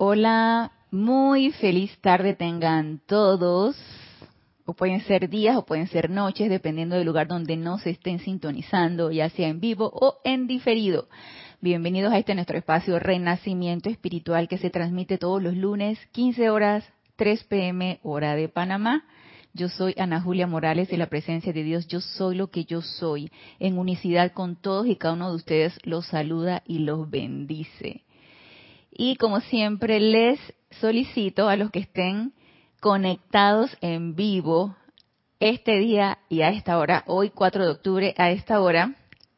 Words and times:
Hola, 0.00 0.70
muy 0.92 1.50
feliz 1.50 1.98
tarde 2.00 2.32
tengan 2.32 3.00
todos. 3.04 3.74
O 4.64 4.72
pueden 4.72 5.00
ser 5.00 5.28
días 5.28 5.56
o 5.56 5.66
pueden 5.66 5.88
ser 5.88 6.08
noches, 6.08 6.48
dependiendo 6.48 6.94
del 6.94 7.04
lugar 7.04 7.26
donde 7.26 7.56
no 7.56 7.78
se 7.78 7.90
estén 7.90 8.20
sintonizando, 8.20 9.10
ya 9.10 9.28
sea 9.28 9.48
en 9.48 9.58
vivo 9.58 9.90
o 9.92 10.18
en 10.22 10.46
diferido. 10.46 11.08
Bienvenidos 11.60 12.12
a 12.12 12.18
este 12.18 12.36
nuestro 12.36 12.56
espacio 12.56 13.00
Renacimiento 13.00 13.90
Espiritual 13.90 14.46
que 14.46 14.58
se 14.58 14.70
transmite 14.70 15.18
todos 15.18 15.42
los 15.42 15.56
lunes, 15.56 15.98
15 16.12 16.48
horas, 16.48 16.84
3 17.16 17.42
pm, 17.42 17.98
hora 18.04 18.36
de 18.36 18.48
Panamá. 18.48 19.04
Yo 19.52 19.68
soy 19.68 19.96
Ana 19.98 20.20
Julia 20.20 20.46
Morales 20.46 20.86
de 20.90 20.96
la 20.96 21.08
presencia 21.08 21.52
de 21.52 21.64
Dios. 21.64 21.88
Yo 21.88 22.00
soy 22.00 22.36
lo 22.36 22.52
que 22.52 22.64
yo 22.64 22.82
soy. 22.82 23.32
En 23.58 23.76
unicidad 23.76 24.30
con 24.30 24.54
todos 24.54 24.86
y 24.86 24.94
cada 24.94 25.14
uno 25.14 25.30
de 25.30 25.34
ustedes 25.34 25.76
los 25.82 26.06
saluda 26.06 26.62
y 26.68 26.78
los 26.78 27.10
bendice. 27.10 28.04
Y 28.90 29.16
como 29.16 29.40
siempre 29.40 30.00
les 30.00 30.40
solicito 30.80 31.48
a 31.48 31.56
los 31.56 31.70
que 31.70 31.80
estén 31.80 32.32
conectados 32.80 33.76
en 33.80 34.14
vivo 34.14 34.76
este 35.40 35.78
día 35.78 36.18
y 36.28 36.42
a 36.42 36.50
esta 36.50 36.78
hora, 36.78 37.04
hoy 37.06 37.30
4 37.30 37.64
de 37.64 37.70
octubre 37.70 38.14
a 38.16 38.30
esta 38.30 38.60
hora, 38.60 38.94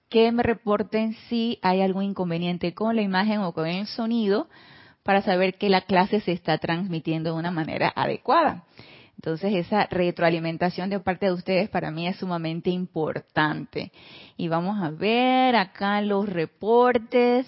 que 0.09 0.33
me 0.33 0.43
reporten 0.43 1.15
si 1.29 1.59
hay 1.63 1.81
algún 1.83 2.05
inconveniente 2.05 2.75
con 2.75 2.97
la 2.97 3.03
imagen 3.03 3.41
o 3.41 3.53
con 3.53 3.67
el 3.67 3.87
sonido 3.87 4.49
para 5.03 5.23
saber 5.23 5.55
que 5.55 5.69
la 5.69 5.83
clase 5.83 6.21
se 6.21 6.33
está 6.33 6.59
transmitiendo 6.59 7.33
de 7.33 7.39
una 7.39 7.51
manera 7.51 7.93
adecuada. 7.95 8.65
Entonces 9.17 9.55
esa 9.55 9.87
retroalimentación 9.91 10.89
de 10.89 10.99
parte 10.99 11.27
de 11.27 11.33
ustedes 11.33 11.69
para 11.69 11.91
mí 11.91 12.09
es 12.09 12.17
sumamente 12.17 12.71
importante. 12.71 13.93
Y 14.37 14.49
vamos 14.49 14.83
a 14.83 14.91
ver 14.91 15.57
acá 15.57 16.01
los 16.01 16.29
reportes. 16.29 17.47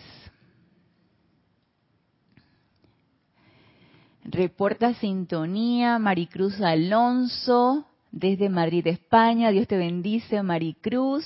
Reporta 4.24 4.94
sintonía 4.94 5.98
Maricruz 5.98 6.60
Alonso 6.60 7.86
desde 8.12 8.48
Madrid, 8.48 8.86
España. 8.86 9.50
Dios 9.50 9.66
te 9.66 9.76
bendice, 9.76 10.42
Maricruz. 10.44 11.24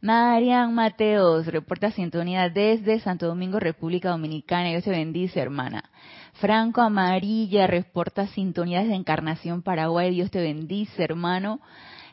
Marian 0.00 0.74
Mateos, 0.74 1.46
reporta 1.46 1.90
sintonía 1.90 2.48
desde 2.48 3.00
Santo 3.00 3.26
Domingo, 3.26 3.60
República 3.60 4.10
Dominicana. 4.10 4.70
Dios 4.70 4.84
te 4.84 4.90
bendice, 4.90 5.40
hermana. 5.40 5.90
Franco 6.34 6.80
Amarilla, 6.80 7.66
reporta 7.66 8.26
sintonía 8.28 8.80
desde 8.80 8.94
Encarnación, 8.94 9.60
Paraguay. 9.60 10.10
Dios 10.14 10.30
te 10.30 10.40
bendice, 10.40 11.02
hermano. 11.02 11.60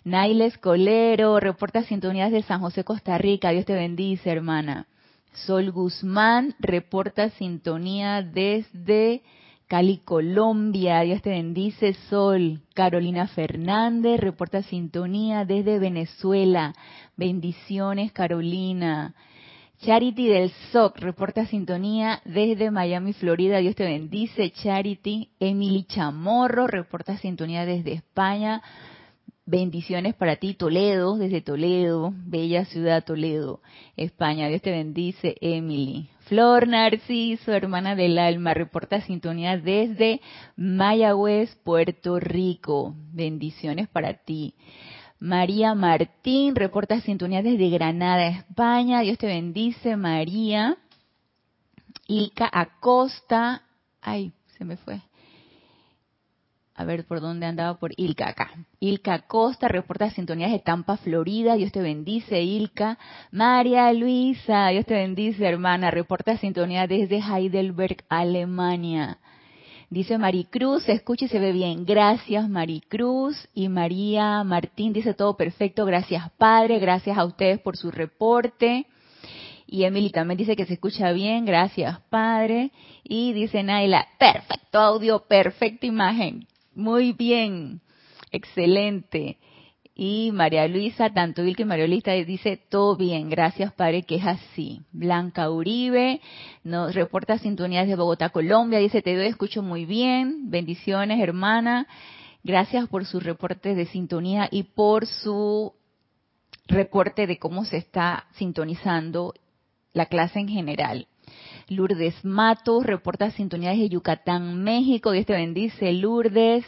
Nailes 0.04 0.58
Colero, 0.58 1.40
reporta 1.40 1.84
sintonía 1.84 2.26
desde 2.26 2.48
San 2.48 2.60
José, 2.60 2.84
Costa 2.84 3.18
Rica. 3.18 3.52
Dios 3.52 3.66
te 3.66 3.74
bendice, 3.74 4.30
hermana. 4.30 4.86
Sol 5.34 5.72
Guzmán, 5.72 6.56
reporta 6.60 7.30
sintonía 7.32 8.22
desde 8.22 9.22
Cali, 9.68 9.98
Colombia, 10.06 11.02
Dios 11.02 11.24
te 11.24 11.32
bendice, 11.32 11.96
Sol. 12.10 12.62
Carolina 12.76 13.28
Fernández, 13.28 14.20
reporta 14.20 14.62
sintonía 14.62 15.44
desde 15.44 15.80
Venezuela. 15.80 16.76
Bendiciones, 17.18 18.12
Carolina. 18.12 19.16
Charity 19.80 20.28
del 20.28 20.52
SOC, 20.72 21.00
reporta 21.00 21.48
sintonía 21.48 22.22
desde 22.26 22.70
Miami, 22.70 23.14
Florida. 23.14 23.58
Dios 23.58 23.76
te 23.76 23.86
bendice, 23.86 24.52
Charity. 24.52 25.30
Emily 25.40 25.84
Chamorro, 25.86 26.68
reporta 26.68 27.18
sintonía 27.18 27.66
desde 27.66 27.94
España. 27.94 28.62
Bendiciones 29.48 30.16
para 30.16 30.38
ti, 30.38 30.56
Toledo, 30.56 31.18
desde 31.18 31.40
Toledo, 31.40 32.12
bella 32.16 32.66
ciudad 32.66 33.06
Toledo, 33.06 33.62
España. 33.96 34.48
Dios 34.48 34.64
te 34.64 34.72
bendice, 34.72 35.36
Emily. 35.40 36.10
Flor 36.22 36.68
Narciso, 36.68 37.52
hermana 37.52 37.96
del 37.96 38.18
alma, 38.18 38.56
reporta 38.56 39.02
sintonía 39.02 39.60
desde 39.60 40.20
Mayagüez, 40.56 41.56
Puerto 41.58 42.20
Rico. 42.20 42.96
Bendiciones 43.14 43.88
para 43.88 44.16
ti. 44.16 44.56
María 45.20 45.76
Martín, 45.76 46.56
reporta 46.56 47.00
sintonía 47.02 47.44
desde 47.44 47.70
Granada, 47.70 48.26
España. 48.26 49.02
Dios 49.02 49.20
te 49.20 49.28
bendice, 49.28 49.96
María. 49.96 50.76
Ilka 52.08 52.50
Acosta, 52.52 53.62
ay, 54.02 54.34
se 54.58 54.66
me 54.66 54.76
fue 54.76 55.02
a 56.76 56.84
ver 56.84 57.06
por 57.06 57.22
dónde 57.22 57.46
andaba, 57.46 57.80
por 57.80 57.94
Ilka 57.96 58.28
acá. 58.28 58.52
Ilka 58.82 59.20
Costa 59.20 59.70
reporta 59.70 60.10
sintonías 60.10 60.52
de 60.52 60.60
Tampa, 60.60 60.98
Florida. 60.98 61.56
Dios 61.56 61.72
te 61.72 61.82
bendice, 61.82 62.42
Ilka. 62.42 62.98
María 63.32 63.92
Luisa, 63.94 64.68
Dios 64.68 64.86
te 64.86 64.94
bendice, 64.94 65.46
hermana. 65.46 65.90
Reporta 65.90 66.38
sintonía 66.38 66.86
desde 66.86 67.20
Heidelberg, 67.20 68.04
Alemania. 68.10 69.20
Dice 69.90 70.18
Maricruz, 70.18 70.84
se 70.84 70.92
escucha 70.92 71.26
y 71.26 71.28
se 71.30 71.40
ve 71.40 71.54
bien. 71.54 71.86
Gracias, 71.86 72.50
Maricruz. 72.50 73.48
Y 73.54 73.70
María 73.70 74.44
Martín 74.44 74.92
dice 74.92 75.14
todo 75.14 75.38
perfecto. 75.38 75.86
Gracias, 75.86 76.30
Padre. 76.38 76.80
Gracias 76.80 77.18
a 77.18 77.24
ustedes 77.24 77.60
por 77.60 77.78
su 77.78 77.90
reporte. 77.90 78.86
Y 79.66 79.84
Emily 79.86 80.10
también 80.10 80.38
dice 80.38 80.58
que 80.58 80.66
se 80.66 80.74
escucha 80.74 81.14
bien. 81.14 81.46
Gracias, 81.46 82.00
Padre. 82.10 82.72
Y 83.04 83.32
dice 83.32 83.64
Naila, 83.64 84.06
perfecto 84.20 84.80
audio, 84.80 85.20
perfecta 85.20 85.86
imagen. 85.86 86.46
Muy 86.76 87.14
bien, 87.14 87.80
excelente. 88.32 89.38
Y 89.96 90.32
María 90.34 90.68
Luisa, 90.68 91.10
tanto 91.14 91.42
Vilke 91.42 91.62
y 91.62 91.66
María 91.66 91.88
Luisa 91.88 92.12
dice, 92.12 92.58
todo 92.58 92.98
bien, 92.98 93.30
gracias 93.30 93.72
Padre, 93.72 94.04
que 94.04 94.16
es 94.16 94.26
así. 94.26 94.82
Blanca 94.92 95.50
Uribe 95.50 96.20
nos 96.66 96.94
reporta 96.94 97.38
sintonías 97.38 97.88
de 97.88 97.96
Bogotá, 97.96 98.30
Colombia, 98.30 98.80
dice, 98.80 99.02
te 99.02 99.16
doy, 99.16 99.28
escucho 99.28 99.64
muy 99.64 99.86
bien, 99.86 100.50
bendiciones 100.50 101.22
hermana, 101.22 101.88
gracias 102.44 102.90
por 102.90 103.06
su 103.06 103.22
reporte 103.22 103.74
de 103.74 103.86
sintonía 103.86 104.50
y 104.52 104.64
por 104.64 105.06
su 105.06 105.74
reporte 106.68 107.26
de 107.26 107.40
cómo 107.40 107.64
se 107.64 107.78
está 107.78 108.28
sintonizando 108.34 109.34
la 109.94 110.08
clase 110.08 110.40
en 110.40 110.50
general. 110.50 111.08
Lourdes 111.68 112.24
Matos 112.24 112.86
reporta 112.86 113.32
sintonías 113.32 113.78
de 113.78 113.90
Yucatán, 113.90 114.64
México. 114.64 115.12
Dios 115.12 115.26
te 115.26 115.34
bendice, 115.34 115.94
Lourdes. 115.94 116.66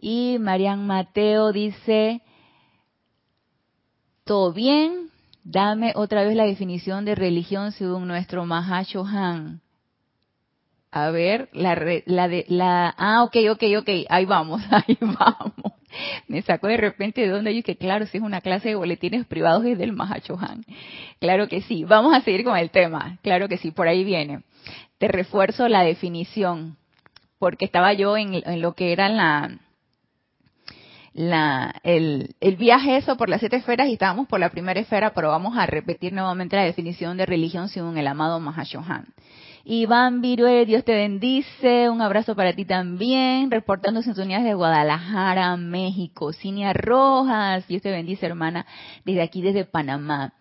Y 0.00 0.36
Marian 0.38 0.86
Mateo 0.86 1.52
dice, 1.52 2.22
¿todo 4.24 4.52
bien? 4.52 5.10
Dame 5.42 5.92
otra 5.96 6.22
vez 6.22 6.36
la 6.36 6.44
definición 6.44 7.04
de 7.04 7.14
religión 7.14 7.72
según 7.72 8.06
nuestro 8.06 8.44
Mahashohan. 8.44 9.60
A 10.90 11.10
ver, 11.10 11.48
la, 11.52 11.74
la 12.06 12.28
de 12.28 12.44
la 12.48 12.94
ah, 12.96 13.24
ok, 13.24 13.36
ok, 13.50 13.62
ok, 13.78 13.88
ahí 14.08 14.24
vamos, 14.24 14.62
ahí 14.70 14.96
vamos. 15.00 15.77
Me 16.28 16.42
sacó 16.42 16.68
de 16.68 16.76
repente 16.76 17.22
de 17.22 17.28
donde 17.28 17.54
yo 17.54 17.62
que 17.62 17.76
claro, 17.76 18.06
si 18.06 18.18
es 18.18 18.22
una 18.22 18.40
clase 18.40 18.70
de 18.70 18.74
boletines 18.74 19.26
privados 19.26 19.64
es 19.64 19.78
del 19.78 19.92
Mahachohan. 19.92 20.64
Claro 21.20 21.48
que 21.48 21.62
sí. 21.62 21.84
Vamos 21.84 22.14
a 22.14 22.20
seguir 22.20 22.44
con 22.44 22.56
el 22.56 22.70
tema. 22.70 23.18
Claro 23.22 23.48
que 23.48 23.58
sí, 23.58 23.70
por 23.70 23.88
ahí 23.88 24.04
viene. 24.04 24.42
Te 24.98 25.08
refuerzo 25.08 25.68
la 25.68 25.82
definición, 25.82 26.76
porque 27.38 27.64
estaba 27.64 27.92
yo 27.92 28.16
en, 28.16 28.42
lo 28.60 28.74
que 28.74 28.92
era 28.92 29.08
la, 29.08 29.58
la, 31.14 31.74
el, 31.84 32.34
el, 32.40 32.56
viaje 32.56 32.96
eso 32.96 33.16
por 33.16 33.28
las 33.28 33.40
siete 33.40 33.56
esferas 33.56 33.88
y 33.88 33.92
estábamos 33.92 34.26
por 34.26 34.40
la 34.40 34.50
primera 34.50 34.80
esfera, 34.80 35.14
pero 35.14 35.28
vamos 35.28 35.56
a 35.56 35.66
repetir 35.66 36.12
nuevamente 36.12 36.56
la 36.56 36.64
definición 36.64 37.16
de 37.16 37.26
religión 37.26 37.68
según 37.68 37.96
el 37.96 38.08
amado 38.08 38.40
Mahashohan. 38.40 39.06
Iván 39.70 40.22
Virue, 40.22 40.64
Dios 40.64 40.82
te 40.82 40.94
bendice. 40.94 41.90
Un 41.90 42.00
abrazo 42.00 42.34
para 42.34 42.54
ti 42.54 42.64
también. 42.64 43.50
Reportando 43.50 44.00
sintonías 44.00 44.42
de 44.42 44.54
Guadalajara, 44.54 45.54
México. 45.58 46.32
Cinia 46.32 46.72
Rojas, 46.72 47.68
Dios 47.68 47.82
te 47.82 47.90
bendice, 47.90 48.24
hermana, 48.24 48.64
desde 49.04 49.20
aquí, 49.20 49.42
desde 49.42 49.66
Panamá. 49.66 50.32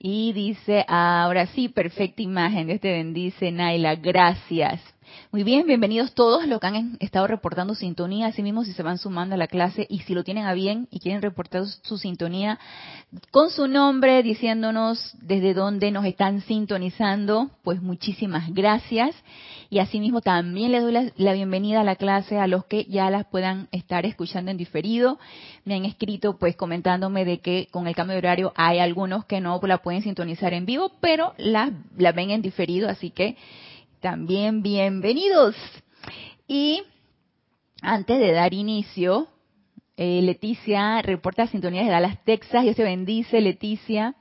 Y 0.00 0.32
dice, 0.32 0.84
ahora 0.88 1.46
sí, 1.46 1.68
perfecta 1.68 2.22
imagen. 2.22 2.66
Dios 2.66 2.80
te 2.80 2.90
bendice, 2.90 3.52
Naila. 3.52 3.94
Gracias. 3.94 4.82
Muy 5.32 5.44
bien, 5.44 5.66
bienvenidos 5.66 6.12
todos 6.12 6.46
los 6.46 6.60
que 6.60 6.66
han 6.66 6.96
estado 6.98 7.28
reportando 7.28 7.76
sintonía, 7.76 8.26
así 8.26 8.42
mismo 8.42 8.64
si 8.64 8.72
se 8.72 8.82
van 8.82 8.98
sumando 8.98 9.36
a 9.36 9.38
la 9.38 9.46
clase 9.46 9.86
y 9.88 10.00
si 10.00 10.14
lo 10.14 10.24
tienen 10.24 10.46
a 10.46 10.54
bien 10.54 10.88
y 10.90 10.98
quieren 10.98 11.22
reportar 11.22 11.66
su 11.82 11.98
sintonía 11.98 12.58
con 13.30 13.50
su 13.50 13.68
nombre, 13.68 14.22
diciéndonos 14.22 15.14
desde 15.20 15.54
dónde 15.54 15.92
nos 15.92 16.04
están 16.04 16.40
sintonizando, 16.42 17.50
pues 17.62 17.80
muchísimas 17.80 18.52
gracias. 18.52 19.14
Y 19.68 19.78
asimismo 19.78 20.20
también 20.20 20.72
les 20.72 20.82
doy 20.82 20.92
la, 20.92 21.12
la, 21.16 21.32
bienvenida 21.32 21.82
a 21.82 21.84
la 21.84 21.94
clase 21.94 22.38
a 22.38 22.48
los 22.48 22.64
que 22.64 22.86
ya 22.86 23.08
las 23.08 23.24
puedan 23.24 23.68
estar 23.70 24.04
escuchando 24.04 24.50
en 24.50 24.56
diferido. 24.56 25.20
Me 25.64 25.76
han 25.76 25.84
escrito 25.84 26.38
pues 26.38 26.56
comentándome 26.56 27.24
de 27.24 27.38
que 27.38 27.68
con 27.70 27.86
el 27.86 27.94
cambio 27.94 28.14
de 28.14 28.18
horario 28.18 28.52
hay 28.56 28.80
algunos 28.80 29.26
que 29.26 29.40
no 29.40 29.60
la 29.62 29.78
pueden 29.78 30.02
sintonizar 30.02 30.54
en 30.54 30.66
vivo, 30.66 30.90
pero 31.00 31.34
la, 31.38 31.70
la 31.96 32.10
ven 32.10 32.30
en 32.30 32.42
diferido, 32.42 32.88
así 32.88 33.10
que 33.10 33.36
también 34.00 34.62
bienvenidos. 34.62 35.54
Y 36.48 36.82
antes 37.82 38.18
de 38.18 38.32
dar 38.32 38.54
inicio, 38.54 39.28
eh, 39.96 40.22
Leticia 40.22 41.02
reporta 41.02 41.46
sintonía 41.46 41.84
de 41.84 41.90
Dallas, 41.90 42.24
Texas. 42.24 42.62
Dios 42.62 42.76
te 42.76 42.82
bendice, 42.82 43.40
Leticia. 43.40 44.14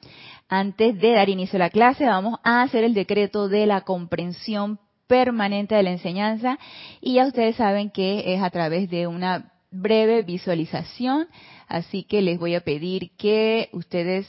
Antes 0.49 0.99
de 0.99 1.13
dar 1.13 1.29
inicio 1.29 1.57
a 1.57 1.59
la 1.59 1.69
clase, 1.69 2.05
vamos 2.05 2.39
a 2.43 2.61
hacer 2.61 2.83
el 2.83 2.93
decreto 2.93 3.47
de 3.47 3.65
la 3.65 3.81
comprensión 3.81 4.79
permanente 5.07 5.75
de 5.75 5.83
la 5.83 5.91
enseñanza 5.91 6.59
y 7.01 7.15
ya 7.15 7.25
ustedes 7.25 7.55
saben 7.55 7.89
que 7.89 8.35
es 8.35 8.41
a 8.43 8.49
través 8.49 8.89
de 8.89 9.07
una 9.07 9.53
breve 9.71 10.21
visualización, 10.23 11.27
así 11.67 12.03
que 12.03 12.21
les 12.21 12.37
voy 12.37 12.55
a 12.55 12.61
pedir 12.61 13.11
que 13.17 13.69
ustedes 13.71 14.27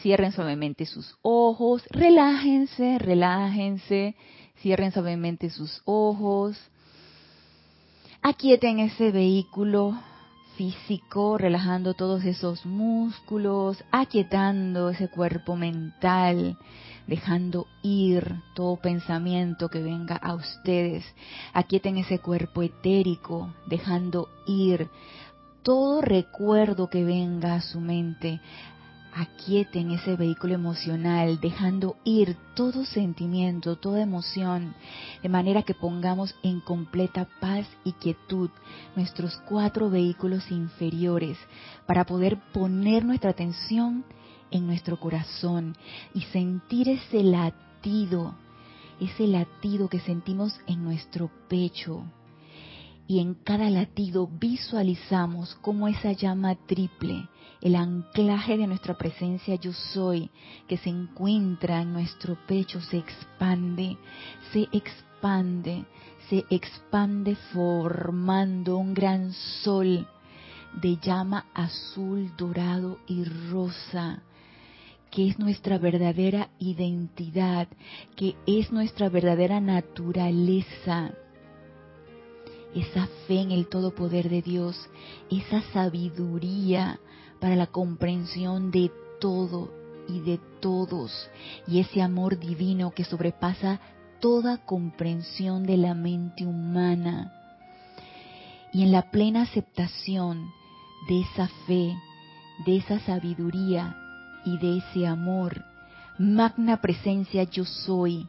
cierren 0.00 0.32
suavemente 0.32 0.86
sus 0.86 1.18
ojos, 1.22 1.82
relájense, 1.90 2.98
relájense, 2.98 4.14
cierren 4.62 4.92
suavemente 4.92 5.50
sus 5.50 5.82
ojos, 5.84 6.56
aquieten 8.22 8.78
ese 8.78 9.10
vehículo 9.10 9.98
físico, 10.56 11.36
relajando 11.36 11.94
todos 11.94 12.24
esos 12.24 12.64
músculos, 12.64 13.82
aquietando 13.90 14.90
ese 14.90 15.08
cuerpo 15.08 15.56
mental, 15.56 16.56
dejando 17.06 17.66
ir 17.82 18.36
todo 18.54 18.76
pensamiento 18.76 19.68
que 19.68 19.82
venga 19.82 20.16
a 20.16 20.34
ustedes. 20.34 21.04
Aquieten 21.52 21.98
ese 21.98 22.20
cuerpo 22.20 22.62
etérico, 22.62 23.52
dejando 23.66 24.28
ir 24.46 24.88
todo 25.62 26.00
recuerdo 26.00 26.88
que 26.88 27.04
venga 27.04 27.54
a 27.54 27.60
su 27.60 27.80
mente 27.80 28.40
aquieten 29.14 29.90
ese 29.90 30.16
vehículo 30.16 30.54
emocional, 30.54 31.38
dejando 31.40 31.96
ir 32.04 32.36
todo 32.54 32.84
sentimiento, 32.84 33.76
toda 33.76 34.00
emoción, 34.00 34.74
de 35.22 35.28
manera 35.28 35.62
que 35.62 35.74
pongamos 35.74 36.34
en 36.42 36.60
completa 36.60 37.28
paz 37.40 37.66
y 37.84 37.92
quietud 37.92 38.50
nuestros 38.96 39.36
cuatro 39.48 39.90
vehículos 39.90 40.50
inferiores 40.50 41.38
para 41.86 42.04
poder 42.04 42.38
poner 42.52 43.04
nuestra 43.04 43.30
atención 43.30 44.04
en 44.50 44.66
nuestro 44.66 44.98
corazón 44.98 45.76
y 46.14 46.22
sentir 46.22 46.88
ese 46.88 47.22
latido, 47.22 48.34
ese 49.00 49.26
latido 49.26 49.88
que 49.88 50.00
sentimos 50.00 50.58
en 50.66 50.84
nuestro 50.84 51.30
pecho. 51.48 52.04
Y 53.12 53.20
en 53.20 53.34
cada 53.34 53.68
latido 53.68 54.26
visualizamos 54.26 55.54
como 55.56 55.86
esa 55.86 56.12
llama 56.12 56.54
triple 56.54 57.28
el 57.60 57.76
anclaje 57.76 58.56
de 58.56 58.66
nuestra 58.66 58.96
presencia 58.96 59.56
yo 59.56 59.74
soy, 59.74 60.30
que 60.66 60.78
se 60.78 60.88
encuentra 60.88 61.82
en 61.82 61.92
nuestro 61.92 62.38
pecho, 62.46 62.80
se 62.80 62.96
expande, 62.96 63.98
se 64.50 64.66
expande, 64.72 65.84
se 66.30 66.46
expande 66.48 67.36
formando 67.52 68.78
un 68.78 68.94
gran 68.94 69.34
sol 69.62 70.08
de 70.80 70.96
llama 70.96 71.44
azul, 71.52 72.32
dorado 72.38 72.96
y 73.06 73.24
rosa 73.24 74.22
que 75.10 75.28
es 75.28 75.38
nuestra 75.38 75.76
verdadera 75.76 76.48
identidad, 76.58 77.68
que 78.16 78.36
es 78.46 78.72
nuestra 78.72 79.10
verdadera 79.10 79.60
naturaleza. 79.60 81.12
Esa 82.74 83.06
fe 83.26 83.40
en 83.40 83.50
el 83.50 83.68
todo 83.68 83.94
poder 83.94 84.28
de 84.28 84.42
Dios, 84.42 84.76
esa 85.30 85.62
sabiduría, 85.72 86.98
para 87.40 87.56
la 87.56 87.66
comprensión 87.66 88.70
de 88.70 88.90
todo 89.20 89.72
y 90.08 90.20
de 90.20 90.40
todos, 90.60 91.28
y 91.66 91.80
ese 91.80 92.00
amor 92.00 92.38
divino 92.38 92.92
que 92.92 93.04
sobrepasa 93.04 93.80
toda 94.20 94.64
comprensión 94.64 95.64
de 95.64 95.76
la 95.76 95.94
mente 95.94 96.46
humana. 96.46 97.32
Y 98.72 98.84
en 98.84 98.92
la 98.92 99.10
plena 99.10 99.42
aceptación 99.42 100.48
de 101.08 101.20
esa 101.20 101.48
fe, 101.66 101.94
de 102.64 102.76
esa 102.76 103.00
sabiduría 103.00 103.96
y 104.44 104.56
de 104.58 104.78
ese 104.78 105.06
amor, 105.06 105.64
magna 106.18 106.80
presencia 106.80 107.42
yo 107.44 107.64
soy, 107.64 108.28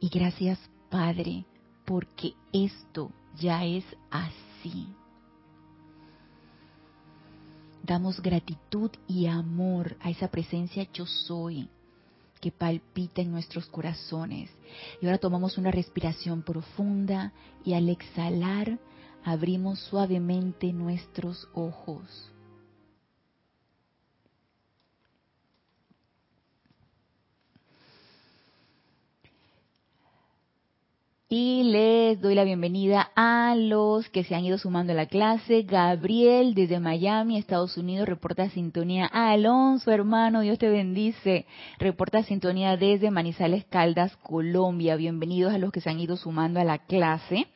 Y 0.00 0.08
gracias 0.08 0.58
Padre, 0.90 1.44
porque 1.84 2.34
esto 2.52 3.12
ya 3.38 3.64
es 3.64 3.84
así. 4.10 4.88
Damos 7.82 8.20
gratitud 8.20 8.90
y 9.06 9.26
amor 9.26 9.96
a 10.00 10.10
esa 10.10 10.28
presencia 10.28 10.86
yo 10.92 11.06
soy 11.06 11.68
que 12.40 12.50
palpita 12.50 13.20
en 13.20 13.30
nuestros 13.30 13.66
corazones. 13.66 14.50
Y 15.00 15.06
ahora 15.06 15.18
tomamos 15.18 15.58
una 15.58 15.70
respiración 15.70 16.42
profunda 16.42 17.32
y 17.64 17.74
al 17.74 17.88
exhalar 17.88 18.78
abrimos 19.24 19.78
suavemente 19.80 20.72
nuestros 20.72 21.48
ojos. 21.54 22.30
Y 31.32 31.62
les 31.62 32.20
doy 32.20 32.34
la 32.34 32.42
bienvenida 32.42 33.12
a 33.14 33.54
los 33.54 34.08
que 34.08 34.24
se 34.24 34.34
han 34.34 34.44
ido 34.44 34.58
sumando 34.58 34.92
a 34.92 34.96
la 34.96 35.06
clase. 35.06 35.62
Gabriel 35.62 36.54
desde 36.54 36.80
Miami, 36.80 37.38
Estados 37.38 37.76
Unidos, 37.76 38.08
reporta 38.08 38.50
sintonía. 38.50 39.06
Alonso, 39.06 39.92
hermano, 39.92 40.40
Dios 40.40 40.58
te 40.58 40.68
bendice. 40.68 41.46
Reporta 41.78 42.24
sintonía 42.24 42.76
desde 42.76 43.12
Manizales 43.12 43.64
Caldas, 43.66 44.16
Colombia. 44.16 44.96
Bienvenidos 44.96 45.54
a 45.54 45.58
los 45.58 45.70
que 45.70 45.80
se 45.80 45.88
han 45.88 46.00
ido 46.00 46.16
sumando 46.16 46.58
a 46.58 46.64
la 46.64 46.78
clase. 46.78 47.46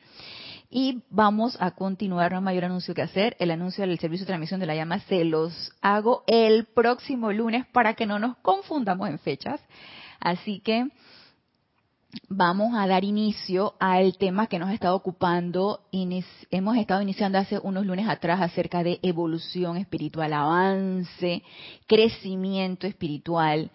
Y 0.69 1.03
vamos 1.09 1.57
a 1.59 1.71
continuar, 1.71 2.31
no 2.31 2.37
hay 2.37 2.43
mayor 2.45 2.63
anuncio 2.63 2.93
que 2.93 3.01
hacer. 3.01 3.35
El 3.39 3.51
anuncio 3.51 3.85
del 3.85 3.99
servicio 3.99 4.23
de 4.23 4.29
transmisión 4.29 4.61
de 4.61 4.67
la 4.67 4.75
llama 4.75 4.99
se 4.99 5.25
los 5.25 5.73
hago 5.81 6.23
el 6.27 6.63
próximo 6.63 7.33
lunes 7.33 7.65
para 7.73 7.93
que 7.95 8.05
no 8.05 8.19
nos 8.19 8.37
confundamos 8.37 9.09
en 9.09 9.19
fechas. 9.19 9.59
Así 10.21 10.61
que 10.61 10.87
vamos 12.29 12.73
a 12.75 12.87
dar 12.87 13.03
inicio 13.03 13.75
al 13.79 14.17
tema 14.17 14.47
que 14.47 14.59
nos 14.59 14.69
ha 14.69 14.73
estado 14.73 14.95
ocupando. 14.95 15.81
Hemos 16.51 16.77
estado 16.77 17.01
iniciando 17.01 17.37
hace 17.37 17.59
unos 17.59 17.85
lunes 17.85 18.07
atrás 18.07 18.41
acerca 18.41 18.83
de 18.83 18.99
evolución 19.01 19.77
espiritual, 19.77 20.33
avance, 20.33 21.43
crecimiento 21.87 22.87
espiritual, 22.87 23.71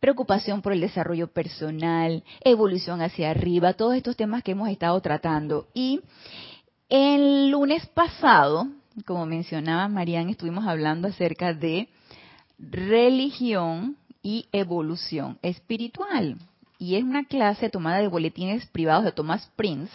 preocupación 0.00 0.62
por 0.62 0.72
el 0.72 0.80
desarrollo 0.80 1.28
personal, 1.28 2.22
evolución 2.42 3.02
hacia 3.02 3.30
arriba, 3.30 3.74
todos 3.74 3.94
estos 3.94 4.16
temas 4.16 4.42
que 4.42 4.52
hemos 4.52 4.68
estado 4.68 5.00
tratando. 5.00 5.68
Y 5.74 6.00
el 6.88 7.50
lunes 7.50 7.86
pasado, 7.86 8.68
como 9.06 9.26
mencionaba 9.26 9.88
Marian, 9.88 10.28
estuvimos 10.28 10.66
hablando 10.66 11.08
acerca 11.08 11.52
de 11.54 11.88
religión 12.58 13.96
y 14.22 14.46
evolución 14.52 15.38
espiritual 15.42 16.36
y 16.78 16.96
es 16.96 17.02
una 17.02 17.24
clase 17.24 17.70
tomada 17.70 17.98
de 17.98 18.08
boletines 18.08 18.66
privados 18.66 19.04
de 19.04 19.12
Thomas 19.12 19.50
Prince, 19.56 19.92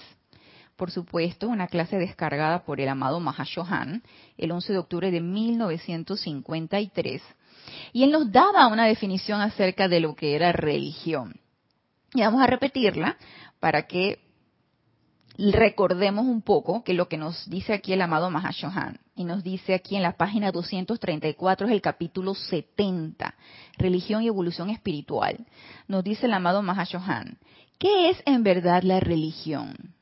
por 0.76 0.92
supuesto, 0.92 1.48
una 1.48 1.68
clase 1.68 1.98
descargada 1.98 2.66
por 2.66 2.82
el 2.82 2.90
amado 2.90 3.20
Mahashohan 3.20 4.02
el 4.38 4.52
11 4.52 4.74
de 4.74 4.80
octubre 4.80 5.12
de 5.12 5.22
1953. 5.22 7.22
Y 7.94 8.04
él 8.04 8.12
nos 8.12 8.32
daba 8.32 8.68
una 8.68 8.86
definición 8.86 9.40
acerca 9.40 9.88
de 9.88 10.00
lo 10.00 10.16
que 10.16 10.36
era 10.36 10.52
religión. 10.52 11.40
Y 12.14 12.22
vamos 12.22 12.42
a 12.42 12.48
repetirla 12.48 13.18
para 13.60 13.88
que 13.88 14.20
recordemos 15.38 16.26
un 16.26 16.42
poco 16.42 16.84
que 16.84 16.94
lo 16.94 17.08
que 17.08 17.18
nos 17.18 17.50
dice 17.50 17.74
aquí 17.74 17.94
el 17.94 18.02
amado 18.02 18.30
Mahashohan, 18.30 19.00
y 19.16 19.24
nos 19.24 19.44
dice 19.44 19.74
aquí 19.74 19.96
en 19.96 20.04
la 20.04 20.18
página 20.18 20.52
234, 20.52 21.68
es 21.68 21.74
el 21.74 21.82
capítulo 21.82 22.36
70, 22.36 23.34
Religión 23.78 24.24
y 24.24 24.28
Evolución 24.28 24.70
Espiritual. 24.70 25.46
Nos 25.88 26.04
dice 26.04 26.28
el 26.28 26.34
amado 26.34 26.62
Mahashohan, 26.62 27.38
¿qué 27.80 28.10
es 28.10 28.22
en 28.26 28.44
verdad 28.44 28.84
la 28.84 29.00
religión? 29.00 29.94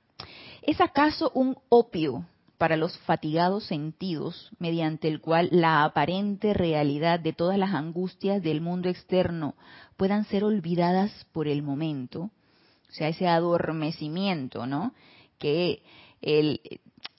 ¿Es 0.62 0.80
acaso 0.80 1.32
un 1.34 1.58
opio 1.70 2.26
para 2.62 2.78
los 2.78 2.96
fatigados 3.00 3.64
sentidos, 3.66 4.52
mediante 4.60 5.08
el 5.08 5.20
cual 5.20 5.50
la 5.52 5.84
aparente 5.84 6.54
realidad 6.54 7.20
de 7.20 7.34
todas 7.34 7.58
las 7.58 7.74
angustias 7.74 8.44
del 8.44 8.62
mundo 8.62 8.88
externo 8.88 9.56
puedan 9.98 10.26
ser 10.26 10.44
olvidadas 10.44 11.12
por 11.32 11.48
el 11.48 11.64
momento, 11.64 12.30
o 12.92 12.94
sea, 12.94 13.08
ese 13.08 13.28
adormecimiento, 13.28 14.68
¿no? 14.68 14.94
Que 15.42 15.82
el, 16.22 16.62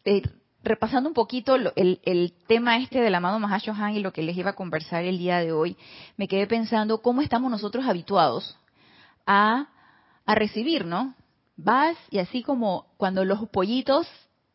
eh, 0.05 0.23
repasando 0.63 1.09
un 1.09 1.15
poquito 1.15 1.57
el, 1.57 2.01
el, 2.05 2.33
tema 2.47 2.79
este 2.79 3.01
del 3.01 3.15
amado 3.15 3.41
Mahashohan 3.41 3.97
y 3.97 4.01
lo 4.01 4.13
que 4.13 4.23
les 4.23 4.37
iba 4.37 4.51
a 4.51 4.57
conversar 4.57 5.05
el 5.05 5.19
día 5.19 5.39
de 5.39 5.53
hoy, 5.53 5.77
me 6.17 6.29
quedé 6.29 6.47
pensando 6.47 7.03
cómo 7.03 7.21
estamos 7.21 7.51
nosotros 7.51 7.85
habituados 7.87 8.57
a, 9.27 9.69
a 10.25 10.35
recibir, 10.35 10.87
¿no? 10.87 11.15
Vas 11.57 11.97
y 12.11 12.19
así 12.19 12.43
como 12.43 12.87
cuando 12.97 13.25
los 13.25 13.49
pollitos 13.49 14.07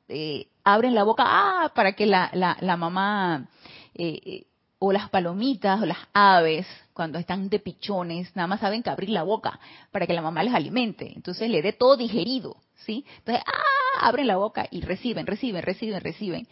eh, 0.08 0.48
abren 0.64 0.96
la 0.96 1.04
boca 1.04 1.24
ah, 1.26 1.72
para 1.76 1.94
que 1.94 2.06
la, 2.06 2.30
la, 2.34 2.78
mamá 2.78 3.50
eh, 3.94 4.20
eh, 4.26 4.48
o 4.80 4.92
las 4.92 5.10
palomitas 5.10 5.82
o 5.82 5.86
las 5.86 5.98
aves 6.14 6.66
cuando 6.94 7.20
están 7.20 7.50
de 7.50 7.60
pichones 7.60 8.34
nada 8.36 8.48
más 8.48 8.62
saben 8.62 8.84
que 8.84 8.90
abrir 8.90 9.10
la 9.10 9.24
boca 9.24 9.60
para 9.92 10.08
que 10.08 10.14
la 10.14 10.22
mamá 10.22 10.44
les 10.44 10.54
alimente 10.54 11.12
entonces 11.16 11.50
le 11.50 11.62
dé 11.62 11.74
todo 11.74 11.98
digerido 11.98 12.58
sí 12.86 13.06
entonces 13.20 13.44
ah, 13.46 14.08
abren 14.08 14.28
la 14.28 14.38
boca 14.38 14.68
y 14.70 14.82
reciben 14.82 15.28
reciben 15.28 15.64
reciben 15.64 16.02
reciben. 16.02 16.48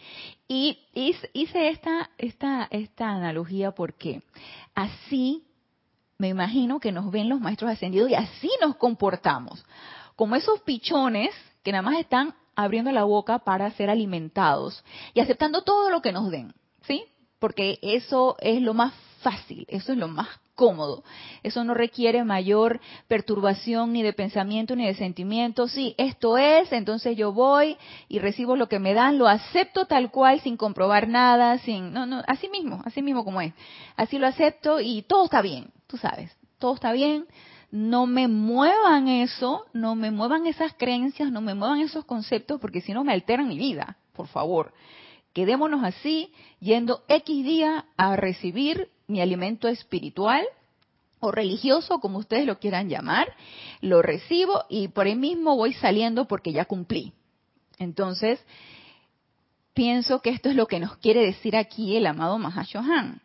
Y 0.48 0.80
hice 0.94 1.70
esta 1.70 2.10
esta 2.18 2.68
esta 2.72 3.10
analogía 3.10 3.72
porque 3.72 4.22
así 4.74 5.44
me 6.18 6.30
imagino 6.30 6.80
que 6.80 6.92
nos 6.92 7.12
ven 7.12 7.30
los 7.30 7.42
maestros 7.42 7.72
ascendidos 7.72 8.10
y 8.10 8.16
así 8.16 8.50
nos 8.62 8.78
comportamos. 8.78 9.66
Como 10.16 10.36
esos 10.36 10.62
pichones 10.62 11.32
que 11.64 11.72
nada 11.72 11.82
más 11.82 12.00
están 12.00 12.34
abriendo 12.56 12.92
la 12.92 13.04
boca 13.04 13.40
para 13.40 13.70
ser 13.72 13.90
alimentados 13.90 14.84
y 15.14 15.20
aceptando 15.20 15.64
todo 15.64 15.90
lo 15.90 16.02
que 16.02 16.14
nos 16.14 16.32
den, 16.32 16.54
¿sí? 16.84 17.04
Porque 17.40 17.80
eso 17.82 18.38
es 18.40 18.62
lo 18.62 18.74
más 18.74 18.94
fácil, 19.26 19.66
eso 19.70 19.92
es 19.92 19.98
lo 19.98 20.08
más 20.08 20.28
cómodo. 20.54 21.04
Eso 21.42 21.64
no 21.64 21.74
requiere 21.74 22.24
mayor 22.24 22.80
perturbación 23.08 23.92
ni 23.92 24.04
de 24.04 24.14
pensamiento 24.14 24.76
ni 24.76 24.86
de 24.86 24.94
sentimiento. 24.94 25.68
Sí, 25.68 25.96
esto 25.98 26.38
es, 26.38 26.72
entonces 26.72 27.18
yo 27.18 27.34
voy 27.34 27.76
y 28.08 28.20
recibo 28.20 28.56
lo 28.56 28.70
que 28.70 28.78
me 28.78 28.94
dan, 28.94 29.18
lo 29.18 29.28
acepto 29.28 29.86
tal 29.86 30.12
cual 30.12 30.42
sin 30.42 30.58
comprobar 30.58 31.08
nada, 31.08 31.58
sin 31.58 31.92
no 31.92 32.06
no, 32.06 32.22
así 32.28 32.50
mismo, 32.50 32.84
así 32.86 33.02
mismo 33.02 33.26
como 33.26 33.42
es. 33.42 33.52
Así 33.98 34.20
lo 34.20 34.28
acepto 34.28 34.80
y 34.80 35.02
todo 35.02 35.26
está 35.26 35.42
bien, 35.42 35.72
tú 35.88 35.98
sabes. 35.98 36.32
Todo 36.60 36.76
está 36.76 36.94
bien, 36.94 37.26
no 37.72 38.06
me 38.06 38.28
muevan 38.28 39.08
eso, 39.08 39.66
no 39.74 39.96
me 39.96 40.12
muevan 40.12 40.46
esas 40.46 40.76
creencias, 40.76 41.32
no 41.32 41.42
me 41.42 41.56
muevan 41.56 41.80
esos 41.80 42.06
conceptos, 42.06 42.62
porque 42.62 42.82
si 42.82 42.94
no 42.94 43.04
me 43.04 43.12
alteran 43.12 43.48
mi 43.48 43.58
vida, 43.58 43.98
por 44.14 44.28
favor. 44.28 44.72
Quedémonos 45.34 45.84
así, 45.84 46.32
yendo 46.60 47.04
X 47.08 47.44
día 47.44 47.86
a 47.98 48.16
recibir 48.16 48.90
mi 49.08 49.22
alimento 49.22 49.68
espiritual 49.68 50.46
o 51.20 51.32
religioso, 51.32 52.00
como 52.00 52.20
ustedes 52.20 52.46
lo 52.46 52.60
quieran 52.60 52.90
llamar, 52.90 53.34
lo 53.82 54.02
recibo 54.02 54.66
y 54.70 54.90
por 54.90 55.08
ahí 55.08 55.16
mismo 55.16 55.56
voy 55.56 55.74
saliendo 55.74 56.26
porque 56.26 56.52
ya 56.52 56.66
cumplí. 56.66 57.14
Entonces, 57.78 58.44
pienso 59.74 60.22
que 60.22 60.30
esto 60.30 60.50
es 60.50 60.56
lo 60.56 60.68
que 60.68 60.80
nos 60.80 60.98
quiere 60.98 61.26
decir 61.26 61.56
aquí 61.56 61.96
el 61.96 62.08
amado 62.08 62.38
Mahashohan. 62.38 63.22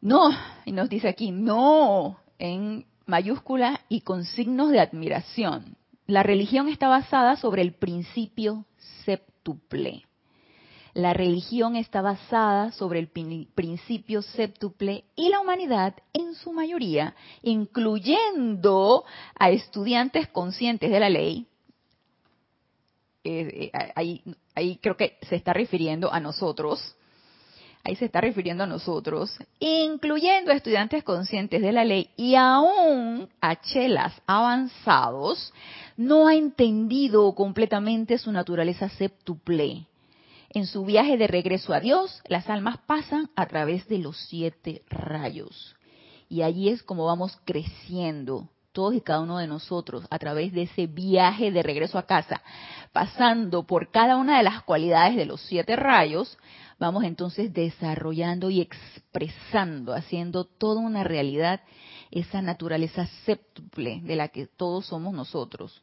No, 0.00 0.30
y 0.64 0.72
nos 0.72 0.88
dice 0.88 1.08
aquí, 1.08 1.32
no, 1.32 2.18
en 2.38 2.86
mayúscula 3.06 3.80
y 3.88 4.02
con 4.02 4.24
signos 4.24 4.70
de 4.70 4.80
admiración. 4.80 5.76
La 6.06 6.22
religión 6.22 6.68
está 6.68 6.88
basada 6.88 7.36
sobre 7.36 7.62
el 7.62 7.72
principio 7.72 8.64
séptuple. 9.04 10.07
La 10.98 11.12
religión 11.12 11.76
está 11.76 12.02
basada 12.02 12.72
sobre 12.72 12.98
el 12.98 13.06
principio 13.06 14.20
séptuple 14.20 15.04
y 15.14 15.28
la 15.28 15.38
humanidad, 15.38 15.94
en 16.12 16.34
su 16.34 16.52
mayoría, 16.52 17.14
incluyendo 17.40 19.04
a 19.38 19.50
estudiantes 19.50 20.26
conscientes 20.26 20.90
de 20.90 20.98
la 20.98 21.08
ley, 21.08 21.46
eh, 23.22 23.70
eh, 23.72 23.92
ahí, 23.94 24.24
ahí 24.56 24.80
creo 24.82 24.96
que 24.96 25.18
se 25.22 25.36
está 25.36 25.52
refiriendo 25.52 26.12
a 26.12 26.18
nosotros, 26.18 26.96
ahí 27.84 27.94
se 27.94 28.06
está 28.06 28.20
refiriendo 28.20 28.64
a 28.64 28.66
nosotros, 28.66 29.38
incluyendo 29.60 30.50
a 30.50 30.56
estudiantes 30.56 31.04
conscientes 31.04 31.62
de 31.62 31.70
la 31.70 31.84
ley 31.84 32.10
y 32.16 32.34
aún 32.34 33.28
a 33.40 33.60
chelas 33.60 34.20
avanzados, 34.26 35.54
no 35.96 36.26
ha 36.26 36.34
entendido 36.34 37.32
completamente 37.36 38.18
su 38.18 38.32
naturaleza 38.32 38.88
septuple. 38.88 39.86
En 40.50 40.66
su 40.66 40.84
viaje 40.84 41.18
de 41.18 41.26
regreso 41.26 41.74
a 41.74 41.80
Dios, 41.80 42.22
las 42.26 42.48
almas 42.48 42.78
pasan 42.86 43.30
a 43.36 43.46
través 43.46 43.86
de 43.88 43.98
los 43.98 44.16
siete 44.28 44.82
rayos. 44.88 45.76
Y 46.28 46.42
allí 46.42 46.70
es 46.70 46.82
como 46.82 47.04
vamos 47.04 47.38
creciendo, 47.44 48.48
todos 48.72 48.94
y 48.94 49.00
cada 49.00 49.20
uno 49.20 49.38
de 49.38 49.46
nosotros, 49.46 50.06
a 50.10 50.18
través 50.18 50.52
de 50.52 50.62
ese 50.62 50.86
viaje 50.86 51.50
de 51.50 51.62
regreso 51.62 51.98
a 51.98 52.06
casa, 52.06 52.42
pasando 52.92 53.66
por 53.66 53.90
cada 53.90 54.16
una 54.16 54.38
de 54.38 54.44
las 54.44 54.62
cualidades 54.62 55.16
de 55.16 55.26
los 55.26 55.40
siete 55.42 55.76
rayos, 55.76 56.38
vamos 56.78 57.04
entonces 57.04 57.52
desarrollando 57.52 58.50
y 58.50 58.60
expresando, 58.60 59.94
haciendo 59.94 60.44
toda 60.44 60.80
una 60.80 61.04
realidad 61.04 61.60
esa 62.10 62.40
naturaleza 62.40 63.06
séptuple 63.26 64.00
de 64.02 64.16
la 64.16 64.28
que 64.28 64.46
todos 64.46 64.86
somos 64.86 65.12
nosotros. 65.12 65.82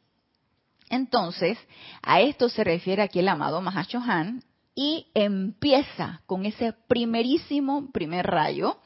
Entonces, 0.88 1.58
a 2.02 2.20
esto 2.20 2.48
se 2.48 2.64
refiere 2.64 3.02
aquí 3.02 3.18
el 3.18 3.28
amado 3.28 3.60
Mahashohan 3.60 4.42
y 4.76 5.06
empieza 5.14 6.20
con 6.26 6.44
ese 6.44 6.74
primerísimo 6.86 7.90
primer 7.92 8.26
rayo, 8.26 8.76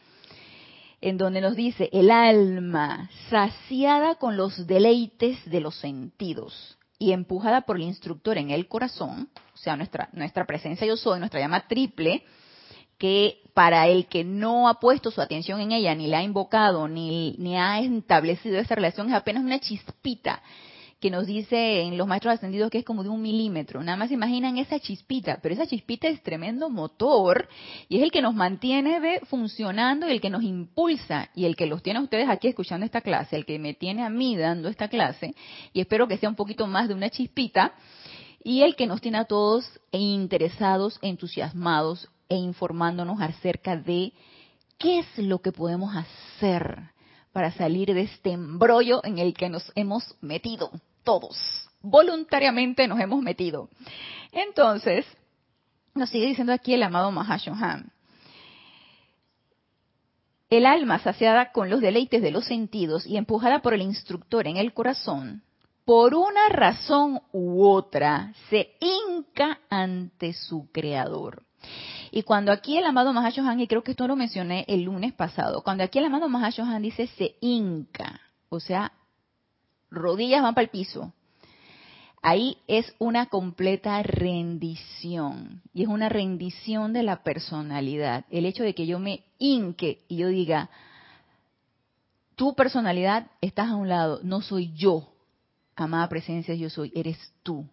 en 1.01 1.19
donde 1.19 1.41
nos 1.41 1.57
dice, 1.57 1.91
el 1.93 2.11
alma 2.13 3.11
saciada 3.29 4.15
con 4.15 4.37
los 4.37 4.67
deleites 4.67 5.39
de 5.51 5.61
los 5.61 5.75
sentidos 5.81 6.79
y 6.99 7.13
empujada 7.13 7.63
por 7.63 7.77
el 7.77 7.83
instructor 7.83 8.39
en 8.39 8.51
el 8.51 8.69
corazón, 8.69 9.29
o 9.53 9.57
sea, 9.57 9.77
nuestra, 9.77 10.11
nuestra 10.13 10.47
presencia 10.47 10.87
yo 10.87 10.97
soy, 10.97 11.19
nuestra 11.19 11.41
llama 11.41 11.67
triple, 11.67 12.23
que 12.97 13.41
para 13.55 13.89
el 13.89 14.07
que 14.07 14.23
no 14.23 14.69
ha 14.69 14.79
puesto 14.79 15.11
su 15.11 15.21
atención 15.21 15.61
en 15.61 15.73
ella, 15.73 15.95
ni 15.95 16.07
la 16.07 16.19
ha 16.19 16.23
invocado, 16.23 16.87
ni, 16.87 17.35
ni 17.39 17.57
ha 17.57 17.81
establecido 17.81 18.59
esa 18.59 18.77
relación, 18.77 19.09
es 19.09 19.15
apenas 19.15 19.43
una 19.43 19.59
chispita 19.59 20.41
que 21.01 21.11
nos 21.11 21.27
dice 21.27 21.81
en 21.81 21.97
los 21.97 22.07
maestros 22.07 22.35
ascendidos 22.35 22.71
que 22.71 22.79
es 22.79 22.85
como 22.85 23.03
de 23.03 23.09
un 23.09 23.23
milímetro. 23.23 23.83
Nada 23.83 23.97
más 23.97 24.11
imaginan 24.11 24.59
esa 24.59 24.79
chispita, 24.79 25.39
pero 25.43 25.55
esa 25.55 25.67
chispita 25.67 26.09
es 26.09 26.23
tremendo 26.23 26.69
motor 26.69 27.49
y 27.89 27.97
es 27.97 28.03
el 28.03 28.13
que 28.13 28.21
nos 28.21 28.35
mantiene 28.35 29.21
funcionando 29.25 30.07
y 30.07 30.13
el 30.13 30.21
que 30.21 30.29
nos 30.29 30.43
impulsa 30.43 31.31
y 31.35 31.47
el 31.47 31.57
que 31.57 31.67
los 31.67 31.83
tiene 31.83 32.01
a 32.01 32.03
ustedes 32.03 32.29
aquí 32.29 32.49
escuchando 32.49 32.85
esta 32.85 33.01
clase, 33.01 33.37
el 33.37 33.47
que 33.47 33.59
me 33.59 33.73
tiene 33.73 34.05
a 34.05 34.11
mí 34.11 34.37
dando 34.37 34.69
esta 34.69 34.89
clase 34.89 35.35
y 35.73 35.81
espero 35.81 36.07
que 36.07 36.19
sea 36.19 36.29
un 36.29 36.37
poquito 36.37 36.67
más 36.67 36.89
de 36.89 36.95
una 36.95 37.09
chispita 37.09 37.73
y 38.45 38.63
el 38.63 38.77
que 38.77 38.87
nos 38.87 39.01
tiene 39.01 39.19
a 39.19 39.25
todos 39.25 39.81
interesados, 39.93 40.99
entusiasmados 41.01 42.11
e 42.29 42.37
informándonos 42.37 43.23
acerca 43.23 43.75
de 43.75 44.13
qué 44.79 44.99
es 44.99 45.19
lo 45.19 45.41
que 45.41 45.53
podemos 45.53 45.97
hacer 45.97 46.91
para 47.33 47.53
salir 47.53 47.95
de 47.95 48.03
este 48.03 48.33
embrollo 48.33 49.03
en 49.05 49.19
el 49.19 49.33
que 49.33 49.49
nos 49.49 49.73
hemos 49.77 50.15
metido 50.21 50.71
todos, 51.11 51.37
voluntariamente 51.83 52.87
nos 52.87 53.01
hemos 53.01 53.21
metido. 53.21 53.69
Entonces, 54.31 55.05
nos 55.93 56.09
sigue 56.09 56.27
diciendo 56.27 56.53
aquí 56.53 56.73
el 56.73 56.85
amado 56.85 57.11
Mahashohan. 57.11 57.91
El 60.51 60.67
alma 60.67 61.01
saciada 61.01 61.51
con 61.51 61.69
los 61.69 61.81
deleites 61.81 62.23
de 62.23 62.31
los 62.31 62.45
sentidos 62.45 63.09
y 63.09 63.17
empujada 63.17 63.61
por 63.61 63.75
el 63.75 63.83
instructor 63.83 64.47
en 64.47 64.57
el 64.57 64.73
corazón, 64.73 65.43
por 65.85 66.15
una 66.15 66.49
razón 66.49 67.23
u 67.33 67.65
otra, 67.65 68.33
se 68.49 68.77
hinca 68.79 69.59
ante 69.69 70.33
su 70.33 70.71
creador. 70.71 71.43
Y 72.13 72.23
cuando 72.23 72.53
aquí 72.53 72.79
el 72.79 72.85
amado 72.85 73.13
Mahashohan, 73.13 73.59
y 73.59 73.67
creo 73.67 73.83
que 73.83 73.91
esto 73.91 74.07
lo 74.07 74.15
mencioné 74.15 74.65
el 74.69 74.83
lunes 74.83 75.13
pasado, 75.13 75.63
cuando 75.63 75.83
aquí 75.83 75.99
el 75.99 76.05
amado 76.05 76.29
Mahashohan 76.29 76.83
dice 76.83 77.09
se 77.09 77.35
hinca, 77.41 78.21
o 78.49 78.61
sea, 78.61 78.93
rodillas 79.91 80.43
van 80.43 80.55
para 80.55 80.65
el 80.65 80.71
piso. 80.71 81.13
Ahí 82.23 82.59
es 82.67 82.95
una 82.99 83.27
completa 83.27 84.03
rendición 84.03 85.63
y 85.73 85.83
es 85.83 85.89
una 85.89 86.11
rendición 86.11 86.93
de 86.93 87.03
la 87.03 87.23
personalidad. 87.23 88.27
El 88.31 88.45
hecho 88.45 88.63
de 88.63 88.75
que 88.75 88.87
yo 88.87 88.99
me 88.99 89.25
hinque 89.39 90.03
y 90.07 90.17
yo 90.17 90.29
diga, 90.29 90.69
tu 92.37 92.55
personalidad 92.55 93.31
estás 93.41 93.69
a 93.69 93.77
un 93.77 93.89
lado, 93.89 94.21
no 94.23 94.43
soy 94.43 94.73
yo, 94.75 95.15
amada 95.77 96.09
presencia, 96.09 96.55
yo 96.55 96.69
soy, 96.71 96.93
eres 96.95 97.19
tú. 97.43 97.67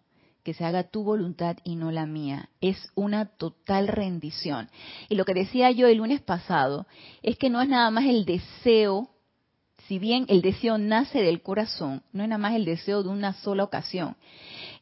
Que 0.44 0.54
se 0.54 0.64
haga 0.64 0.84
tu 0.84 1.02
voluntad 1.02 1.58
y 1.62 1.76
no 1.76 1.90
la 1.90 2.06
mía. 2.06 2.48
Es 2.62 2.90
una 2.94 3.26
total 3.26 3.86
rendición. 3.86 4.70
Y 5.10 5.16
lo 5.16 5.26
que 5.26 5.34
decía 5.34 5.70
yo 5.72 5.88
el 5.88 5.98
lunes 5.98 6.22
pasado 6.22 6.86
es 7.22 7.36
que 7.36 7.50
no 7.50 7.60
es 7.60 7.68
nada 7.68 7.90
más 7.90 8.06
el 8.06 8.24
deseo 8.24 9.10
si 9.88 9.98
bien 9.98 10.26
el 10.28 10.42
deseo 10.42 10.76
nace 10.76 11.22
del 11.22 11.42
corazón, 11.42 12.02
no 12.12 12.22
es 12.22 12.28
nada 12.28 12.38
más 12.38 12.54
el 12.54 12.66
deseo 12.66 13.02
de 13.02 13.08
una 13.08 13.32
sola 13.32 13.64
ocasión. 13.64 14.16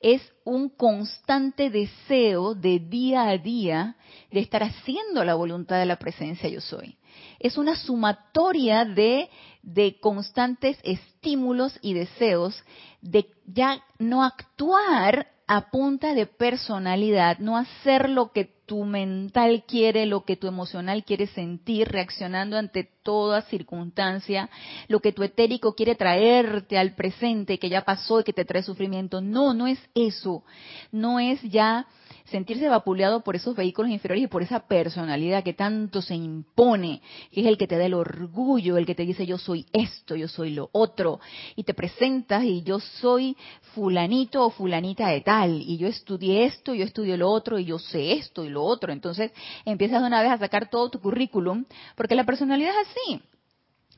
es 0.01 0.21
un 0.45 0.69
constante 0.69 1.71
deseo 1.71 2.55
de 2.55 2.81
día 2.81 3.29
a 3.29 3.39
día 3.39 3.97
de 4.31 4.41
estar 4.41 4.63
haciendo 4.63 5.25
la 5.25 5.35
voluntad 5.35 5.79
de 5.79 5.87
la 5.87 5.97
presencia 5.97 6.49
yo 6.49 6.61
soy. 6.61 6.99
Es 7.39 7.57
una 7.57 7.77
sumatoria 7.77 8.85
de, 8.85 9.31
de 9.63 9.99
constantes 10.01 10.79
estímulos 10.83 11.79
y 11.81 11.95
deseos 11.95 12.63
de 13.01 13.31
ya 13.47 13.83
no 13.99 14.23
actuar 14.23 15.29
a 15.47 15.71
punta 15.71 16.15
de 16.15 16.27
personalidad, 16.27 17.39
no 17.39 17.57
hacer 17.57 18.11
lo 18.11 18.33
que 18.33 18.56
tu 18.67 18.85
mental 18.85 19.65
quiere, 19.67 20.07
lo 20.07 20.25
que 20.25 20.37
tu 20.37 20.49
emocional 20.49 21.05
quiere 21.05 21.29
sentir, 21.29 21.89
reaccionando 21.89 22.59
ante 22.59 22.85
toda 23.03 23.43
circunstancia, 23.43 24.51
lo 24.89 25.01
que 25.01 25.13
tu 25.13 25.23
etérico 25.23 25.75
quiere 25.75 25.95
traerte 25.95 26.77
al 26.77 26.95
presente, 26.95 27.59
que 27.59 27.69
ya 27.69 27.85
pasó 27.85 28.21
y 28.21 28.25
que 28.25 28.33
te 28.33 28.45
trae 28.45 28.63
sufrimiento. 28.63 29.21
No, 29.21 29.55
no 29.55 29.67
es 29.67 29.79
eso. 29.95 30.43
No 30.91 31.21
es 31.21 31.41
ya 31.43 31.87
sentirse 32.31 32.69
vapuleado 32.69 33.21
por 33.21 33.37
esos 33.37 33.55
vehículos 33.55 33.91
inferiores 33.91 34.25
y 34.25 34.29
por 34.29 34.43
esa 34.43 34.67
personalidad 34.67 35.45
que 35.45 35.53
tanto 35.53 36.03
se 36.03 36.15
impone, 36.15 37.01
que 37.31 37.43
es 37.43 37.47
el 37.47 37.57
que 37.57 37.67
te 37.67 37.79
da 37.79 37.87
el 37.87 37.95
orgullo, 37.95 38.77
el 38.77 38.87
que 38.87 38.95
te 38.95 39.05
dice 39.05 39.27
yo 39.27 39.39
soy 39.39 39.67
esto, 39.73 40.17
yo 40.17 40.29
soy 40.29 40.51
lo 40.51 40.69
otro, 40.73 41.21
y 41.55 41.65
te 41.65 41.75
presentas 41.75 42.45
y 42.45 42.63
yo 42.63 42.81
soy 42.81 43.37
fulanito 43.75 44.45
o 44.45 44.51
fulanita 44.51 45.09
de 45.09 45.21
tal, 45.21 45.63
y 45.63 45.77
yo 45.77 45.89
estudié 45.89 46.47
esto, 46.47 46.75
yo 46.75 46.85
estudié 46.85 47.17
lo 47.17 47.31
otro, 47.31 47.59
y 47.59 47.65
yo 47.65 47.79
sé 47.79 48.13
esto 48.15 48.45
y 48.45 48.49
lo 48.49 48.65
otro. 48.65 48.93
Entonces 48.93 49.33
empiezas 49.65 50.01
de 50.01 50.09
una 50.09 50.23
vez 50.23 50.33
a 50.33 50.39
sacar 50.39 50.69
todo 50.69 50.91
tu 50.91 51.01
currículum, 51.01 51.65
porque 51.95 52.15
la 52.15 52.25
personalidad 52.25 52.71
es 52.81 52.89
así. 52.89 53.23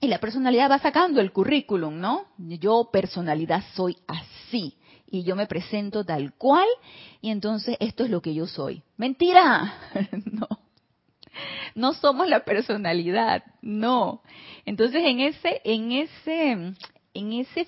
Y 0.01 0.07
la 0.07 0.19
personalidad 0.19 0.71
va 0.71 0.79
sacando 0.79 1.21
el 1.21 1.33
currículum, 1.33 1.99
¿no? 1.99 2.27
Yo 2.39 2.89
personalidad 2.93 3.65
soy 3.75 3.97
así 4.07 4.77
y 5.11 5.23
yo 5.23 5.37
me 5.37 5.47
presento 5.47 6.05
tal 6.05 6.35
cual 6.35 6.67
y 7.21 7.31
entonces 7.31 7.77
esto 7.81 8.05
es 8.05 8.11
lo 8.11 8.21
que 8.21 8.35
yo 8.35 8.47
soy. 8.47 8.83
Mentira, 8.97 9.75
no. 10.25 10.49
No 11.75 11.95
somos 11.95 12.29
la 12.29 12.45
personalidad, 12.45 13.45
no. 13.63 14.23
Entonces 14.65 15.03
en 15.05 15.21
ese, 15.21 15.61
en 15.65 15.93
ese, 15.93 16.75
en 17.15 17.33
ese 17.33 17.67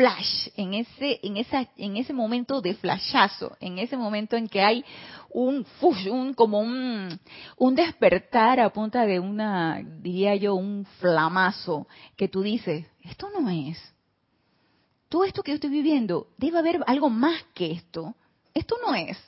flash, 0.00 0.48
en 0.56 0.74
ese, 0.74 1.20
en 1.22 1.36
esa, 1.36 1.68
en 1.76 1.96
ese 1.96 2.12
momento 2.12 2.60
de 2.60 2.74
flashazo, 2.74 3.56
en 3.60 3.78
ese 3.78 3.96
momento 3.96 4.36
en 4.36 4.48
que 4.48 4.62
hay 4.62 4.84
un, 5.30 5.66
un 6.10 6.34
como 6.34 6.60
un, 6.60 7.20
un 7.58 7.74
despertar 7.74 8.60
a 8.60 8.70
punta 8.70 9.04
de 9.04 9.20
una, 9.20 9.82
diría 10.00 10.34
yo, 10.36 10.54
un 10.54 10.86
flamazo, 11.00 11.86
que 12.16 12.28
tú 12.28 12.42
dices, 12.42 12.86
esto 13.02 13.28
no 13.38 13.48
es, 13.50 13.78
todo 15.10 15.24
esto 15.24 15.42
que 15.42 15.50
yo 15.50 15.56
estoy 15.56 15.70
viviendo, 15.70 16.28
debe 16.38 16.58
haber 16.58 16.80
algo 16.86 17.10
más 17.10 17.42
que 17.52 17.72
esto. 17.72 18.14
Esto 18.54 18.76
no 18.86 18.94
es. 18.94 19.18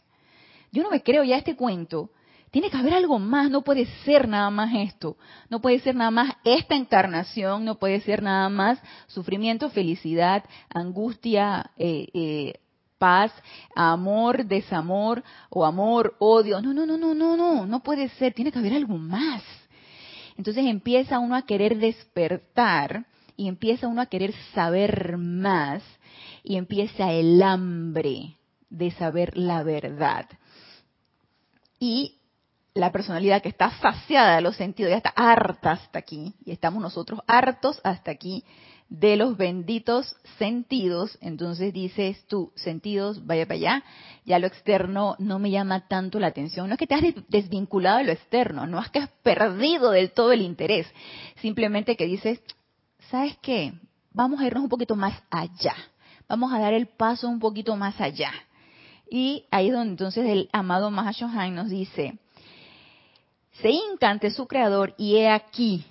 Yo 0.71 0.83
no 0.83 0.91
me 0.91 1.03
creo 1.03 1.25
ya 1.25 1.37
este 1.37 1.57
cuento. 1.57 2.09
Tiene 2.53 2.71
que 2.71 2.77
haber 2.77 2.95
algo 2.95 3.19
más, 3.19 3.51
no 3.51 3.63
puede 3.63 3.87
ser 4.05 4.29
nada 4.29 4.49
más 4.51 4.73
esto. 4.75 5.17
No 5.51 5.61
puede 5.61 5.81
ser 5.81 5.97
nada 5.97 6.13
más 6.13 6.35
esta 6.45 6.77
encarnación, 6.77 7.65
no 7.65 7.81
puede 7.81 8.01
ser 8.01 8.23
nada 8.23 8.49
más 8.49 8.79
sufrimiento, 9.09 9.71
felicidad, 9.71 10.45
angustia, 10.73 11.73
eh, 11.77 12.07
eh, 12.15 12.61
paz, 12.99 13.33
amor, 13.75 14.47
desamor 14.47 15.25
o 15.51 15.65
amor, 15.65 16.15
odio. 16.21 16.63
No, 16.63 16.73
no, 16.73 16.87
no, 16.87 16.97
no, 16.97 17.13
no, 17.13 17.37
no, 17.37 17.67
no 17.67 17.81
puede 17.83 18.09
ser, 18.11 18.35
tiene 18.35 18.53
que 18.53 18.61
haber 18.61 18.75
algo 18.75 18.97
más. 18.99 19.43
Entonces 20.39 20.65
empieza 20.65 21.19
uno 21.19 21.35
a 21.35 21.43
querer 21.43 21.77
despertar 21.79 23.05
y 23.43 23.49
empieza 23.49 23.89
uno 23.89 24.03
a 24.03 24.07
querer 24.07 24.33
saber 24.55 25.17
más 25.19 25.83
y 26.45 26.57
empieza 26.57 27.11
el 27.11 27.43
hambre 27.43 28.37
de 28.71 28.93
saber 28.93 29.37
la 29.37 29.65
verdad. 29.65 30.27
Y 31.81 32.21
la 32.73 32.93
personalidad 32.93 33.43
que 33.43 33.49
está 33.49 33.73
saciada 33.81 34.37
de 34.37 34.43
los 34.43 34.55
sentidos, 34.55 34.91
ya 34.91 34.99
está 34.99 35.13
harta 35.17 35.73
hasta 35.73 35.99
aquí, 35.99 36.35
y 36.45 36.53
estamos 36.53 36.81
nosotros 36.81 37.19
hartos 37.27 37.81
hasta 37.83 38.13
aquí 38.13 38.45
de 38.89 39.17
los 39.17 39.37
benditos 39.37 40.15
sentidos, 40.39 41.19
entonces 41.21 41.73
dices 41.73 42.25
tú, 42.29 42.53
sentidos, 42.55 43.27
vaya 43.27 43.47
para 43.47 43.57
allá, 43.57 43.85
ya 44.25 44.39
lo 44.39 44.47
externo 44.47 45.17
no 45.19 45.41
me 45.41 45.51
llama 45.51 45.89
tanto 45.89 46.21
la 46.21 46.29
atención. 46.29 46.69
No 46.69 46.75
es 46.75 46.79
que 46.79 46.87
te 46.87 46.95
has 46.95 47.03
desvinculado 47.29 47.99
de 47.99 48.05
lo 48.05 48.13
externo, 48.13 48.69
no 48.69 48.81
es 48.81 48.89
que 48.91 49.01
has 49.01 49.11
perdido 49.25 49.91
del 49.91 50.13
todo 50.13 50.31
el 50.31 50.43
interés, 50.43 50.87
simplemente 51.41 51.97
que 51.97 52.07
dices, 52.07 52.41
¿sabes 53.13 53.37
qué? 53.43 53.75
Vamos 54.13 54.41
a 54.41 54.47
irnos 54.47 54.63
un 54.65 54.71
poquito 54.71 54.97
más 54.97 55.13
allá. 55.31 55.75
Vamos 56.27 56.51
a 56.51 56.59
dar 56.59 56.73
el 56.73 56.87
paso 56.87 57.29
un 57.29 57.39
poquito 57.39 57.77
más 57.77 58.01
allá. 58.01 58.33
Y 59.11 59.45
ahí 59.51 59.69
es 59.69 59.75
donde 59.75 59.91
entonces 59.91 60.25
el 60.27 60.49
amado 60.51 60.91
Mahashohan 60.91 61.55
nos 61.55 61.69
dice, 61.69 62.19
se 63.61 63.71
hinca 63.71 64.19
su 64.31 64.47
creador 64.47 64.95
y 64.97 65.17
he 65.17 65.29
aquí 65.29 65.85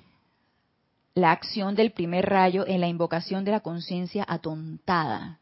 la 1.14 1.32
acción 1.32 1.76
del 1.76 1.92
primer 1.92 2.28
rayo 2.28 2.66
en 2.66 2.82
la 2.82 2.88
invocación 2.88 3.46
de 3.46 3.52
la 3.52 3.60
conciencia 3.60 4.26
atontada. 4.28 5.38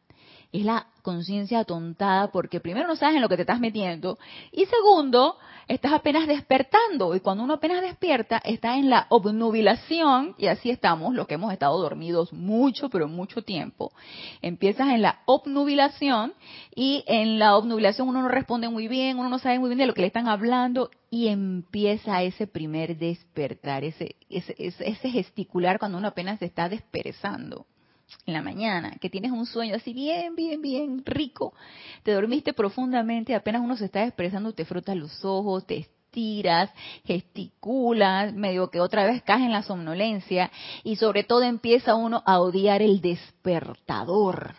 Es 0.52 0.66
la 0.66 0.86
conciencia 1.02 1.60
atontada 1.60 2.30
porque 2.30 2.60
primero 2.60 2.86
no 2.86 2.96
sabes 2.96 3.16
en 3.16 3.22
lo 3.22 3.28
que 3.28 3.36
te 3.36 3.42
estás 3.42 3.60
metiendo 3.60 4.18
y 4.52 4.66
segundo, 4.66 5.36
estás 5.68 5.92
apenas 5.92 6.26
despertando 6.26 7.14
y 7.14 7.20
cuando 7.20 7.44
uno 7.44 7.54
apenas 7.54 7.82
despierta 7.82 8.38
está 8.44 8.76
en 8.76 8.90
la 8.90 9.06
obnubilación 9.08 10.34
y 10.38 10.46
así 10.46 10.70
estamos, 10.70 11.14
los 11.14 11.26
que 11.26 11.34
hemos 11.34 11.52
estado 11.52 11.78
dormidos 11.80 12.32
mucho, 12.32 12.88
pero 12.90 13.08
mucho 13.08 13.42
tiempo. 13.42 13.92
Empiezas 14.42 14.88
en 14.88 15.02
la 15.02 15.20
obnubilación 15.26 16.34
y 16.74 17.04
en 17.06 17.38
la 17.38 17.56
obnubilación 17.56 18.08
uno 18.08 18.22
no 18.22 18.28
responde 18.28 18.68
muy 18.68 18.88
bien, 18.88 19.18
uno 19.18 19.28
no 19.28 19.38
sabe 19.38 19.58
muy 19.58 19.68
bien 19.68 19.78
de 19.78 19.86
lo 19.86 19.94
que 19.94 20.00
le 20.02 20.08
están 20.08 20.28
hablando 20.28 20.90
y 21.10 21.28
empieza 21.28 22.22
ese 22.22 22.46
primer 22.46 22.96
despertar, 22.98 23.84
ese, 23.84 24.16
ese, 24.28 24.54
ese 24.58 25.10
gesticular 25.10 25.78
cuando 25.78 25.98
uno 25.98 26.08
apenas 26.08 26.38
se 26.38 26.46
está 26.46 26.68
desperezando 26.68 27.66
en 28.26 28.34
la 28.34 28.42
mañana, 28.42 28.96
que 29.00 29.10
tienes 29.10 29.32
un 29.32 29.46
sueño 29.46 29.76
así 29.76 29.92
bien, 29.92 30.34
bien, 30.34 30.60
bien 30.60 31.02
rico, 31.04 31.54
te 32.02 32.12
dormiste 32.12 32.52
profundamente, 32.52 33.34
apenas 33.34 33.62
uno 33.62 33.76
se 33.76 33.86
está 33.86 34.04
expresando, 34.04 34.52
te 34.52 34.64
frotas 34.64 34.96
los 34.96 35.24
ojos, 35.24 35.66
te 35.66 35.78
estiras, 36.10 36.70
gesticulas, 37.04 38.34
medio 38.34 38.68
que 38.70 38.80
otra 38.80 39.04
vez 39.04 39.22
caes 39.22 39.42
en 39.42 39.52
la 39.52 39.62
somnolencia 39.62 40.50
y 40.82 40.96
sobre 40.96 41.22
todo 41.22 41.42
empieza 41.42 41.94
uno 41.94 42.22
a 42.26 42.40
odiar 42.40 42.82
el 42.82 43.00
despertador. 43.00 44.54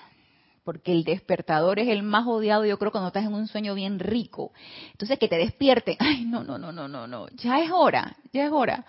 Porque 0.64 0.92
el 0.92 1.04
despertador 1.04 1.80
es 1.80 1.90
el 1.90 2.04
más 2.04 2.28
odiado, 2.28 2.66
yo 2.66 2.78
creo, 2.78 2.92
cuando 2.92 3.08
estás 3.08 3.26
en 3.26 3.34
un 3.34 3.48
sueño 3.48 3.74
bien 3.74 3.98
rico. 3.98 4.52
Entonces, 4.92 5.18
que 5.18 5.28
te 5.28 5.36
despierte. 5.36 5.98
Ay, 6.00 6.24
no, 6.24 6.44
no, 6.44 6.60
no, 6.60 6.72
no, 6.72 6.88
no, 6.88 7.08
no. 7.08 7.28
Ya 7.30 7.60
es 7.62 7.72
hora, 7.72 8.16
ya 8.32 8.46
es 8.46 8.52
hora. 8.52 8.86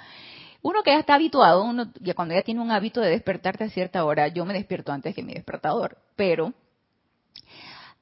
Uno 0.62 0.82
que 0.82 0.92
ya 0.92 1.00
está 1.00 1.14
habituado, 1.14 1.64
uno, 1.64 1.92
ya 2.00 2.14
cuando 2.14 2.34
ya 2.34 2.42
tiene 2.42 2.60
un 2.60 2.70
hábito 2.70 3.00
de 3.00 3.10
despertarte 3.10 3.64
a 3.64 3.68
cierta 3.68 4.04
hora, 4.04 4.28
yo 4.28 4.44
me 4.44 4.54
despierto 4.54 4.92
antes 4.92 5.14
que 5.14 5.22
mi 5.22 5.34
despertador, 5.34 5.98
pero 6.14 6.54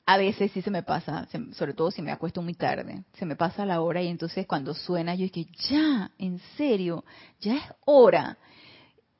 a 0.04 0.16
veces 0.18 0.52
sí 0.52 0.60
se 0.60 0.70
me 0.70 0.82
pasa, 0.82 1.26
sobre 1.52 1.72
todo 1.72 1.90
si 1.90 2.02
me 2.02 2.10
acuesto 2.12 2.42
muy 2.42 2.54
tarde, 2.54 3.04
se 3.14 3.24
me 3.24 3.36
pasa 3.36 3.64
la 3.64 3.80
hora 3.80 4.02
y 4.02 4.08
entonces 4.08 4.46
cuando 4.46 4.74
suena 4.74 5.14
yo 5.14 5.24
es 5.24 5.46
ya, 5.70 6.10
en 6.18 6.38
serio, 6.56 7.04
ya 7.40 7.56
es 7.56 7.62
hora. 7.86 8.36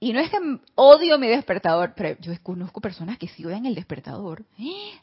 Y 0.02 0.14
no 0.14 0.20
es 0.20 0.30
que 0.30 0.38
odio 0.76 1.18
mi 1.18 1.28
despertador, 1.28 1.92
pero 1.94 2.18
yo 2.20 2.32
conozco 2.42 2.80
personas 2.80 3.18
que 3.18 3.28
sí 3.28 3.44
odian 3.44 3.66
el 3.66 3.74
despertador, 3.74 4.44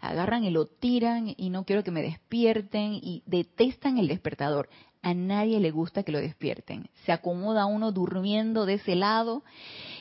agarran 0.02 0.44
y 0.44 0.50
lo 0.50 0.66
tiran 0.66 1.36
y 1.38 1.52
no 1.52 1.66
quiero 1.66 1.84
que 1.84 1.92
me 1.92 2.02
despierten 2.02 2.94
y 2.96 3.22
detestan 3.28 4.00
el 4.00 4.08
despertador 4.08 4.70
a 5.08 5.14
nadie 5.14 5.60
le 5.60 5.72
gusta 5.72 6.04
que 6.04 6.12
lo 6.12 6.20
despierten. 6.20 6.90
Se 7.06 7.12
acomoda 7.12 7.66
uno 7.66 7.92
durmiendo 7.92 8.66
de 8.66 8.76
ese 8.76 8.96
lado. 8.96 9.44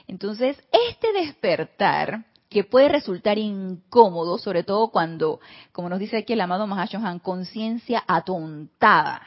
Entonces, 0.08 0.56
este 0.90 1.12
despertar, 1.12 2.24
que 2.48 2.64
puede 2.64 2.88
resultar 2.88 3.38
incómodo, 3.38 4.38
sobre 4.38 4.62
todo 4.64 4.88
cuando, 4.88 5.40
como 5.72 5.88
nos 5.88 5.98
dice 5.98 6.16
aquí 6.16 6.32
el 6.32 6.40
amado 6.40 6.66
Mahashohan, 6.66 7.18
conciencia 7.18 8.02
atontada 8.06 9.22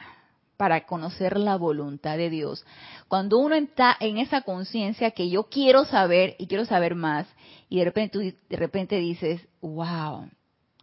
para 0.60 0.84
conocer 0.84 1.38
la 1.38 1.56
voluntad 1.56 2.18
de 2.18 2.28
Dios. 2.28 2.66
Cuando 3.08 3.38
uno 3.38 3.54
está 3.54 3.96
en 3.98 4.18
esa 4.18 4.42
conciencia 4.42 5.12
que 5.12 5.30
yo 5.30 5.44
quiero 5.44 5.86
saber 5.86 6.36
y 6.38 6.48
quiero 6.48 6.66
saber 6.66 6.94
más, 6.94 7.26
y 7.70 7.78
de 7.78 7.84
repente, 7.86 8.96
de 8.96 9.00
dices, 9.00 9.40
wow, 9.62 10.28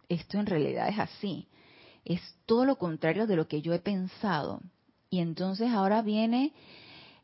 esto 0.08 0.40
en 0.40 0.46
realidad 0.46 0.88
es 0.88 0.98
así. 0.98 1.46
Es 2.04 2.20
todo 2.44 2.64
lo 2.64 2.74
contrario 2.74 3.28
de 3.28 3.36
lo 3.36 3.46
que 3.46 3.62
yo 3.62 3.72
he 3.72 3.78
pensado. 3.78 4.62
Y 5.10 5.20
entonces 5.20 5.70
ahora 5.70 6.02
viene 6.02 6.54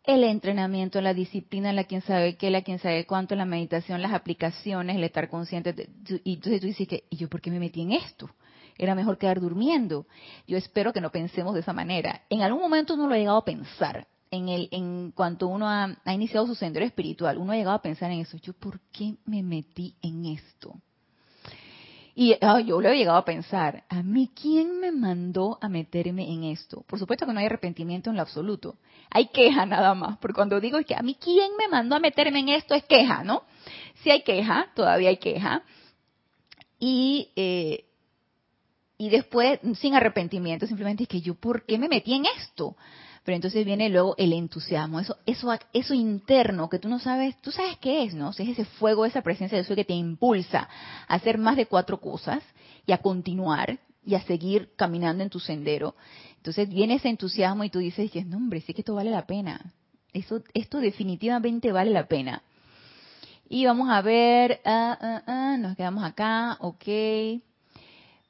el 0.04 0.22
entrenamiento, 0.22 1.00
la 1.00 1.12
disciplina, 1.12 1.72
la 1.72 1.82
quien 1.82 2.02
sabe 2.02 2.36
qué, 2.36 2.50
la 2.50 2.62
quien 2.62 2.78
sabe 2.78 3.04
cuánto, 3.04 3.34
la 3.34 3.46
meditación, 3.46 4.00
las 4.00 4.12
aplicaciones, 4.12 4.94
el 4.94 5.02
estar 5.02 5.28
consciente. 5.28 5.74
y 6.22 6.34
entonces 6.34 6.60
tú 6.60 6.68
dices 6.68 6.86
que, 6.86 7.02
¿y 7.10 7.16
yo 7.16 7.28
por 7.28 7.40
qué 7.40 7.50
me 7.50 7.58
metí 7.58 7.80
en 7.80 7.90
esto? 7.90 8.30
Era 8.78 8.94
mejor 8.94 9.18
quedar 9.18 9.40
durmiendo. 9.40 10.06
Yo 10.46 10.56
espero 10.56 10.92
que 10.92 11.00
no 11.00 11.10
pensemos 11.10 11.54
de 11.54 11.60
esa 11.60 11.72
manera. 11.72 12.22
En 12.28 12.42
algún 12.42 12.62
momento 12.62 12.94
uno 12.94 13.06
lo 13.06 13.14
ha 13.14 13.18
llegado 13.18 13.38
a 13.38 13.44
pensar. 13.44 14.06
En, 14.30 14.48
el, 14.48 14.68
en 14.72 15.12
cuanto 15.12 15.46
uno 15.46 15.68
ha, 15.68 15.96
ha 16.04 16.12
iniciado 16.12 16.46
su 16.46 16.56
sendero 16.56 16.84
espiritual, 16.84 17.38
uno 17.38 17.52
ha 17.52 17.56
llegado 17.56 17.76
a 17.76 17.82
pensar 17.82 18.10
en 18.10 18.20
eso. 18.20 18.36
¿Yo 18.38 18.52
por 18.52 18.80
qué 18.92 19.14
me 19.26 19.42
metí 19.42 19.94
en 20.02 20.26
esto? 20.26 20.74
Y 22.16 22.36
ah, 22.40 22.60
yo 22.60 22.80
lo 22.80 22.88
he 22.88 22.96
llegado 22.96 23.18
a 23.18 23.24
pensar, 23.24 23.84
¿a 23.88 24.02
mí 24.02 24.30
quién 24.40 24.78
me 24.78 24.92
mandó 24.92 25.58
a 25.60 25.68
meterme 25.68 26.32
en 26.32 26.44
esto? 26.44 26.84
Por 26.86 26.98
supuesto 26.98 27.26
que 27.26 27.32
no 27.32 27.40
hay 27.40 27.46
arrepentimiento 27.46 28.08
en 28.08 28.16
lo 28.16 28.22
absoluto. 28.22 28.76
Hay 29.10 29.28
queja 29.28 29.66
nada 29.66 29.94
más, 29.94 30.18
porque 30.18 30.34
cuando 30.34 30.60
digo 30.60 30.78
que 30.84 30.94
a 30.94 31.02
mí 31.02 31.16
quién 31.20 31.56
me 31.58 31.66
mandó 31.66 31.96
a 31.96 32.00
meterme 32.00 32.38
en 32.38 32.50
esto 32.50 32.74
es 32.74 32.84
queja, 32.84 33.24
¿no? 33.24 33.42
Sí 34.02 34.10
hay 34.10 34.22
queja, 34.22 34.68
todavía 34.76 35.08
hay 35.08 35.16
queja. 35.16 35.64
Y, 36.78 37.30
eh, 37.34 37.84
y 38.96 39.10
después, 39.10 39.58
sin 39.80 39.94
arrepentimiento, 39.94 40.66
simplemente 40.66 41.04
es 41.04 41.08
que 41.08 41.20
yo, 41.20 41.34
¿por 41.34 41.64
qué 41.66 41.78
me 41.78 41.88
metí 41.88 42.14
en 42.14 42.26
esto? 42.38 42.76
Pero 43.24 43.36
entonces 43.36 43.64
viene 43.64 43.88
luego 43.88 44.14
el 44.18 44.32
entusiasmo, 44.32 45.00
eso, 45.00 45.16
eso, 45.24 45.48
eso 45.72 45.94
interno 45.94 46.68
que 46.68 46.78
tú 46.78 46.88
no 46.88 46.98
sabes, 46.98 47.36
tú 47.40 47.50
sabes 47.50 47.78
qué 47.78 48.04
es, 48.04 48.14
¿no? 48.14 48.30
es 48.30 48.40
ese 48.40 48.64
fuego, 48.64 49.06
esa 49.06 49.22
presencia 49.22 49.56
de 49.56 49.64
Dios 49.64 49.74
que 49.74 49.84
te 49.84 49.94
impulsa 49.94 50.68
a 51.08 51.14
hacer 51.14 51.38
más 51.38 51.56
de 51.56 51.66
cuatro 51.66 52.00
cosas 52.00 52.42
y 52.86 52.92
a 52.92 52.98
continuar 52.98 53.78
y 54.04 54.14
a 54.14 54.22
seguir 54.22 54.70
caminando 54.76 55.22
en 55.22 55.30
tu 55.30 55.40
sendero. 55.40 55.96
Entonces 56.36 56.68
viene 56.68 56.96
ese 56.96 57.08
entusiasmo 57.08 57.64
y 57.64 57.70
tú 57.70 57.78
dices, 57.78 58.10
no 58.26 58.36
hombre, 58.36 58.60
sí 58.60 58.74
que 58.74 58.82
esto 58.82 58.94
vale 58.94 59.10
la 59.10 59.26
pena. 59.26 59.72
Eso, 60.12 60.42
esto 60.52 60.78
definitivamente 60.78 61.72
vale 61.72 61.90
la 61.90 62.06
pena. 62.06 62.42
Y 63.48 63.64
vamos 63.64 63.88
a 63.90 64.02
ver, 64.02 64.60
ah, 64.64 64.96
ah, 65.00 65.22
ah, 65.26 65.56
nos 65.58 65.76
quedamos 65.76 66.04
acá, 66.04 66.58
ok. 66.60 66.84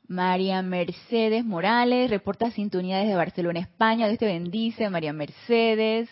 María 0.07 0.61
Mercedes 0.63 1.45
Morales, 1.45 2.11
reporta 2.11 2.51
sintonía 2.51 2.99
desde 2.99 3.15
Barcelona, 3.15 3.61
España. 3.61 4.07
Dios 4.07 4.19
te 4.19 4.27
bendice, 4.27 4.91
María 4.91 5.13
Mercedes. 5.13 6.09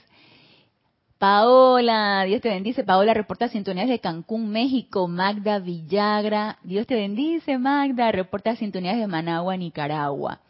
Paola, 1.19 2.25
Dios 2.27 2.41
te 2.41 2.49
bendice. 2.49 2.85
Paola 2.85 3.15
reporta 3.15 3.49
sintonía 3.49 3.85
desde 3.85 4.01
Cancún, 4.01 4.51
México. 4.51 5.07
Magda 5.09 5.59
Villagra, 5.59 6.59
Dios 6.65 6.87
te 6.87 6.95
bendice, 6.95 7.59
Magda. 7.59 8.11
Reporta 8.11 8.57
sintonía 8.57 8.93
desde 8.93 9.07
Managua, 9.07 9.57
Nicaragua. 9.57 10.41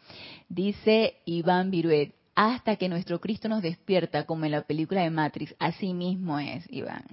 Dice 0.48 1.16
Iván 1.24 1.70
Viruet, 1.70 2.14
hasta 2.34 2.76
que 2.76 2.88
nuestro 2.88 3.20
Cristo 3.20 3.48
nos 3.48 3.60
despierta, 3.60 4.24
como 4.24 4.44
en 4.44 4.52
la 4.52 4.62
película 4.62 5.02
de 5.02 5.10
Matrix. 5.10 5.54
Así 5.58 5.92
mismo 5.94 6.38
es, 6.38 6.64
Iván. 6.70 7.04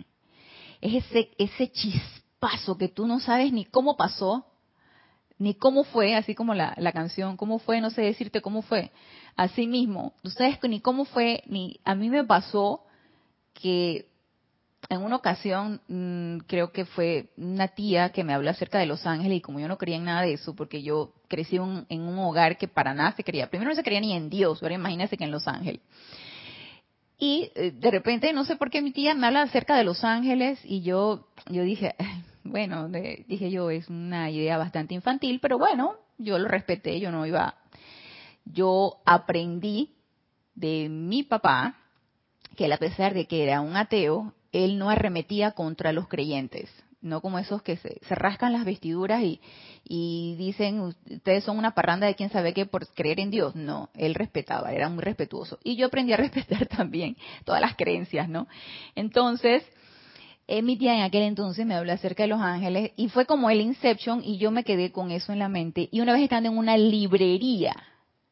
Es 0.80 1.06
ese, 1.06 1.32
ese 1.38 1.72
chispazo 1.72 2.78
que 2.78 2.88
tú 2.88 3.08
no 3.08 3.20
sabes 3.20 3.52
ni 3.52 3.66
cómo 3.66 3.98
pasó, 3.98 4.46
ni 5.40 5.56
cómo 5.56 5.86
fue, 5.86 6.16
así 6.16 6.36
como 6.36 6.54
la, 6.54 6.76
la, 6.78 6.92
canción, 6.92 7.38
cómo 7.38 7.60
fue, 7.60 7.82
no 7.82 7.90
sé 7.90 8.02
decirte 8.02 8.42
cómo 8.42 8.62
fue. 8.62 8.92
Así 9.36 9.68
mismo, 9.68 10.14
ustedes 10.24 10.60
ni 10.64 10.82
cómo 10.82 11.06
fue, 11.06 11.44
ni 11.48 11.80
a 11.86 11.96
mí 11.96 12.10
me 12.10 12.26
pasó 12.26 12.84
que 13.54 14.10
en 14.90 15.02
una 15.02 15.18
ocasión, 15.18 15.82
mm, 15.88 16.46
creo 16.48 16.72
que 16.72 16.86
fue 16.86 17.30
una 17.38 17.70
tía 17.70 18.10
que 18.10 18.24
me 18.24 18.34
habló 18.34 18.50
acerca 18.50 18.80
de 18.80 18.86
Los 18.86 19.06
Ángeles 19.06 19.38
y 19.38 19.42
como 19.42 19.60
yo 19.60 19.68
no 19.68 19.78
creía 19.78 19.98
en 19.98 20.06
nada 20.06 20.24
de 20.24 20.34
eso, 20.34 20.56
porque 20.56 20.82
yo 20.82 21.14
crecí 21.28 21.58
en 21.58 22.02
un 22.02 22.20
hogar 22.20 22.58
que 22.58 22.68
para 22.68 22.94
nada 22.94 23.14
se 23.16 23.24
creía, 23.24 23.50
primero 23.50 23.70
no 23.70 23.76
se 23.76 23.84
creía 23.84 24.02
ni 24.02 24.14
en 24.14 24.30
Dios, 24.30 24.62
ahora 24.62 24.76
imagínense 24.76 25.18
que 25.18 25.24
en 25.24 25.32
Los 25.32 25.48
Ángeles. 25.48 25.82
Y 27.18 27.52
eh, 27.56 27.72
de 27.72 27.92
repente, 27.92 28.32
no 28.32 28.46
sé 28.46 28.56
por 28.56 28.70
qué 28.70 28.82
mi 28.82 28.92
tía 28.92 29.14
me 29.14 29.28
habla 29.28 29.42
acerca 29.42 29.76
de 29.76 29.84
Los 29.84 30.04
Ángeles 30.04 30.60
y 30.64 30.82
yo, 30.82 31.28
yo 31.50 31.64
dije, 31.64 31.96
bueno, 32.50 32.90
dije 32.90 33.52
yo, 33.52 33.70
es 33.70 33.88
una 33.90 34.30
idea 34.30 34.58
bastante 34.58 34.94
infantil, 34.94 35.40
pero 35.42 35.58
bueno, 35.58 35.96
yo 36.18 36.38
lo 36.38 36.48
respeté, 36.48 37.00
yo 37.00 37.12
no 37.12 37.26
iba. 37.26 37.56
Yo 38.46 38.98
aprendí 39.06 39.96
de 40.56 40.90
mi 40.90 41.24
papá 41.24 41.76
que 42.56 42.72
a 42.72 42.78
pesar 42.78 43.14
de 43.14 43.26
que 43.26 43.44
era 43.44 43.62
un 43.62 43.78
ateo, 43.78 44.34
él 44.52 44.78
no 44.78 44.90
arremetía 44.90 45.52
contra 45.52 45.94
los 45.94 46.08
creyentes, 46.08 46.70
no 47.02 47.22
como 47.22 47.40
esos 47.40 47.62
que 47.62 47.78
se, 47.78 48.00
rascan 48.10 48.52
las 48.52 48.66
vestiduras 48.66 49.22
y, 49.24 49.40
y, 49.86 50.36
dicen, 50.38 50.82
ustedes 50.82 51.44
son 51.44 51.58
una 51.58 51.74
parranda 51.74 52.08
de 52.08 52.16
quién 52.16 52.30
sabe 52.30 52.54
qué 52.54 52.66
por 52.66 52.88
creer 52.88 53.20
en 53.22 53.32
Dios. 53.32 53.56
No, 53.56 53.90
él 53.96 54.16
respetaba, 54.16 54.74
era 54.74 54.90
muy 54.90 55.04
respetuoso. 55.04 55.60
Y 55.64 55.78
yo 55.78 55.88
aprendí 55.88 56.12
a 56.12 56.18
respetar 56.18 56.68
también 56.68 57.16
todas 57.46 57.62
las 57.62 57.76
creencias, 57.76 58.28
¿no? 58.28 58.48
Entonces, 58.96 59.64
mi 60.64 60.78
tía 60.78 60.96
en 60.96 61.02
aquel 61.02 61.24
entonces 61.24 61.66
me 61.66 61.76
habló 61.76 61.94
acerca 61.94 62.24
de 62.24 62.30
los 62.30 62.42
ángeles 62.42 62.92
y 62.96 63.10
fue 63.10 63.26
como 63.26 63.50
el 63.50 63.62
Inception 63.62 64.24
y 64.24 64.38
yo 64.38 64.52
me 64.52 64.64
quedé 64.64 64.92
con 64.92 65.12
eso 65.12 65.32
en 65.32 65.40
la 65.40 65.50
mente. 65.50 65.90
Y 65.92 66.02
una 66.02 66.14
vez 66.14 66.24
estando 66.24 66.50
en 66.50 66.58
una 66.58 66.78
librería, 66.78 67.76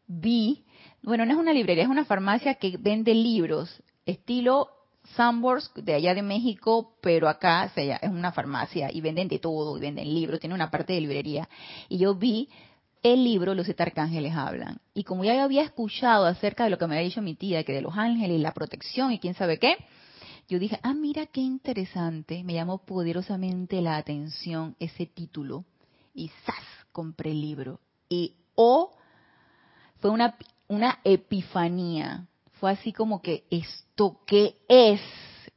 vi, 0.08 0.66
bueno, 1.04 1.26
no 1.26 1.34
es 1.34 1.38
una 1.38 1.54
librería, 1.54 1.84
es 1.84 1.90
una 1.90 2.06
farmacia 2.06 2.56
que 2.56 2.78
vende 2.78 3.14
libros, 3.14 3.84
estilo 4.06 4.70
Sambors 5.16 5.72
de 5.76 5.94
allá 5.94 6.14
de 6.14 6.22
México, 6.22 6.96
pero 7.02 7.30
acá 7.30 7.72
es 7.76 8.10
una 8.10 8.32
farmacia 8.32 8.90
y 8.92 9.00
venden 9.00 9.28
de 9.28 9.40
todo, 9.40 9.78
y 9.78 9.82
venden 9.82 10.14
libros, 10.14 10.40
tiene 10.40 10.56
una 10.56 10.70
parte 10.70 10.94
de 10.94 11.02
librería. 11.02 11.48
Y 11.88 11.98
yo 11.98 12.16
vi 12.16 12.50
el 13.04 13.24
libro 13.24 13.54
Los 13.54 13.66
siete 13.66 13.84
arcángeles 13.84 14.34
hablan. 14.36 14.80
Y 14.94 15.04
como 15.04 15.24
ya 15.24 15.42
había 15.44 15.64
escuchado 15.64 16.26
acerca 16.26 16.66
de 16.66 16.72
lo 16.72 16.78
que 16.78 16.88
me 16.88 16.96
había 16.96 17.08
dicho 17.08 17.22
mi 17.22 17.36
tía, 17.36 17.64
que 17.64 17.74
de 17.74 17.82
los 17.82 17.96
ángeles, 17.96 18.42
la 18.42 18.54
protección 18.54 19.12
y 19.12 19.20
quién 19.20 19.34
sabe 19.34 19.60
qué, 19.60 19.78
yo 20.48 20.60
dije, 20.60 20.80
ah, 20.84 20.94
mira 20.94 21.26
qué 21.26 21.42
interesante, 21.42 22.44
me 22.44 22.54
llamó 22.54 22.80
poderosamente 22.80 23.82
la 23.82 23.98
atención 23.98 24.76
ese 24.80 25.06
título. 25.06 25.66
Y 26.14 26.30
¡zas! 26.46 26.64
compré 26.92 27.32
el 27.32 27.42
libro. 27.42 27.80
Y 28.10 28.34
oh, 28.56 28.92
fue 30.00 30.10
una, 30.10 30.36
una 30.68 31.00
epifanía. 31.04 32.26
Fue 32.60 32.72
así 32.72 32.92
como 32.92 33.22
que, 33.22 33.46
¿esto 33.52 34.22
qué 34.26 34.58
es? 34.68 35.02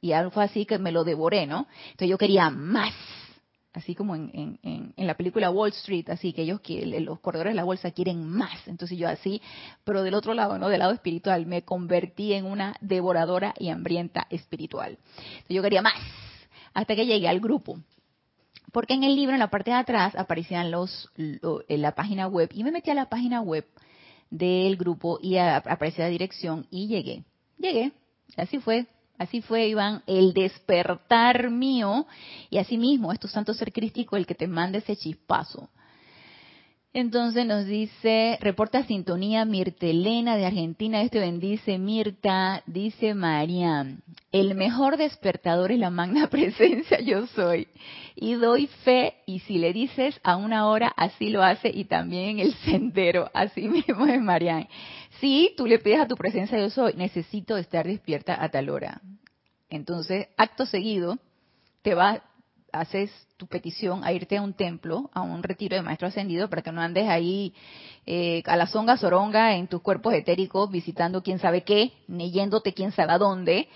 Y 0.03 0.13
algo 0.13 0.41
así 0.41 0.67
que 0.67 0.79
me 0.79 0.93
lo 0.93 1.05
devoré, 1.05 1.47
¿no? 1.47 1.67
Entonces 1.85 2.09
yo 2.09 2.19
quería 2.19 2.51
más 2.51 2.93
así 3.73 3.95
como 3.95 4.17
en, 4.17 4.59
en, 4.63 4.95
en, 4.97 5.07
la 5.07 5.17
película 5.17 5.51
Wall 5.51 5.71
Street, 5.71 6.09
así 6.11 6.33
que 6.33 6.43
ellos, 6.43 6.61
los 7.01 7.21
corredores 7.21 7.53
de 7.53 7.57
la 7.57 7.65
bolsa 7.65 7.91
quieren 7.93 8.29
más. 8.29 8.67
Entonces 8.67 8.99
yo 8.99 9.09
así, 9.09 9.41
pero 9.85 10.03
del 10.03 10.15
otro 10.15 10.35
lado, 10.35 10.59
¿no? 10.59 10.69
Del 10.69 10.81
lado 10.81 10.93
espiritual, 10.93 11.47
me 11.47 11.63
convertí 11.63 12.33
en 12.33 12.47
una 12.47 12.77
devoradora 12.81 13.55
y 13.59 13.69
hambrienta 13.69 14.27
espiritual. 14.31 14.99
Entonces 15.17 15.57
yo 15.57 15.63
quería 15.63 15.83
más, 15.83 15.95
hasta 16.75 16.97
que 16.97 17.07
llegué 17.07 17.29
al 17.29 17.41
grupo. 17.41 17.79
Porque 18.73 18.95
en 18.95 19.05
el 19.05 19.17
libro, 19.17 19.35
en 19.35 19.41
la 19.41 19.51
parte 19.51 19.71
de 19.71 19.77
atrás, 19.77 20.15
aparecían 20.15 20.71
los, 20.71 21.11
en 21.17 21.83
la 21.83 21.95
página 21.95 22.29
web, 22.29 22.51
y 22.53 22.63
me 22.65 22.71
metí 22.71 22.91
a 22.91 22.95
la 22.95 23.09
página 23.09 23.41
web 23.41 23.67
del 24.31 24.77
grupo 24.77 25.19
y 25.21 25.39
aparecía 25.39 26.05
la 26.05 26.11
dirección, 26.11 26.67
y 26.71 26.87
llegué. 26.87 27.25
Llegué, 27.59 27.93
así 28.37 28.59
fue, 28.59 28.87
Así 29.21 29.43
fue, 29.43 29.67
Iván, 29.69 30.03
el 30.07 30.33
despertar 30.33 31.51
mío 31.51 32.07
y 32.49 32.57
asimismo 32.57 33.13
es 33.13 33.21
tu 33.21 33.29
santo 33.29 33.53
ser 33.53 33.71
crístico 33.71 34.17
el 34.17 34.25
que 34.25 34.35
te 34.35 34.49
manda 34.49 34.79
ese 34.79 34.97
chispazo. 34.97 35.69
Entonces 36.93 37.47
nos 37.47 37.67
dice, 37.67 38.37
reporta 38.41 38.83
sintonía 38.83 39.45
Mirtelena 39.45 40.37
de 40.37 40.45
Argentina, 40.45 41.03
este 41.03 41.21
bendice 41.21 41.79
Mirta, 41.79 42.65
dice 42.67 43.15
María, 43.15 43.87
el 44.33 44.57
mejor 44.57 44.97
despertador 44.97 45.71
es 45.71 45.79
la 45.79 45.91
magna 45.91 46.27
presencia 46.31 46.99
yo 47.01 47.29
soy. 47.29 47.69
Y 48.17 48.35
doy 48.35 48.67
fe 48.85 49.15
y 49.25 49.39
si 49.41 49.59
le 49.59 49.73
dices 49.73 50.19
a 50.25 50.35
una 50.35 50.67
hora, 50.67 50.93
así 50.97 51.31
lo 51.31 51.45
hace 51.45 51.71
y 51.73 51.85
también 51.85 52.41
el 52.41 52.55
sendero, 52.65 53.31
así 53.35 53.69
mismo 53.69 54.07
es 54.07 54.21
Marian. 54.21 54.67
Si 55.21 55.55
tú 55.57 55.67
le 55.67 55.79
pides 55.79 56.01
a 56.01 56.09
tu 56.09 56.17
presencia 56.17 56.59
yo 56.59 56.71
soy, 56.71 56.95
necesito 56.95 57.57
estar 57.57 57.87
despierta 57.87 58.43
a 58.43 58.49
tal 58.49 58.69
hora. 58.69 59.01
Entonces, 59.69 60.27
acto 60.37 60.67
seguido, 60.67 61.21
te 61.83 61.95
vas, 61.95 62.21
haces 62.73 63.11
tu 63.37 63.47
petición 63.47 64.05
a 64.05 64.13
irte 64.13 64.37
a 64.37 64.43
un 64.43 64.55
templo, 64.55 65.11
a 65.13 65.23
un 65.23 65.43
retiro 65.43 65.77
de 65.77 65.83
maestro 65.83 66.09
ascendido, 66.09 66.49
para 66.51 66.63
que 66.63 66.73
no 66.73 66.81
andes 66.81 67.09
ahí 67.09 67.55
eh, 68.07 68.43
a 68.47 68.57
la 68.57 68.67
zonga 68.67 68.97
zoronga 68.97 69.57
en 69.57 69.69
tus 69.69 69.81
cuerpos 69.81 70.15
etéricos, 70.15 70.71
visitando 70.71 71.23
quién 71.23 71.39
sabe 71.39 71.63
qué, 71.63 71.93
ni 72.09 72.31
yéndote 72.31 72.75
quién 72.75 72.93
sabe 72.93 73.13
a 73.13 73.19
dónde. 73.19 73.69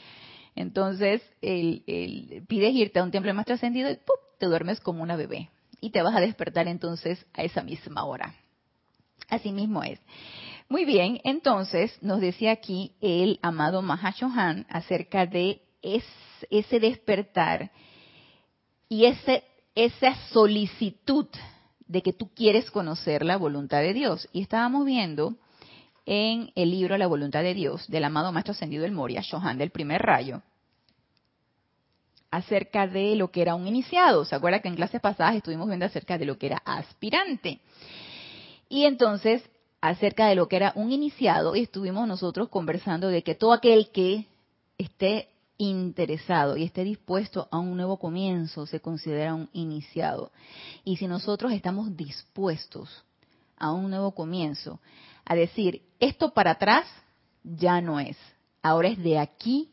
Entonces, 0.57 1.23
el, 1.43 2.45
pides 2.47 2.75
irte 2.75 2.99
a 2.99 3.03
un 3.03 3.11
templo 3.11 3.29
de 3.29 3.35
maestro 3.35 3.55
ascendido 3.55 3.91
y 3.91 3.99
te 4.39 4.47
duermes 4.47 4.81
como 4.81 5.03
una 5.03 5.17
bebé. 5.17 5.51
Y 5.81 5.91
te 5.91 6.03
vas 6.03 6.15
a 6.15 6.21
despertar 6.21 6.69
entonces 6.69 7.27
a 7.35 7.43
esa 7.43 7.63
misma 7.63 8.05
hora. 8.05 8.35
Así 9.29 9.53
mismo 9.53 9.83
es. 9.83 10.01
Muy 10.69 10.85
bien, 10.85 11.21
entonces 11.25 11.97
nos 12.03 12.21
decía 12.21 12.53
aquí 12.53 12.93
el 13.01 13.39
amado 13.43 13.83
Mahashohan 13.83 14.67
acerca 14.69 15.27
de 15.27 15.61
ese 15.83 16.81
despertar 16.81 17.71
y 18.95 19.07
esa 19.07 20.15
solicitud 20.31 21.27
de 21.89 22.01
que 22.01 22.13
tú 22.13 22.31
quieres 22.33 22.71
conocer 22.71 23.25
la 23.25 23.37
voluntad 23.37 23.81
de 23.81 23.93
Dios. 23.93 24.29
Y 24.33 24.41
estábamos 24.41 24.85
viendo 24.85 25.35
en 26.07 26.53
el 26.55 26.71
libro 26.71 26.97
La 26.97 27.09
voluntad 27.09 27.43
de 27.43 27.55
Dios 27.55 27.89
del 27.89 28.05
amado 28.05 28.31
Maestro 28.31 28.53
Ascendido 28.53 28.85
del 28.85 28.93
Moria, 28.93 29.21
Shohan 29.21 29.59
del 29.59 29.71
primer 29.71 30.01
rayo, 30.01 30.43
acerca 32.31 32.87
de 32.87 33.17
lo 33.17 33.33
que 33.33 33.43
era 33.43 33.57
un 33.57 33.67
iniciado. 33.67 34.25
¿Se 34.25 34.37
acuerda 34.37 34.61
que 34.61 34.69
en 34.69 34.77
clases 34.77 35.01
pasadas 35.01 35.35
estuvimos 35.35 35.67
viendo 35.67 35.87
acerca 35.87 36.17
de 36.17 36.27
lo 36.27 36.39
que 36.39 36.47
era 36.47 36.63
aspirante? 36.65 37.59
Y 38.69 38.85
entonces, 38.85 39.43
acerca 39.81 40.29
de 40.29 40.37
lo 40.37 40.47
que 40.47 40.55
era 40.55 40.73
un 40.77 40.93
iniciado, 40.93 41.57
estuvimos 41.57 42.07
nosotros 42.07 42.49
conversando 42.49 43.09
de 43.09 43.25
que 43.25 43.35
todo 43.35 43.55
aquel 43.55 43.91
que 43.91 44.27
esté 44.79 45.34
interesado 45.59 46.57
y 46.57 46.65
esté 46.65 46.85
dispuesto 46.85 47.49
a 47.51 47.59
un 47.59 47.77
nuevo 47.77 47.99
comienzo, 47.99 48.67
se 48.67 48.81
considera 48.81 49.35
un 49.35 49.49
iniciado. 49.53 50.33
Y 50.85 50.97
si 50.97 51.07
nosotros 51.07 51.53
estamos 51.53 51.97
dispuestos 51.97 53.05
a 53.57 53.73
un 53.73 53.91
nuevo 53.91 54.13
comienzo, 54.13 54.81
a 55.25 55.35
decir, 55.35 55.83
esto 56.01 56.33
para 56.35 56.53
atrás 56.53 56.87
ya 57.43 57.81
no 57.81 58.01
es, 58.01 58.17
ahora 58.63 58.89
es 58.89 58.99
de 59.03 59.19
aquí 59.19 59.73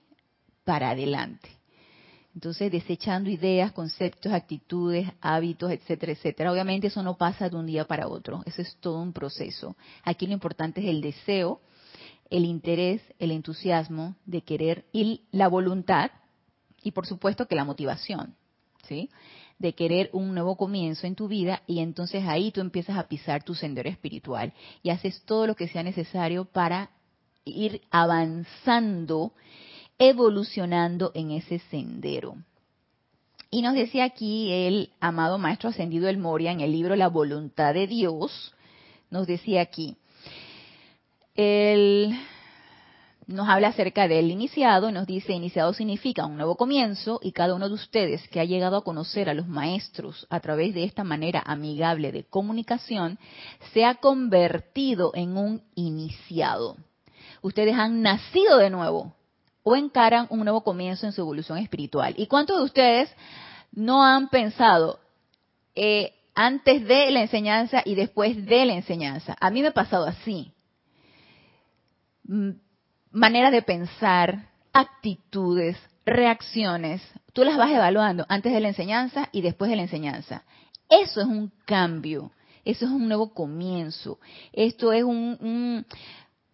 para 0.64 0.92
adelante. 0.92 1.50
Entonces, 2.34 2.72
desechando 2.72 3.30
ideas, 3.30 3.74
conceptos, 3.74 4.32
actitudes, 4.32 5.10
hábitos, 5.20 5.72
etcétera, 5.72 6.14
etcétera. 6.14 6.52
Obviamente 6.52 6.88
eso 6.88 7.04
no 7.04 7.18
pasa 7.18 7.50
de 7.50 7.58
un 7.58 7.66
día 7.66 7.86
para 7.86 8.08
otro, 8.08 8.42
eso 8.46 8.62
es 8.62 8.78
todo 8.80 9.02
un 9.02 9.12
proceso. 9.12 9.76
Aquí 10.04 10.28
lo 10.28 10.34
importante 10.34 10.80
es 10.80 10.88
el 10.88 11.02
deseo, 11.02 11.60
el 12.32 12.46
interés, 12.46 13.02
el 13.20 13.30
entusiasmo 13.30 14.16
de 14.26 14.42
querer 14.42 14.86
y 14.92 15.22
la 15.32 15.48
voluntad 15.50 16.10
y 16.82 16.92
por 16.92 17.06
supuesto 17.06 17.48
que 17.48 17.56
la 17.56 17.66
motivación, 17.66 18.36
¿sí? 18.88 19.10
De 19.60 19.74
querer 19.74 20.10
un 20.14 20.34
nuevo 20.34 20.56
comienzo 20.56 21.06
en 21.06 21.16
tu 21.16 21.28
vida 21.28 21.62
y 21.68 21.80
entonces 21.80 22.24
ahí 22.26 22.52
tú 22.52 22.62
empiezas 22.62 22.98
a 22.98 23.08
pisar 23.08 23.44
tu 23.44 23.54
sendero 23.54 23.90
espiritual 23.90 24.54
y 24.82 24.90
haces 24.90 25.22
todo 25.26 25.46
lo 25.46 25.56
que 25.56 25.68
sea 25.68 25.84
necesario 25.84 26.46
para 26.46 26.90
ir 27.44 27.82
avanzando, 27.92 29.34
evolucionando 30.00 31.12
en 31.14 31.32
ese 31.32 31.60
sendero. 31.70 32.38
Y 33.52 33.62
nos 33.62 33.74
decía 33.74 34.06
aquí 34.06 34.52
el 34.54 34.94
amado 35.02 35.38
Maestro 35.38 35.70
Ascendido 35.70 36.08
El 36.08 36.18
Moria 36.18 36.52
en 36.54 36.62
el 36.62 36.72
libro 36.72 36.96
La 36.96 37.10
Voluntad 37.10 37.74
de 37.74 37.86
Dios, 37.86 38.54
nos 39.10 39.28
decía 39.28 39.60
aquí, 39.60 39.98
él 41.36 42.18
nos 43.28 43.48
habla 43.48 43.70
acerca 43.70 44.08
del 44.08 44.32
iniciado, 44.32 44.92
nos 44.92 45.08
dice, 45.08 45.34
iniciado 45.34 45.74
significa 45.74 46.26
un 46.26 46.36
nuevo 46.36 46.56
comienzo 46.56 47.20
y 47.22 47.32
cada 47.32 47.56
uno 47.56 47.70
de 47.70 47.76
ustedes 47.76 48.28
que 48.30 48.40
ha 48.40 48.46
llegado 48.46 48.78
a 48.78 48.84
conocer 48.84 49.30
a 49.30 49.34
los 49.34 49.48
maestros 49.48 50.28
a 50.30 50.40
través 50.40 50.74
de 50.74 50.84
esta 50.84 51.04
manera 51.04 51.42
amigable 51.46 52.12
de 52.12 52.24
comunicación, 52.24 53.20
se 53.74 53.86
ha 53.86 53.96
convertido 53.96 55.12
en 55.16 55.38
un 55.38 55.64
iniciado. 55.76 56.78
Ustedes 57.42 57.76
han 57.76 58.02
nacido 58.02 58.58
de 58.58 58.70
nuevo 58.70 59.16
o 59.64 59.76
encaran 59.76 60.28
un 60.30 60.40
nuevo 60.40 60.62
comienzo 60.62 61.06
en 61.06 61.14
su 61.14 61.22
evolución 61.22 61.58
espiritual. 61.58 62.14
¿Y 62.18 62.28
cuántos 62.28 62.58
de 62.58 62.64
ustedes 62.64 63.16
no 63.72 64.04
han 64.04 64.30
pensado 64.30 65.00
eh, 65.76 66.14
antes 66.36 66.86
de 66.86 67.12
la 67.12 67.22
enseñanza 67.22 67.82
y 67.86 67.96
después 67.96 68.46
de 68.46 68.66
la 68.66 68.74
enseñanza? 68.74 69.36
A 69.40 69.50
mí 69.50 69.62
me 69.62 69.70
ha 69.70 69.74
pasado 69.74 70.06
así 70.06 70.52
maneras 73.12 73.52
de 73.52 73.62
pensar, 73.62 74.50
actitudes, 74.74 75.78
reacciones, 76.06 77.02
tú 77.34 77.44
las 77.44 77.58
vas 77.58 77.72
evaluando 77.72 78.26
antes 78.30 78.54
de 78.54 78.60
la 78.60 78.70
enseñanza 78.70 79.30
y 79.32 79.42
después 79.42 79.70
de 79.70 79.78
la 79.78 79.84
enseñanza. 79.84 80.44
Eso 80.90 81.22
es 81.22 81.28
un 81.28 81.52
cambio, 81.66 82.32
eso 82.66 82.86
es 82.86 82.92
un 82.92 83.08
nuevo 83.08 83.34
comienzo, 83.34 84.20
esto 84.52 84.92
es 84.92 85.04
un, 85.04 85.86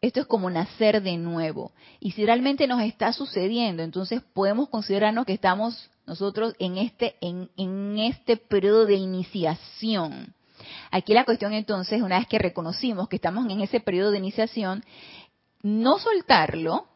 esto 0.02 0.20
es 0.20 0.26
como 0.28 0.50
nacer 0.50 1.02
de 1.02 1.18
nuevo. 1.18 1.72
Y 2.00 2.12
si 2.12 2.26
realmente 2.26 2.68
nos 2.68 2.82
está 2.82 3.14
sucediendo, 3.14 3.84
entonces 3.84 4.22
podemos 4.34 4.70
considerarnos 4.70 5.26
que 5.26 5.34
estamos 5.34 5.90
nosotros 6.06 6.54
en 6.60 6.78
este, 6.78 7.16
en, 7.22 7.50
en 7.58 8.00
este 8.00 8.38
periodo 8.38 8.86
de 8.86 8.96
iniciación. 8.96 10.34
Aquí 10.92 11.14
la 11.14 11.26
cuestión 11.26 11.54
entonces, 11.54 12.02
una 12.02 12.18
vez 12.20 12.28
que 12.28 12.40
reconocimos 12.40 13.10
que 13.10 13.18
estamos 13.18 13.46
en 13.50 13.62
ese 13.62 13.80
periodo 13.80 14.12
de 14.12 14.18
iniciación, 14.18 14.84
no 15.62 16.00
soltarlo, 16.00 16.88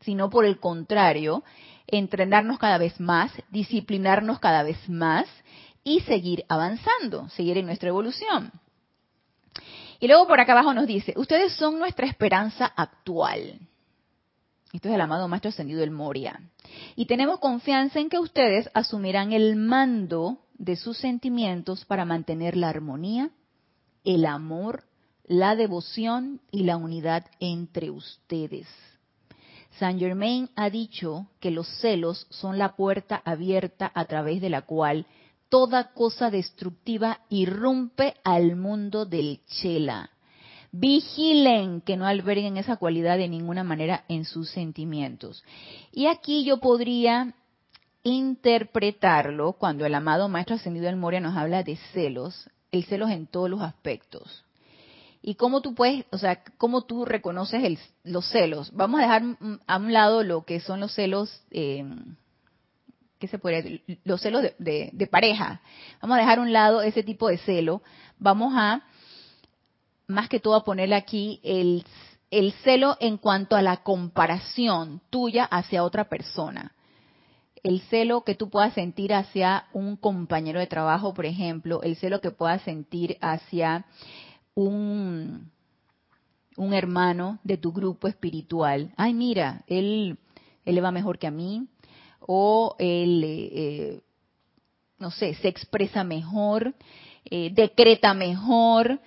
sino 0.00 0.30
por 0.30 0.44
el 0.44 0.58
contrario, 0.58 1.44
entrenarnos 1.86 2.58
cada 2.58 2.78
vez 2.78 2.98
más, 3.00 3.32
disciplinarnos 3.50 4.40
cada 4.40 4.62
vez 4.62 4.88
más 4.88 5.26
y 5.84 6.00
seguir 6.00 6.44
avanzando, 6.48 7.28
seguir 7.30 7.58
en 7.58 7.66
nuestra 7.66 7.88
evolución. 7.88 8.52
Y 10.00 10.08
luego 10.08 10.26
por 10.26 10.40
acá 10.40 10.52
abajo 10.52 10.74
nos 10.74 10.86
dice, 10.86 11.14
ustedes 11.16 11.52
son 11.54 11.78
nuestra 11.78 12.06
esperanza 12.06 12.66
actual. 12.66 13.60
Esto 14.72 14.88
es 14.88 14.94
el 14.94 15.00
amado 15.00 15.28
Maestro 15.28 15.50
Ascendido 15.50 15.80
del 15.80 15.90
Moria. 15.90 16.40
Y 16.96 17.06
tenemos 17.06 17.38
confianza 17.38 18.00
en 18.00 18.08
que 18.08 18.18
ustedes 18.18 18.70
asumirán 18.74 19.32
el 19.32 19.54
mando 19.54 20.38
de 20.54 20.76
sus 20.76 20.96
sentimientos 20.98 21.84
para 21.84 22.04
mantener 22.04 22.56
la 22.56 22.70
armonía, 22.70 23.30
el 24.04 24.24
amor, 24.24 24.84
la 25.24 25.54
devoción 25.54 26.40
y 26.50 26.64
la 26.64 26.76
unidad 26.76 27.26
entre 27.40 27.90
ustedes. 27.90 28.66
Saint 29.78 29.98
Germain 29.98 30.50
ha 30.56 30.68
dicho 30.68 31.28
que 31.40 31.50
los 31.50 31.66
celos 31.80 32.26
son 32.30 32.58
la 32.58 32.76
puerta 32.76 33.22
abierta 33.24 33.90
a 33.94 34.04
través 34.04 34.40
de 34.40 34.50
la 34.50 34.62
cual 34.62 35.06
toda 35.48 35.92
cosa 35.92 36.30
destructiva 36.30 37.20
irrumpe 37.28 38.14
al 38.24 38.56
mundo 38.56 39.06
del 39.06 39.40
chela. 39.46 40.10
Vigilen 40.72 41.82
que 41.82 41.96
no 41.96 42.06
alberguen 42.06 42.56
esa 42.56 42.76
cualidad 42.76 43.18
de 43.18 43.28
ninguna 43.28 43.62
manera 43.62 44.04
en 44.08 44.24
sus 44.24 44.50
sentimientos. 44.50 45.44
Y 45.92 46.06
aquí 46.06 46.44
yo 46.44 46.58
podría 46.58 47.34
interpretarlo 48.02 49.52
cuando 49.52 49.86
el 49.86 49.94
amado 49.94 50.28
Maestro 50.28 50.56
Ascendido 50.56 50.86
del 50.86 50.96
Moria 50.96 51.20
nos 51.20 51.36
habla 51.36 51.62
de 51.62 51.76
celos, 51.92 52.50
el 52.72 52.84
celos 52.84 53.10
en 53.10 53.26
todos 53.26 53.48
los 53.48 53.60
aspectos 53.60 54.44
y 55.22 55.36
cómo 55.36 55.60
tú 55.60 55.74
puedes, 55.74 56.04
o 56.10 56.18
sea, 56.18 56.42
cómo 56.58 56.82
tú 56.82 57.04
reconoces 57.04 57.78
los 58.02 58.28
celos. 58.28 58.72
Vamos 58.72 58.98
a 58.98 59.02
dejar 59.04 59.22
a 59.66 59.76
un 59.76 59.92
lado 59.92 60.24
lo 60.24 60.42
que 60.42 60.58
son 60.58 60.80
los 60.80 60.92
celos, 60.94 61.42
eh, 61.52 61.84
¿qué 63.20 63.28
se 63.28 63.38
puede 63.38 63.82
Los 64.02 64.20
celos 64.20 64.42
de, 64.58 65.08
pareja. 65.10 65.60
Vamos 66.00 66.16
a 66.16 66.20
dejar 66.20 66.38
a 66.40 66.42
un 66.42 66.52
lado 66.52 66.82
ese 66.82 67.04
tipo 67.04 67.28
de 67.28 67.38
celo. 67.38 67.82
Vamos 68.18 68.52
a, 68.56 68.82
más 70.08 70.28
que 70.28 70.40
todo, 70.40 70.56
a 70.56 70.64
ponerle 70.64 70.96
aquí 70.96 71.40
el, 71.44 71.84
el 72.32 72.52
celo 72.64 72.96
en 72.98 73.16
cuanto 73.16 73.54
a 73.54 73.62
la 73.62 73.78
comparación 73.78 75.00
tuya 75.08 75.44
hacia 75.44 75.84
otra 75.84 76.08
persona 76.08 76.72
el 77.62 77.80
celo 77.82 78.24
que 78.24 78.34
tú 78.34 78.50
puedas 78.50 78.74
sentir 78.74 79.14
hacia 79.14 79.66
un 79.72 79.96
compañero 79.96 80.58
de 80.58 80.66
trabajo, 80.66 81.14
por 81.14 81.26
ejemplo, 81.26 81.82
el 81.82 81.96
celo 81.96 82.20
que 82.20 82.32
puedas 82.32 82.62
sentir 82.62 83.18
hacia 83.20 83.84
un, 84.54 85.50
un 86.56 86.74
hermano 86.74 87.38
de 87.44 87.56
tu 87.56 87.72
grupo 87.72 88.08
espiritual, 88.08 88.92
ay 88.96 89.14
mira, 89.14 89.62
él, 89.66 90.18
él 90.64 90.74
le 90.74 90.80
va 90.80 90.90
mejor 90.90 91.18
que 91.18 91.26
a 91.26 91.30
mí, 91.30 91.66
o 92.20 92.76
él, 92.78 93.22
eh, 93.24 94.00
no 94.98 95.10
sé, 95.10 95.34
se 95.34 95.48
expresa 95.48 96.04
mejor, 96.04 96.74
eh, 97.24 97.50
decreta 97.52 98.14
mejor, 98.14 99.00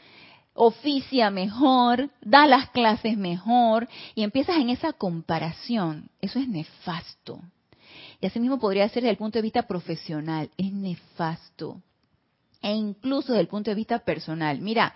oficia 0.53 1.29
mejor, 1.29 2.09
da 2.21 2.47
las 2.47 2.69
clases 2.69 3.17
mejor, 3.17 3.87
y 4.15 4.23
empiezas 4.23 4.57
en 4.57 4.69
esa 4.69 4.93
comparación. 4.93 6.09
Eso 6.21 6.39
es 6.39 6.47
nefasto. 6.47 7.41
Y 8.21 8.25
así 8.25 8.39
mismo 8.39 8.57
podría 8.59 8.87
ser 8.89 9.03
desde 9.03 9.11
el 9.11 9.17
punto 9.17 9.37
de 9.37 9.43
vista 9.43 9.63
profesional, 9.63 10.49
es 10.57 10.71
nefasto. 10.71 11.81
E 12.61 12.73
incluso 12.73 13.33
desde 13.33 13.41
el 13.41 13.47
punto 13.47 13.69
de 13.69 13.75
vista 13.75 13.99
personal. 13.99 14.59
Mira, 14.59 14.93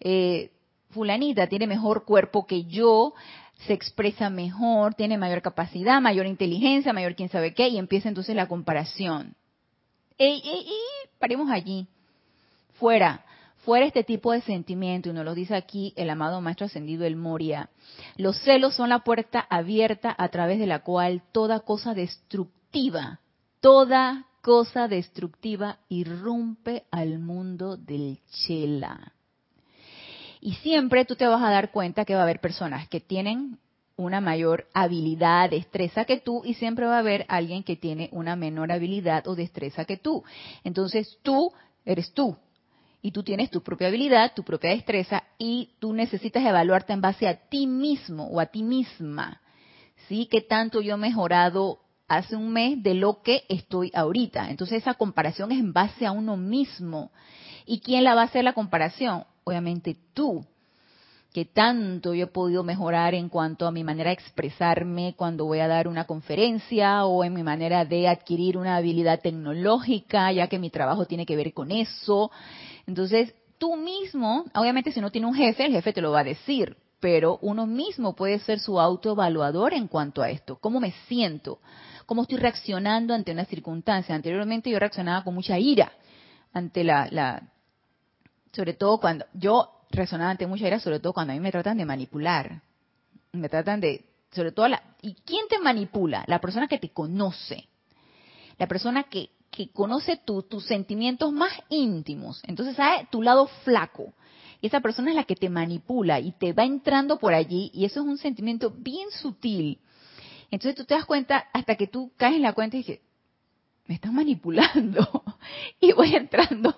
eh, 0.00 0.50
fulanita 0.90 1.46
tiene 1.46 1.66
mejor 1.66 2.04
cuerpo 2.04 2.46
que 2.46 2.64
yo, 2.64 3.14
se 3.66 3.72
expresa 3.74 4.30
mejor, 4.30 4.94
tiene 4.94 5.18
mayor 5.18 5.42
capacidad, 5.42 6.00
mayor 6.00 6.26
inteligencia, 6.26 6.92
mayor 6.92 7.14
quién 7.14 7.28
sabe 7.28 7.54
qué, 7.54 7.68
y 7.68 7.78
empieza 7.78 8.08
entonces 8.08 8.34
la 8.34 8.48
comparación. 8.48 9.34
Y, 10.18 10.42
paremos 11.18 11.50
allí. 11.50 11.86
Fuera, 12.74 13.24
fuera 13.58 13.86
este 13.86 14.04
tipo 14.04 14.32
de 14.32 14.40
sentimiento, 14.40 15.10
y 15.10 15.12
nos 15.12 15.24
lo 15.24 15.34
dice 15.34 15.54
aquí 15.54 15.92
el 15.96 16.08
amado 16.08 16.40
Maestro 16.40 16.66
Ascendido 16.66 17.04
El 17.04 17.16
Moria. 17.16 17.68
Los 18.16 18.38
celos 18.42 18.74
son 18.74 18.88
la 18.88 19.00
puerta 19.00 19.46
abierta 19.50 20.14
a 20.16 20.28
través 20.28 20.58
de 20.58 20.66
la 20.66 20.80
cual 20.80 21.22
toda 21.32 21.60
cosa 21.60 21.92
destructiva, 21.94 23.20
toda 23.60 24.26
cosa 24.40 24.88
destructiva 24.88 25.78
irrumpe 25.90 26.84
al 26.90 27.18
mundo 27.18 27.76
del 27.76 28.20
Chela. 28.30 29.12
Y 30.40 30.54
siempre 30.54 31.04
tú 31.04 31.16
te 31.16 31.26
vas 31.26 31.42
a 31.42 31.50
dar 31.50 31.70
cuenta 31.70 32.04
que 32.04 32.14
va 32.14 32.20
a 32.20 32.24
haber 32.24 32.40
personas 32.40 32.88
que 32.88 33.00
tienen 33.00 33.58
una 33.96 34.20
mayor 34.20 34.66
habilidad, 34.72 35.50
destreza 35.50 36.06
que 36.06 36.18
tú, 36.18 36.42
y 36.44 36.54
siempre 36.54 36.86
va 36.86 36.96
a 36.96 37.00
haber 37.00 37.26
alguien 37.28 37.62
que 37.62 37.76
tiene 37.76 38.08
una 38.12 38.34
menor 38.36 38.72
habilidad 38.72 39.28
o 39.28 39.34
destreza 39.34 39.84
que 39.84 39.98
tú. 39.98 40.24
Entonces 40.64 41.18
tú 41.22 41.52
eres 41.84 42.12
tú, 42.14 42.36
y 43.02 43.12
tú 43.12 43.22
tienes 43.22 43.50
tu 43.50 43.62
propia 43.62 43.88
habilidad, 43.88 44.32
tu 44.34 44.42
propia 44.42 44.70
destreza, 44.70 45.24
y 45.38 45.70
tú 45.78 45.92
necesitas 45.92 46.44
evaluarte 46.44 46.92
en 46.92 47.00
base 47.00 47.26
a 47.28 47.48
ti 47.48 47.66
mismo 47.66 48.26
o 48.26 48.40
a 48.40 48.46
ti 48.46 48.62
misma. 48.62 49.40
¿Sí? 50.08 50.26
¿Qué 50.30 50.40
tanto 50.40 50.80
yo 50.80 50.94
he 50.94 50.98
mejorado 50.98 51.80
hace 52.08 52.36
un 52.36 52.52
mes 52.52 52.82
de 52.82 52.94
lo 52.94 53.22
que 53.22 53.44
estoy 53.48 53.90
ahorita? 53.94 54.50
Entonces 54.50 54.82
esa 54.82 54.94
comparación 54.94 55.52
es 55.52 55.60
en 55.60 55.72
base 55.72 56.06
a 56.06 56.12
uno 56.12 56.36
mismo. 56.36 57.10
¿Y 57.64 57.80
quién 57.80 58.04
la 58.04 58.14
va 58.14 58.22
a 58.22 58.24
hacer 58.24 58.44
la 58.44 58.52
comparación? 58.52 59.24
Obviamente 59.44 59.96
tú. 60.14 60.44
que 61.32 61.44
tanto 61.44 62.12
yo 62.12 62.24
he 62.24 62.26
podido 62.26 62.64
mejorar 62.64 63.14
en 63.14 63.28
cuanto 63.28 63.66
a 63.66 63.70
mi 63.70 63.84
manera 63.84 64.10
de 64.10 64.14
expresarme 64.14 65.14
cuando 65.16 65.44
voy 65.44 65.60
a 65.60 65.68
dar 65.68 65.86
una 65.86 66.04
conferencia 66.04 67.04
o 67.04 67.22
en 67.22 67.34
mi 67.34 67.44
manera 67.44 67.84
de 67.84 68.08
adquirir 68.08 68.56
una 68.58 68.76
habilidad 68.76 69.20
tecnológica, 69.20 70.32
ya 70.32 70.48
que 70.48 70.58
mi 70.58 70.70
trabajo 70.70 71.06
tiene 71.06 71.26
que 71.26 71.36
ver 71.36 71.52
con 71.54 71.70
eso. 71.70 72.32
Entonces, 72.84 73.32
tú 73.58 73.76
mismo, 73.76 74.44
obviamente 74.54 74.90
si 74.90 75.00
no 75.00 75.12
tiene 75.12 75.28
un 75.28 75.34
jefe, 75.34 75.66
el 75.66 75.72
jefe 75.72 75.92
te 75.92 76.00
lo 76.00 76.10
va 76.10 76.20
a 76.20 76.24
decir, 76.24 76.76
pero 76.98 77.38
uno 77.42 77.66
mismo 77.66 78.16
puede 78.16 78.40
ser 78.40 78.58
su 78.58 78.80
autoevaluador 78.80 79.72
en 79.72 79.86
cuanto 79.86 80.22
a 80.22 80.30
esto. 80.30 80.56
¿Cómo 80.56 80.80
me 80.80 80.92
siento? 81.06 81.60
¿Cómo 82.06 82.22
estoy 82.22 82.38
reaccionando 82.38 83.14
ante 83.14 83.30
una 83.30 83.44
circunstancia? 83.44 84.16
Anteriormente 84.16 84.68
yo 84.68 84.80
reaccionaba 84.80 85.22
con 85.22 85.34
mucha 85.34 85.58
ira 85.58 85.92
ante 86.52 86.82
la, 86.82 87.06
la 87.10 87.52
sobre 88.52 88.74
todo 88.74 88.98
cuando 88.98 89.26
yo 89.34 89.80
resonante 89.90 90.46
mucho 90.46 90.66
era 90.66 90.80
sobre 90.80 91.00
todo 91.00 91.12
cuando 91.12 91.32
a 91.32 91.36
mí 91.36 91.40
me 91.40 91.52
tratan 91.52 91.78
de 91.78 91.84
manipular. 91.84 92.62
Me 93.32 93.48
tratan 93.48 93.80
de, 93.80 94.04
sobre 94.32 94.52
todo, 94.52 94.68
la, 94.68 94.82
¿y 95.02 95.14
quién 95.14 95.46
te 95.48 95.58
manipula? 95.58 96.24
La 96.26 96.40
persona 96.40 96.68
que 96.68 96.78
te 96.78 96.90
conoce. 96.90 97.68
La 98.58 98.66
persona 98.66 99.04
que, 99.04 99.30
que 99.50 99.70
conoce 99.70 100.16
tus 100.16 100.64
sentimientos 100.66 101.32
más 101.32 101.52
íntimos. 101.68 102.42
Entonces 102.46 102.76
sabe 102.76 103.06
tu 103.10 103.22
lado 103.22 103.46
flaco. 103.64 104.14
Y 104.60 104.66
esa 104.66 104.80
persona 104.80 105.10
es 105.10 105.16
la 105.16 105.24
que 105.24 105.36
te 105.36 105.48
manipula 105.48 106.20
y 106.20 106.32
te 106.32 106.52
va 106.52 106.64
entrando 106.64 107.18
por 107.18 107.32
allí. 107.32 107.70
Y 107.72 107.84
eso 107.84 108.00
es 108.00 108.06
un 108.06 108.18
sentimiento 108.18 108.70
bien 108.70 109.10
sutil. 109.10 109.78
Entonces 110.50 110.74
tú 110.74 110.84
te 110.84 110.94
das 110.94 111.06
cuenta 111.06 111.48
hasta 111.52 111.76
que 111.76 111.86
tú 111.86 112.12
caes 112.16 112.36
en 112.36 112.42
la 112.42 112.52
cuenta 112.52 112.76
y 112.76 112.80
dices, 112.80 113.00
me 113.90 113.96
están 113.96 114.14
manipulando. 114.14 115.24
y 115.80 115.90
voy 115.90 116.14
entrando, 116.14 116.76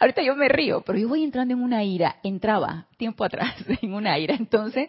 ahorita 0.00 0.22
yo 0.22 0.34
me 0.34 0.48
río, 0.48 0.80
pero 0.80 0.98
yo 0.98 1.10
voy 1.10 1.22
entrando 1.22 1.52
en 1.52 1.62
una 1.62 1.84
ira, 1.84 2.20
entraba 2.22 2.86
tiempo 2.96 3.22
atrás 3.22 3.54
en 3.82 3.92
una 3.92 4.18
ira. 4.18 4.34
Entonces, 4.34 4.88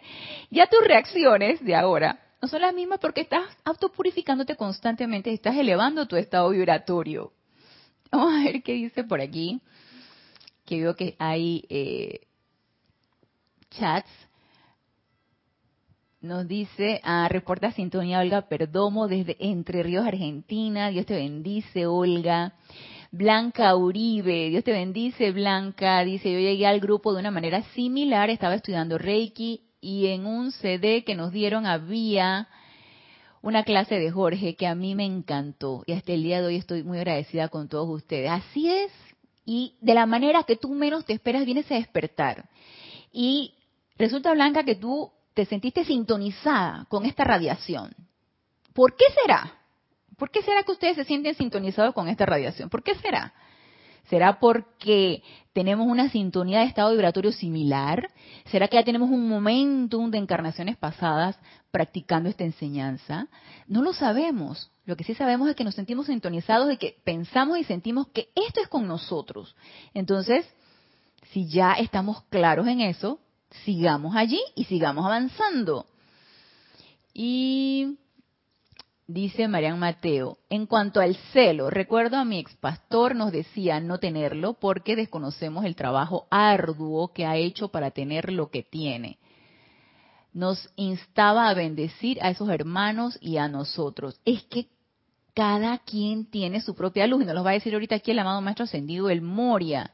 ya 0.50 0.68
tus 0.68 0.82
reacciones 0.82 1.62
de 1.62 1.74
ahora 1.74 2.18
no 2.40 2.48
son 2.48 2.62
las 2.62 2.72
mismas 2.72 2.98
porque 2.98 3.20
estás 3.20 3.44
autopurificándote 3.62 4.56
constantemente, 4.56 5.30
estás 5.30 5.54
elevando 5.54 6.08
tu 6.08 6.16
estado 6.16 6.48
vibratorio. 6.48 7.34
Vamos 8.10 8.32
a 8.32 8.44
ver 8.44 8.62
qué 8.62 8.72
dice 8.72 9.04
por 9.04 9.20
aquí, 9.20 9.60
que 10.64 10.80
veo 10.80 10.96
que 10.96 11.14
hay 11.18 11.62
eh, 11.68 12.20
chats 13.68 14.08
nos 16.20 16.48
dice, 16.48 17.00
ah, 17.04 17.28
reporta 17.30 17.72
sintonía 17.72 18.20
Olga 18.20 18.48
Perdomo 18.48 19.08
desde 19.08 19.36
Entre 19.38 19.82
Ríos, 19.82 20.06
Argentina. 20.06 20.90
Dios 20.90 21.06
te 21.06 21.14
bendice, 21.14 21.86
Olga. 21.86 22.54
Blanca 23.12 23.74
Uribe, 23.76 24.50
Dios 24.50 24.64
te 24.64 24.72
bendice, 24.72 25.30
Blanca. 25.30 26.02
Dice, 26.04 26.32
yo 26.32 26.38
llegué 26.38 26.66
al 26.66 26.80
grupo 26.80 27.12
de 27.12 27.20
una 27.20 27.30
manera 27.30 27.62
similar, 27.74 28.30
estaba 28.30 28.54
estudiando 28.54 28.98
Reiki 28.98 29.62
y 29.80 30.06
en 30.06 30.26
un 30.26 30.52
CD 30.52 31.04
que 31.04 31.14
nos 31.14 31.32
dieron 31.32 31.66
había 31.66 32.48
una 33.42 33.62
clase 33.62 33.98
de 33.98 34.10
Jorge 34.10 34.56
que 34.56 34.66
a 34.66 34.74
mí 34.74 34.94
me 34.94 35.04
encantó 35.04 35.84
y 35.86 35.92
hasta 35.92 36.12
el 36.12 36.24
día 36.24 36.40
de 36.40 36.48
hoy 36.48 36.56
estoy 36.56 36.82
muy 36.82 36.98
agradecida 36.98 37.48
con 37.48 37.68
todos 37.68 37.88
ustedes. 37.88 38.30
Así 38.30 38.68
es, 38.68 38.90
y 39.44 39.76
de 39.80 39.94
la 39.94 40.06
manera 40.06 40.42
que 40.42 40.56
tú 40.56 40.74
menos 40.74 41.04
te 41.04 41.12
esperas 41.12 41.46
vienes 41.46 41.70
a 41.70 41.76
despertar. 41.76 42.48
Y 43.12 43.54
resulta, 43.96 44.32
Blanca, 44.32 44.64
que 44.64 44.74
tú 44.74 45.12
te 45.36 45.44
sentiste 45.44 45.84
sintonizada 45.84 46.86
con 46.88 47.04
esta 47.04 47.22
radiación. 47.22 47.94
¿Por 48.72 48.96
qué 48.96 49.04
será? 49.22 49.52
¿Por 50.16 50.30
qué 50.30 50.40
será 50.40 50.62
que 50.62 50.72
ustedes 50.72 50.96
se 50.96 51.04
sienten 51.04 51.34
sintonizados 51.34 51.92
con 51.92 52.08
esta 52.08 52.24
radiación? 52.24 52.70
¿Por 52.70 52.82
qué 52.82 52.94
será? 52.94 53.34
¿Será 54.08 54.40
porque 54.40 55.22
tenemos 55.52 55.88
una 55.88 56.08
sintonía 56.08 56.60
de 56.60 56.64
estado 56.64 56.92
vibratorio 56.92 57.32
similar? 57.32 58.08
¿Será 58.46 58.68
que 58.68 58.78
ya 58.78 58.84
tenemos 58.84 59.10
un 59.10 59.28
momentum 59.28 60.10
de 60.10 60.16
encarnaciones 60.16 60.78
pasadas 60.78 61.38
practicando 61.70 62.30
esta 62.30 62.44
enseñanza? 62.44 63.28
No 63.66 63.82
lo 63.82 63.92
sabemos. 63.92 64.70
Lo 64.86 64.96
que 64.96 65.04
sí 65.04 65.14
sabemos 65.14 65.50
es 65.50 65.54
que 65.54 65.64
nos 65.64 65.74
sentimos 65.74 66.06
sintonizados 66.06 66.72
y 66.72 66.78
que 66.78 66.96
pensamos 67.04 67.58
y 67.58 67.64
sentimos 67.64 68.08
que 68.08 68.30
esto 68.34 68.62
es 68.62 68.68
con 68.68 68.88
nosotros. 68.88 69.54
Entonces, 69.92 70.46
si 71.30 71.46
ya 71.46 71.74
estamos 71.74 72.22
claros 72.30 72.66
en 72.68 72.80
eso, 72.80 73.20
sigamos 73.64 74.14
allí 74.16 74.40
y 74.54 74.64
sigamos 74.64 75.04
avanzando. 75.04 75.86
Y 77.12 77.98
dice 79.06 79.48
Marian 79.48 79.78
Mateo, 79.78 80.38
en 80.50 80.66
cuanto 80.66 81.00
al 81.00 81.16
celo, 81.32 81.70
recuerdo 81.70 82.16
a 82.16 82.24
mi 82.24 82.38
ex 82.38 82.54
pastor 82.56 83.14
nos 83.14 83.32
decía 83.32 83.80
no 83.80 83.98
tenerlo 83.98 84.54
porque 84.54 84.96
desconocemos 84.96 85.64
el 85.64 85.76
trabajo 85.76 86.26
arduo 86.30 87.12
que 87.12 87.24
ha 87.24 87.36
hecho 87.36 87.68
para 87.68 87.90
tener 87.90 88.32
lo 88.32 88.50
que 88.50 88.62
tiene. 88.62 89.18
Nos 90.32 90.68
instaba 90.76 91.48
a 91.48 91.54
bendecir 91.54 92.18
a 92.22 92.28
esos 92.28 92.50
hermanos 92.50 93.16
y 93.22 93.38
a 93.38 93.48
nosotros. 93.48 94.20
Es 94.26 94.42
que 94.44 94.68
cada 95.34 95.78
quien 95.78 96.28
tiene 96.30 96.60
su 96.60 96.74
propia 96.74 97.06
luz 97.06 97.22
y 97.22 97.26
nos 97.26 97.34
lo 97.34 97.44
va 97.44 97.50
a 97.50 97.54
decir 97.54 97.72
ahorita 97.72 97.94
aquí 97.94 98.10
el 98.10 98.18
amado 98.18 98.40
Maestro 98.40 98.64
Ascendido, 98.64 99.08
el 99.08 99.22
Moria. 99.22 99.92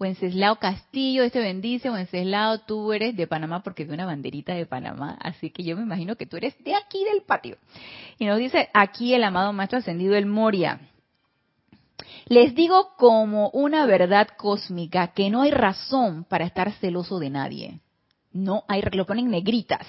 Wenceslao 0.00 0.56
Castillo, 0.56 1.22
este 1.24 1.40
bendice, 1.40 1.90
Wenceslao, 1.90 2.60
tú 2.60 2.90
eres 2.94 3.14
de 3.14 3.26
Panamá 3.26 3.62
porque 3.62 3.84
vi 3.84 3.92
una 3.92 4.06
banderita 4.06 4.54
de 4.54 4.64
Panamá, 4.64 5.18
así 5.20 5.50
que 5.50 5.62
yo 5.62 5.76
me 5.76 5.82
imagino 5.82 6.16
que 6.16 6.24
tú 6.24 6.38
eres 6.38 6.56
de 6.64 6.74
aquí 6.74 7.04
del 7.04 7.20
patio. 7.20 7.58
Y 8.18 8.24
nos 8.24 8.38
dice 8.38 8.70
aquí 8.72 9.12
el 9.12 9.22
amado 9.22 9.52
Maestro 9.52 9.78
Ascendido 9.78 10.16
el 10.16 10.24
Moria. 10.24 10.80
Les 12.28 12.54
digo 12.54 12.94
como 12.96 13.50
una 13.50 13.84
verdad 13.84 14.28
cósmica 14.38 15.08
que 15.08 15.28
no 15.28 15.42
hay 15.42 15.50
razón 15.50 16.24
para 16.24 16.46
estar 16.46 16.72
celoso 16.72 17.18
de 17.18 17.28
nadie. 17.28 17.80
No 18.32 18.64
hay, 18.68 18.80
lo 18.92 19.04
ponen 19.04 19.28
negritas. 19.28 19.86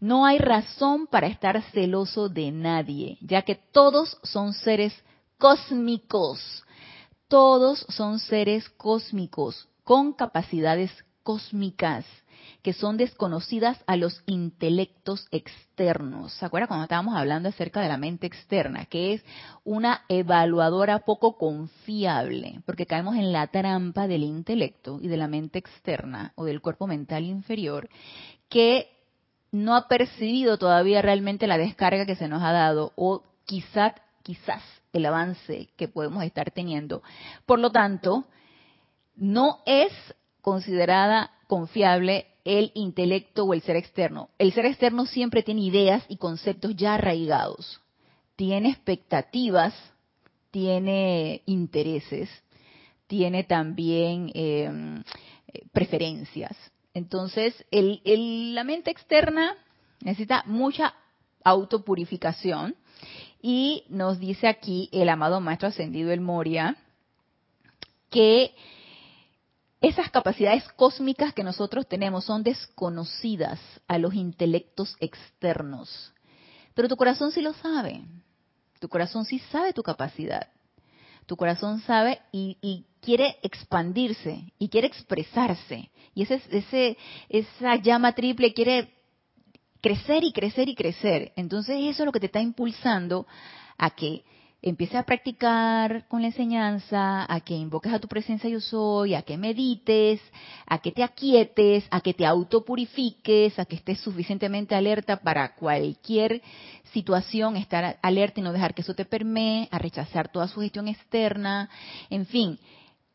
No 0.00 0.26
hay 0.26 0.38
razón 0.38 1.06
para 1.06 1.28
estar 1.28 1.62
celoso 1.70 2.28
de 2.28 2.50
nadie, 2.50 3.16
ya 3.20 3.42
que 3.42 3.54
todos 3.54 4.18
son 4.24 4.54
seres 4.54 4.92
cósmicos 5.38 6.65
todos 7.28 7.84
son 7.88 8.18
seres 8.18 8.68
cósmicos 8.70 9.68
con 9.84 10.12
capacidades 10.12 10.90
cósmicas 11.22 12.04
que 12.62 12.72
son 12.72 12.96
desconocidas 12.96 13.78
a 13.86 13.96
los 13.96 14.22
intelectos 14.26 15.26
externos. 15.30 16.32
¿Se 16.32 16.44
acuerdan 16.44 16.68
cuando 16.68 16.84
estábamos 16.84 17.16
hablando 17.16 17.48
acerca 17.48 17.80
de 17.80 17.88
la 17.88 17.96
mente 17.96 18.26
externa? 18.26 18.86
Que 18.86 19.14
es 19.14 19.24
una 19.64 20.02
evaluadora 20.08 21.00
poco 21.00 21.36
confiable, 21.36 22.60
porque 22.66 22.86
caemos 22.86 23.16
en 23.16 23.32
la 23.32 23.46
trampa 23.48 24.08
del 24.08 24.24
intelecto 24.24 24.98
y 25.00 25.08
de 25.08 25.16
la 25.16 25.28
mente 25.28 25.58
externa 25.58 26.32
o 26.34 26.44
del 26.44 26.60
cuerpo 26.60 26.86
mental 26.86 27.24
inferior, 27.24 27.88
que 28.48 28.88
no 29.52 29.76
ha 29.76 29.88
percibido 29.88 30.58
todavía 30.58 31.02
realmente 31.02 31.46
la 31.46 31.58
descarga 31.58 32.06
que 32.06 32.16
se 32.16 32.28
nos 32.28 32.42
ha 32.42 32.52
dado 32.52 32.92
o 32.96 33.22
quizás, 33.44 33.94
quizás 34.22 34.62
el 34.96 35.06
avance 35.06 35.68
que 35.76 35.88
podemos 35.88 36.24
estar 36.24 36.50
teniendo. 36.50 37.02
Por 37.44 37.58
lo 37.58 37.70
tanto, 37.70 38.24
no 39.16 39.60
es 39.66 39.92
considerada 40.40 41.30
confiable 41.46 42.26
el 42.44 42.70
intelecto 42.74 43.44
o 43.44 43.54
el 43.54 43.62
ser 43.62 43.76
externo. 43.76 44.30
El 44.38 44.52
ser 44.52 44.66
externo 44.66 45.06
siempre 45.06 45.42
tiene 45.42 45.62
ideas 45.62 46.04
y 46.08 46.16
conceptos 46.16 46.76
ya 46.76 46.94
arraigados, 46.94 47.80
tiene 48.36 48.70
expectativas, 48.70 49.74
tiene 50.50 51.42
intereses, 51.46 52.30
tiene 53.06 53.44
también 53.44 54.30
em, 54.34 55.02
preferencias. 55.72 56.56
Entonces, 56.94 57.54
la 57.70 58.64
mente 58.64 58.90
externa 58.90 59.54
necesita 60.00 60.44
mucha 60.46 60.94
autopurificación 61.44 62.74
y 63.48 63.84
nos 63.88 64.18
dice 64.18 64.48
aquí 64.48 64.88
el 64.90 65.08
amado 65.08 65.40
Maestro 65.40 65.68
Ascendido 65.68 66.10
El 66.10 66.20
Moria 66.20 66.76
que 68.10 68.52
esas 69.80 70.10
capacidades 70.10 70.64
cósmicas 70.72 71.32
que 71.32 71.44
nosotros 71.44 71.86
tenemos 71.86 72.24
son 72.24 72.42
desconocidas 72.42 73.60
a 73.86 73.98
los 73.98 74.14
intelectos 74.14 74.96
externos. 74.98 76.12
Pero 76.74 76.88
tu 76.88 76.96
corazón 76.96 77.30
sí 77.30 77.40
lo 77.40 77.52
sabe. 77.52 78.02
Tu 78.80 78.88
corazón 78.88 79.24
sí 79.24 79.38
sabe 79.52 79.72
tu 79.72 79.84
capacidad. 79.84 80.48
Tu 81.26 81.36
corazón 81.36 81.78
sabe 81.82 82.20
y, 82.32 82.84
quiere 83.00 83.38
expandirse 83.44 84.52
y 84.58 84.68
quiere 84.68 84.88
expresarse. 84.88 85.92
Y 86.16 86.22
ese, 86.24 86.42
ese, 86.50 86.98
esa 87.28 87.76
llama 87.76 88.12
triple 88.12 88.52
quiere 88.52 88.95
crecer 89.86 90.24
y 90.24 90.32
crecer 90.32 90.68
y 90.68 90.74
crecer. 90.74 91.32
Entonces 91.36 91.76
eso 91.78 92.02
es 92.02 92.06
lo 92.06 92.10
que 92.10 92.18
te 92.18 92.26
está 92.26 92.40
impulsando 92.40 93.24
a 93.78 93.90
que 93.90 94.24
empieces 94.60 94.96
a 94.96 95.04
practicar 95.04 96.08
con 96.08 96.22
la 96.22 96.28
enseñanza, 96.28 97.32
a 97.32 97.40
que 97.40 97.54
invoques 97.54 97.92
a 97.92 98.00
tu 98.00 98.08
presencia 98.08 98.50
yo 98.50 98.60
soy, 98.60 99.14
a 99.14 99.22
que 99.22 99.36
medites, 99.36 100.20
a 100.66 100.78
que 100.78 100.90
te 100.90 101.04
aquietes, 101.04 101.84
a 101.90 102.00
que 102.00 102.14
te 102.14 102.26
autopurifiques, 102.26 103.56
a 103.60 103.64
que 103.64 103.76
estés 103.76 104.00
suficientemente 104.00 104.74
alerta 104.74 105.18
para 105.18 105.54
cualquier 105.54 106.42
situación, 106.92 107.56
estar 107.56 108.00
alerta 108.02 108.40
y 108.40 108.42
no 108.42 108.52
dejar 108.52 108.74
que 108.74 108.82
eso 108.82 108.94
te 108.94 109.04
permee, 109.04 109.68
a 109.70 109.78
rechazar 109.78 110.32
toda 110.32 110.48
sugestión 110.48 110.88
externa, 110.88 111.70
en 112.10 112.26
fin, 112.26 112.58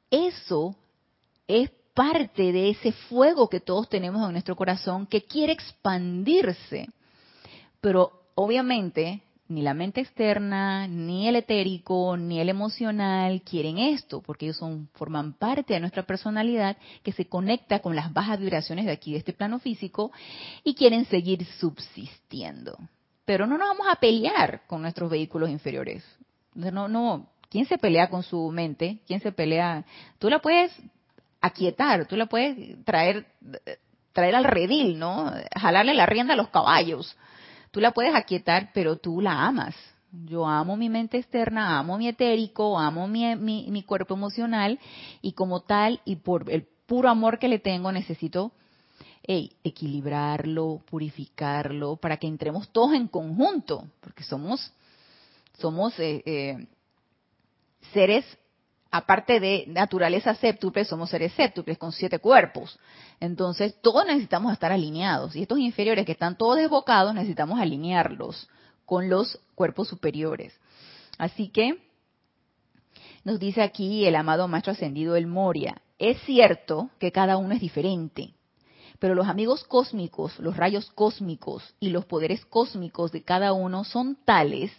eso 0.09 0.74
es 1.49 1.69
parte 1.94 2.52
de 2.52 2.70
ese 2.70 2.92
fuego 2.92 3.50
que 3.50 3.60
todos 3.60 3.89
tenemos 3.89 4.26
en 4.26 4.34
nuestro 4.34 4.56
corazón 4.56 5.06
que 5.08 5.24
quiere 5.24 5.54
expandirse. 5.54 6.89
Pero 7.80 8.24
obviamente 8.36 9.22
ni 9.52 9.62
la 9.62 9.74
mente 9.74 10.02
externa, 10.02 10.88
ni 10.88 11.28
el 11.28 11.36
etérico, 11.36 12.16
ni 12.18 12.39
el 12.39 12.50
emocional 12.50 13.42
quieren 13.42 13.78
esto, 13.78 14.22
porque 14.22 14.46
ellos 14.46 14.58
son, 14.58 14.88
forman 14.94 15.34
parte 15.34 15.74
de 15.74 15.80
nuestra 15.80 16.04
personalidad 16.04 16.78
que 17.04 17.12
se 17.12 17.28
conecta 17.28 17.80
con 17.80 17.96
las 17.96 18.14
bajas 18.14 18.39
vibraciones 18.39 18.86
de 18.86 18.94
aquí, 18.94 19.12
de 19.12 19.20
este 19.20 19.34
plano 19.34 19.60
físico, 19.60 20.12
y 20.64 20.74
quieren 20.74 21.06
seguir 21.06 21.46
subsistiendo. 21.60 22.78
Pero 23.26 23.46
no 23.46 23.58
nos 23.58 23.68
vamos 23.68 23.88
a 23.92 23.98
pelear 23.98 24.62
con 24.68 24.82
nuestros 24.82 25.12
vehículos 25.12 25.50
inferiores. 25.50 26.04
No, 26.56 26.88
no. 26.88 27.28
¿Quién 27.50 27.66
se 27.66 27.78
pelea 27.78 28.10
con 28.10 28.24
su 28.24 28.50
mente? 28.52 29.00
¿Quién 29.06 29.20
se 29.20 29.34
pelea? 29.34 29.86
Tú 30.18 30.30
la 30.30 30.39
puedes 30.39 30.72
aquietar, 31.42 32.06
tú 32.06 32.16
la 32.16 32.28
puedes 32.28 32.84
traer, 32.86 33.26
traer 34.14 34.36
al 34.36 34.44
redil, 34.44 35.00
¿no? 35.00 35.32
Jalarle 35.60 35.94
la 35.94 36.06
rienda 36.06 36.34
a 36.34 36.38
los 36.38 36.50
caballos 36.50 37.18
Tú 37.72 37.80
la 37.80 37.92
puedes 37.92 38.14
aquietar, 38.14 38.72
pero 38.74 38.98
tú 38.98 39.22
la 39.22 39.46
amas. 39.46 39.74
Yo 40.12 40.46
amo 40.46 40.76
mi 40.76 40.89
mente 40.89 41.18
externa, 41.18 41.80
amo 41.80 41.98
mi 41.98 42.10
etérico, 42.10 42.78
amo 42.78 43.08
mi, 43.08 43.34
mi, 43.38 43.84
cuerpo 43.84 44.14
emocional 44.14 44.78
y 45.22 45.32
como 45.32 45.62
tal 45.62 46.02
y 46.04 46.18
por 46.18 46.52
el 46.52 46.68
puro 46.86 47.10
amor 47.10 47.39
que 47.39 47.48
le 47.48 47.60
tengo 47.60 47.94
necesito 47.94 48.52
equilibrarlo, 49.24 50.82
purificarlo, 50.89 51.96
para 51.96 52.18
que 52.18 52.28
entremos 52.28 52.68
todos 52.74 52.94
en 52.94 53.08
conjunto, 53.08 53.88
porque 54.02 54.24
somos, 54.24 54.74
somos 55.58 55.98
eh, 56.00 56.22
eh, 56.26 56.68
seres 57.94 58.26
aparte 58.92 59.39
de 59.39 59.64
naturaleza 59.68 60.36
séptuple, 60.36 60.84
somos 60.86 61.10
seres 61.10 61.32
séptuples 61.34 61.78
con 61.78 61.94
siete 61.94 62.20
cuerpos. 62.20 62.78
Entonces, 63.20 63.76
todos 63.82 64.06
necesitamos 64.06 64.52
estar 64.52 64.72
alineados. 64.72 65.36
Y 65.36 65.44
estos 65.44 65.60
inferiores 65.60 66.06
que 66.06 66.12
están 66.12 66.38
todos 66.38 66.58
desbocados, 66.58 67.14
necesitamos 67.16 67.60
alinearlos 67.60 68.50
con 68.86 69.10
los 69.10 69.39
cuerpos 69.56 69.88
superiores. 69.88 70.54
Así 71.18 71.48
que, 71.48 71.82
nos 73.24 73.39
dice 73.39 73.62
aquí 73.62 74.06
el 74.06 74.16
amado 74.16 74.48
Maestro 74.48 74.74
Ascendido 74.74 75.16
El 75.16 75.28
Moria, 75.28 75.82
es 75.98 76.20
cierto 76.24 76.89
que 77.00 77.12
cada 77.12 77.38
uno 77.38 77.54
es 77.54 77.62
diferente, 77.62 78.34
pero 79.02 79.16
los 79.16 79.28
amigos 79.28 79.64
cósmicos, 79.64 80.38
los 80.38 80.56
rayos 80.56 80.91
cósmicos 80.91 81.74
y 81.80 81.89
los 81.89 82.06
poderes 82.06 82.45
cósmicos 82.45 83.12
de 83.12 83.24
cada 83.24 83.52
uno 83.52 83.84
son 83.84 84.16
tales 84.26 84.72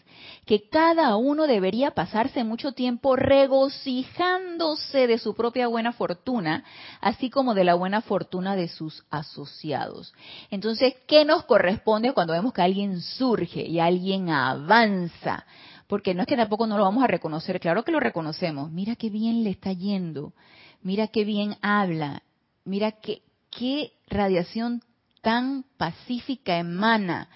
que 0.47 0.69
cada 0.69 1.17
uno 1.17 1.49
debería 1.49 1.91
pasarse 1.91 2.45
mucho 2.45 2.71
tiempo 2.71 3.17
regocijándose 3.17 5.09
de 5.09 5.19
su 5.19 5.35
propia 5.35 5.67
buena 5.67 5.93
fortuna, 5.93 6.63
así 7.01 7.31
como 7.31 7.53
de 7.55 7.65
la 7.65 7.75
buena 7.75 8.01
fortuna 8.01 8.55
de 8.55 8.69
sus 8.69 9.05
asociados. 9.11 10.15
Entonces, 10.53 10.95
¿qué 11.09 11.25
nos 11.25 11.43
corresponde 11.43 12.13
cuando 12.13 12.35
vemos 12.35 12.53
que 12.53 12.63
alguien 12.63 13.01
surge 13.01 13.67
y 13.67 13.81
alguien 13.81 14.31
avanza? 14.31 15.45
Porque 15.89 16.15
no 16.15 16.23
es 16.23 16.29
que 16.29 16.37
tampoco 16.37 16.69
no 16.69 16.79
lo 16.79 16.85
vamos 16.85 17.03
a 17.03 17.09
reconocer, 17.09 17.59
claro 17.59 17.83
que 17.83 17.91
lo 17.91 17.99
reconocemos. 17.99 18.71
Mira 18.71 18.95
qué 18.95 19.11
bien 19.11 19.43
le 19.43 19.51
está 19.51 19.73
yendo, 19.73 20.33
mira 20.81 21.09
qué 21.09 21.25
bien 21.25 21.57
habla, 21.61 22.23
mira 22.65 22.93
qué, 22.93 23.23
qué 23.57 23.93
radiación 24.09 24.83
tan 25.21 25.65
pacífica 25.77 26.59
emana. 26.59 27.29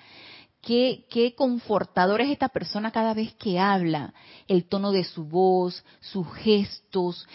Qué, 0.61 1.07
qué 1.11 1.37
confortador 1.37 2.21
es 2.21 2.31
esta 2.31 2.49
persona 2.49 2.91
cada 2.91 3.15
vez 3.15 3.35
que 3.35 3.61
habla, 3.61 4.13
el 4.49 4.65
tono 4.65 4.91
de 4.91 5.05
su 5.05 5.25
voz, 5.25 5.85
sus 6.01 6.27
gestos. 6.39 7.29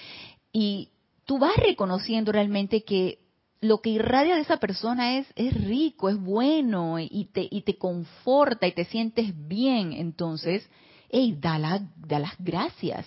Y 0.52 0.90
tú 1.24 1.40
vas 1.40 1.56
reconociendo 1.56 2.34
realmente 2.34 2.84
que 2.84 3.20
lo 3.62 3.80
que 3.80 3.92
irradia 3.92 4.36
de 4.36 4.42
esa 4.42 4.58
persona 4.58 5.18
es, 5.18 5.28
es 5.36 5.54
rico, 5.54 6.10
es 6.10 6.20
bueno 6.20 7.00
y 7.00 7.30
te, 7.32 7.48
y 7.50 7.62
te 7.62 7.78
conforta 7.78 8.68
y 8.68 8.74
te 8.74 8.84
sientes 8.84 9.32
bien. 9.48 9.94
Entonces, 9.94 10.70
hey, 11.10 11.38
da, 11.40 11.58
da 11.96 12.20
las 12.20 12.36
gracias 12.38 13.06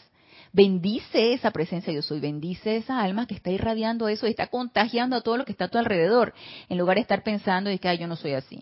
bendice 0.55 1.35
esa 1.35 1.51
presencia 1.51 1.93
yo 1.93 2.01
soy, 2.01 2.21
bendice 2.21 2.77
esa 2.77 3.03
alma 3.03 3.27
que 3.27 3.35
está 3.35 3.51
irradiando 3.51 4.09
eso 4.09 4.27
y 4.27 4.31
está 4.31 4.47
contagiando 4.47 5.17
a 5.17 5.21
todo 5.21 5.37
lo 5.37 5.45
que 5.45 5.53
está 5.53 5.65
a 5.65 5.69
tu 5.69 5.79
alrededor, 5.79 6.33
en 6.69 6.79
lugar 6.79 6.97
de 6.97 7.03
estar 7.03 7.25
pensando 7.25 7.71
y 7.71 7.79
que 7.79 7.99
yo 7.99 8.07
no 8.07 8.15
soy 8.15 8.35
así. 8.35 8.61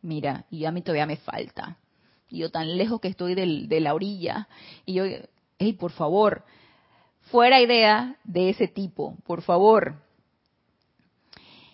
Mira, 0.00 0.46
y 0.48 0.64
a 0.64 0.70
mí 0.70 0.80
todavía 0.80 1.06
me 1.06 1.16
falta. 1.16 1.76
Y 2.30 2.38
yo 2.38 2.50
tan 2.50 2.76
lejos 2.78 3.00
que 3.00 3.08
estoy 3.08 3.34
de 3.34 3.80
la 3.80 3.94
orilla. 3.94 4.48
Y 4.86 4.94
yo, 4.94 5.04
hey, 5.58 5.72
por 5.72 5.90
favor, 5.90 6.44
fuera 7.32 7.60
idea 7.60 8.16
de 8.22 8.50
ese 8.50 8.68
tipo, 8.68 9.16
por 9.26 9.42
favor. 9.42 9.96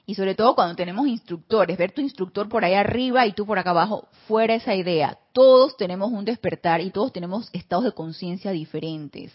Y 0.07 0.14
sobre 0.14 0.34
todo 0.34 0.55
cuando 0.55 0.74
tenemos 0.74 1.07
instructores, 1.07 1.78
ver 1.78 1.92
tu 1.92 2.02
instructor 2.02 2.48
por 2.48 2.64
ahí 2.64 2.74
arriba 2.74 3.26
y 3.26 3.32
tú 3.32 3.46
por 3.46 3.59
acá 3.59 3.70
abajo, 3.70 4.09
fuera 4.26 4.55
esa 4.55 4.74
idea. 4.74 5.18
Todos 5.32 5.76
tenemos 5.78 6.12
un 6.12 6.26
despertar 6.26 6.82
y 6.82 6.90
todos 6.90 7.12
tenemos 7.12 7.48
estados 7.52 7.84
de 7.84 7.92
conciencia 7.92 8.50
diferentes. 8.50 9.32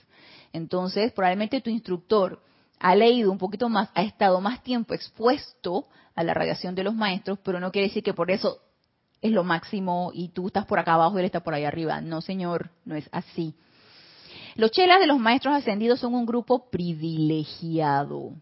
Entonces, 0.54 1.12
probablemente 1.12 1.62
tu 1.62 1.72
instructor 1.72 2.42
ha 2.80 2.96
leído 2.96 3.32
un 3.32 3.40
poquito 3.40 3.68
más, 3.68 3.90
ha 3.96 4.04
estado 4.04 4.40
más 4.42 4.62
tiempo 4.62 4.94
expuesto 4.94 5.88
a 6.16 6.24
la 6.24 6.34
radiación 6.34 6.76
de 6.76 6.84
los 6.84 6.94
maestros, 6.94 7.40
pero 7.44 7.60
no 7.60 7.72
quiere 7.72 7.88
decir 7.88 8.04
que 8.04 8.14
por 8.14 8.30
eso 8.30 8.60
es 9.22 9.32
lo 9.32 9.44
máximo 9.44 10.12
y 10.14 10.30
tú 10.30 10.48
estás 10.48 10.66
por 10.66 10.80
acá 10.80 10.94
abajo 10.94 11.18
y 11.18 11.20
él 11.20 11.26
está 11.26 11.42
por 11.42 11.56
ahí 11.56 11.66
arriba. 11.66 12.00
No, 12.00 12.22
señor, 12.22 12.70
no 12.86 12.96
es 12.96 13.10
así. 13.12 13.56
Los 14.56 14.72
chelas 14.72 15.00
de 15.00 15.08
los 15.08 15.20
maestros 15.20 15.56
ascendidos 15.56 16.00
son 16.00 16.14
un 16.14 16.26
grupo 16.26 16.70
privilegiado 16.70 18.34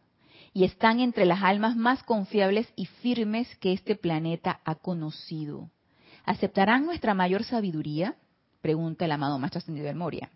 y 0.57 0.63
están 0.63 0.99
entre 0.99 1.27
las 1.27 1.43
almas 1.43 1.75
más 1.75 2.01
confiables 2.01 2.67
y 2.75 2.87
firmes 2.87 3.47
que 3.57 3.73
este 3.73 3.95
planeta 3.95 4.59
ha 4.65 4.73
conocido. 4.73 5.69
¿Aceptarán 6.25 6.83
nuestra 6.83 7.13
mayor 7.13 7.43
sabiduría? 7.43 8.15
Pregunta 8.61 9.05
el 9.05 9.11
amado 9.11 9.37
Maestro 9.37 9.59
Ascendido 9.59 9.85
del 9.85 9.97
Moria. 9.97 10.31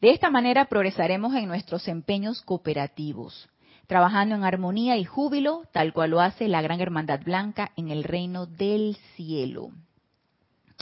De 0.00 0.12
esta 0.12 0.30
manera 0.30 0.66
progresaremos 0.66 1.34
en 1.34 1.48
nuestros 1.48 1.88
empeños 1.88 2.40
cooperativos, 2.42 3.48
trabajando 3.88 4.36
en 4.36 4.44
armonía 4.44 4.96
y 4.96 5.04
júbilo, 5.04 5.64
tal 5.72 5.92
cual 5.92 6.10
lo 6.10 6.20
hace 6.20 6.46
la 6.46 6.62
Gran 6.62 6.80
Hermandad 6.80 7.22
Blanca 7.24 7.72
en 7.76 7.88
el 7.88 8.04
reino 8.04 8.46
del 8.46 8.96
cielo. 9.16 9.72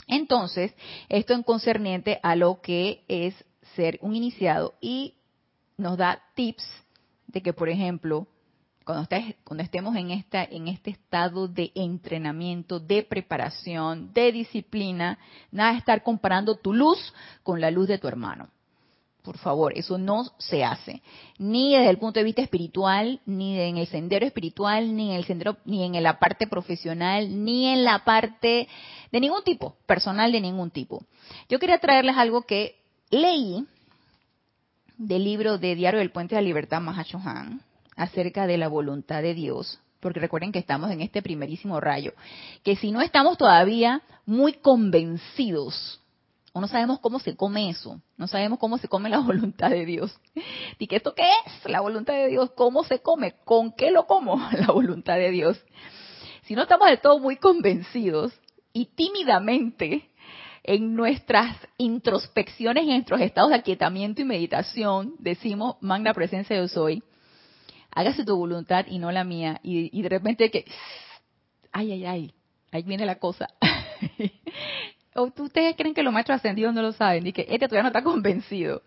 Entonces, 0.05 0.71
esto 1.09 1.33
en 1.33 1.41
concerniente 1.41 2.19
a 2.21 2.35
lo 2.35 2.61
que 2.61 3.05
es 3.07 3.33
ser 3.75 3.97
un 4.03 4.13
iniciado 4.13 4.75
y 4.79 5.15
nos 5.77 5.97
da 5.97 6.21
tips 6.35 6.63
de 7.25 7.41
que, 7.41 7.53
por 7.53 7.67
ejemplo, 7.67 8.27
cuando, 8.85 9.07
cuando 9.43 9.63
estemos 9.63 9.95
en, 9.95 10.11
esta, 10.11 10.43
en 10.43 10.67
este 10.67 10.91
estado 10.91 11.47
de 11.47 11.71
entrenamiento, 11.75 12.79
de 12.79 13.03
preparación, 13.03 14.13
de 14.13 14.31
disciplina, 14.31 15.19
nada 15.51 15.73
de 15.73 15.79
estar 15.79 16.03
comparando 16.03 16.55
tu 16.55 16.73
luz 16.73 17.13
con 17.43 17.61
la 17.61 17.71
luz 17.71 17.87
de 17.87 17.97
tu 17.97 18.07
hermano. 18.07 18.49
Por 19.23 19.37
favor, 19.37 19.73
eso 19.75 19.99
no 19.99 20.23
se 20.39 20.63
hace. 20.63 21.03
Ni 21.37 21.75
desde 21.75 21.91
el 21.91 21.99
punto 21.99 22.19
de 22.19 22.23
vista 22.23 22.41
espiritual, 22.41 23.21
ni 23.25 23.59
en 23.59 23.77
el 23.77 23.85
sendero 23.85 24.25
espiritual, 24.25 24.95
ni 24.95 25.11
en 25.11 25.17
el 25.17 25.25
sendero, 25.25 25.57
ni 25.63 25.83
en 25.83 26.01
la 26.01 26.17
parte 26.17 26.47
profesional, 26.47 27.43
ni 27.43 27.67
en 27.67 27.83
la 27.83 28.03
parte 28.03 28.67
de 29.11 29.19
ningún 29.19 29.43
tipo, 29.43 29.75
personal 29.85 30.31
de 30.31 30.41
ningún 30.41 30.71
tipo. 30.71 31.03
Yo 31.49 31.59
quería 31.59 31.77
traerles 31.77 32.17
algo 32.17 32.43
que 32.43 32.79
leí 33.11 33.63
del 34.97 35.23
libro 35.23 35.59
de 35.59 35.75
Diario 35.75 35.99
del 35.99 36.11
Puente 36.11 36.33
de 36.33 36.41
la 36.41 36.47
Libertad 36.47 36.81
Mahashohan, 36.81 37.61
acerca 38.01 38.47
de 38.47 38.57
la 38.57 38.67
voluntad 38.67 39.21
de 39.21 39.35
Dios, 39.35 39.79
porque 39.99 40.19
recuerden 40.19 40.51
que 40.51 40.57
estamos 40.57 40.89
en 40.89 41.01
este 41.01 41.21
primerísimo 41.21 41.79
rayo, 41.79 42.13
que 42.63 42.75
si 42.75 42.91
no 42.91 43.01
estamos 43.01 43.37
todavía 43.37 44.01
muy 44.25 44.53
convencidos, 44.53 46.01
o 46.51 46.59
no 46.59 46.67
sabemos 46.67 46.99
cómo 46.99 47.19
se 47.19 47.35
come 47.35 47.69
eso, 47.69 48.01
no 48.17 48.27
sabemos 48.27 48.57
cómo 48.57 48.79
se 48.79 48.87
come 48.87 49.07
la 49.07 49.19
voluntad 49.31 49.69
de 49.69 49.85
Dios. 49.85 50.19
¿Y 50.79 50.87
qué 50.87 50.95
esto 50.95 51.13
qué 51.13 51.29
es? 51.45 51.69
La 51.69 51.81
voluntad 51.81 52.13
de 52.13 52.29
Dios, 52.29 52.49
¿cómo 52.55 52.83
se 52.83 53.01
come? 53.01 53.35
¿Con 53.45 53.71
qué 53.73 53.91
lo 53.91 54.07
como? 54.07 54.37
La 54.51 54.73
voluntad 54.73 55.17
de 55.17 55.29
Dios. 55.29 55.63
Si 56.43 56.55
no 56.55 56.63
estamos 56.63 56.87
del 56.87 56.99
todo 56.99 57.19
muy 57.19 57.37
convencidos 57.37 58.33
y 58.73 58.87
tímidamente 58.87 60.09
en 60.63 60.95
nuestras 60.95 61.55
introspecciones, 61.77 62.83
en 62.83 62.89
nuestros 62.89 63.21
estados 63.21 63.51
de 63.51 63.57
aquietamiento 63.57 64.21
y 64.21 64.25
meditación, 64.25 65.13
decimos, 65.19 65.75
magna 65.81 66.15
presencia 66.15 66.57
yo 66.57 66.67
soy, 66.67 67.03
hágase 67.91 68.25
tu 68.25 68.35
voluntad 68.35 68.85
y 68.87 68.99
no 68.99 69.11
la 69.11 69.23
mía. 69.23 69.59
Y, 69.63 70.01
de 70.01 70.09
repente 70.09 70.49
que, 70.49 70.65
ay, 71.71 71.91
ay, 71.91 72.05
ay, 72.05 72.33
ahí 72.71 72.83
viene 72.83 73.05
la 73.05 73.19
cosa. 73.19 73.49
o 75.15 75.31
ustedes 75.37 75.75
creen 75.75 75.93
que 75.93 76.03
los 76.03 76.13
maestros 76.13 76.37
ascendidos 76.37 76.73
no 76.73 76.81
lo 76.81 76.93
saben 76.93 77.27
y 77.27 77.33
que 77.33 77.41
este 77.49 77.67
todavía 77.67 77.83
no 77.83 77.89
está 77.89 78.03
convencido. 78.03 78.81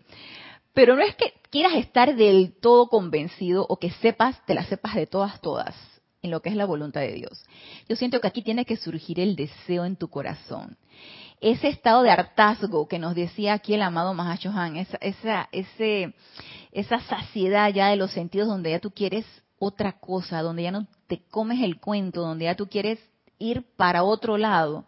Pero 0.73 0.95
no 0.95 1.03
es 1.03 1.15
que 1.15 1.33
quieras 1.49 1.75
estar 1.75 2.15
del 2.15 2.53
todo 2.59 2.87
convencido 2.87 3.65
o 3.69 3.77
que 3.77 3.91
sepas, 3.91 4.45
te 4.45 4.53
la 4.53 4.65
sepas 4.65 4.95
de 4.95 5.07
todas, 5.07 5.39
todas, 5.39 5.73
en 6.21 6.31
lo 6.31 6.41
que 6.41 6.49
es 6.49 6.55
la 6.55 6.65
voluntad 6.65 6.99
de 6.99 7.13
Dios. 7.13 7.45
Yo 7.87 7.95
siento 7.95 8.19
que 8.19 8.27
aquí 8.27 8.41
tiene 8.41 8.65
que 8.65 8.75
surgir 8.75 9.21
el 9.21 9.37
deseo 9.37 9.85
en 9.85 9.95
tu 9.95 10.09
corazón. 10.09 10.77
Ese 11.39 11.69
estado 11.69 12.01
de 12.01 12.11
hartazgo 12.11 12.87
que 12.87 12.99
nos 12.99 13.15
decía 13.15 13.53
aquí 13.53 13.73
el 13.73 13.83
amado 13.83 14.13
Mahashohan, 14.13 14.77
esa, 14.77 14.97
esa, 14.97 15.49
ese, 15.51 16.13
esa 16.75 16.99
saciedad 16.99 17.73
ya 17.73 17.87
de 17.87 17.95
los 17.95 18.11
sentidos 18.11 18.49
donde 18.49 18.71
ya 18.71 18.79
tú 18.79 18.91
quieres 18.91 19.25
otra 19.57 19.93
cosa, 19.93 20.41
donde 20.41 20.63
ya 20.63 20.71
no 20.71 20.85
te 21.07 21.23
comes 21.31 21.61
el 21.63 21.79
cuento, 21.79 22.21
donde 22.21 22.45
ya 22.45 22.55
tú 22.55 22.67
quieres 22.67 22.99
ir 23.39 23.63
para 23.77 24.03
otro 24.03 24.37
lado, 24.37 24.85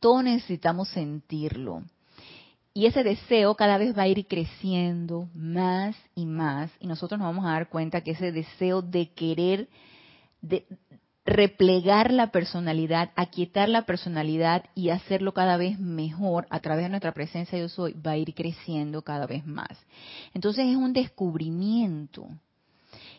todos 0.00 0.24
necesitamos 0.24 0.88
sentirlo. 0.88 1.84
Y 2.74 2.86
ese 2.86 3.04
deseo 3.04 3.54
cada 3.54 3.78
vez 3.78 3.96
va 3.96 4.02
a 4.02 4.08
ir 4.08 4.26
creciendo 4.26 5.28
más 5.32 5.94
y 6.16 6.26
más. 6.26 6.70
Y 6.80 6.88
nosotros 6.88 7.20
nos 7.20 7.28
vamos 7.28 7.44
a 7.44 7.52
dar 7.52 7.68
cuenta 7.68 8.00
que 8.00 8.12
ese 8.12 8.32
deseo 8.32 8.82
de 8.82 9.10
querer 9.10 9.68
replegar 11.24 12.12
la 12.12 12.32
personalidad, 12.32 13.10
aquietar 13.14 13.68
la 13.68 13.86
personalidad 13.86 14.64
y 14.74 14.90
hacerlo 14.90 15.32
cada 15.32 15.56
vez 15.56 15.78
mejor 15.78 16.46
a 16.50 16.60
través 16.60 16.84
de 16.84 16.90
nuestra 16.90 17.12
presencia 17.12 17.58
yo 17.58 17.68
soy, 17.68 17.92
va 17.92 18.12
a 18.12 18.16
ir 18.16 18.34
creciendo 18.34 19.02
cada 19.02 19.26
vez 19.26 19.46
más. 19.46 19.78
Entonces 20.34 20.66
es 20.66 20.76
un 20.76 20.92
descubrimiento 20.92 22.26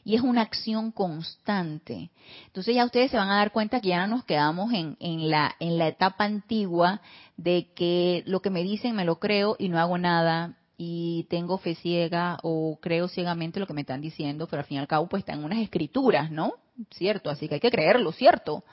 y 0.04 0.16
es 0.16 0.22
una 0.22 0.42
acción 0.42 0.92
constante. 0.92 2.12
Entonces 2.48 2.76
ya 2.76 2.84
ustedes 2.84 3.10
se 3.10 3.18
van 3.18 3.30
a 3.30 3.38
dar 3.38 3.54
cuenta 3.54 3.80
que 3.80 3.90
ya 3.90 4.06
no 4.06 4.18
nos 4.18 4.26
quedamos 4.26 4.74
en, 4.74 4.98
en, 5.00 5.30
la, 5.30 5.56
en 5.60 5.78
la 5.78 5.88
etapa 5.88 6.26
antigua 6.26 7.02
de 7.38 7.70
que 7.74 8.24
lo 8.26 8.42
que 8.42 8.50
me 8.50 8.64
dicen 8.64 8.96
me 8.96 9.06
lo 9.06 9.20
creo 9.20 9.56
y 9.58 9.70
no 9.70 9.80
hago 9.80 9.98
nada 9.98 10.58
y 10.78 11.26
tengo 11.30 11.58
fe 11.58 11.76
ciega 11.76 12.38
o 12.44 12.78
creo 12.82 13.08
ciegamente 13.08 13.62
lo 13.62 13.68
que 13.68 13.74
me 13.74 13.82
están 13.82 14.02
diciendo, 14.02 14.48
pero 14.48 14.62
al 14.62 14.66
fin 14.66 14.76
y 14.76 14.80
al 14.80 14.88
cabo 14.88 15.08
pues 15.08 15.22
están 15.22 15.44
unas 15.44 15.60
escrituras, 15.60 16.30
¿no? 16.32 16.56
Cierto, 16.92 17.30
así 17.30 17.48
que 17.48 17.56
hay 17.56 17.60
que 17.60 17.72
creerlo, 17.72 18.12
¿cierto? 18.12 18.64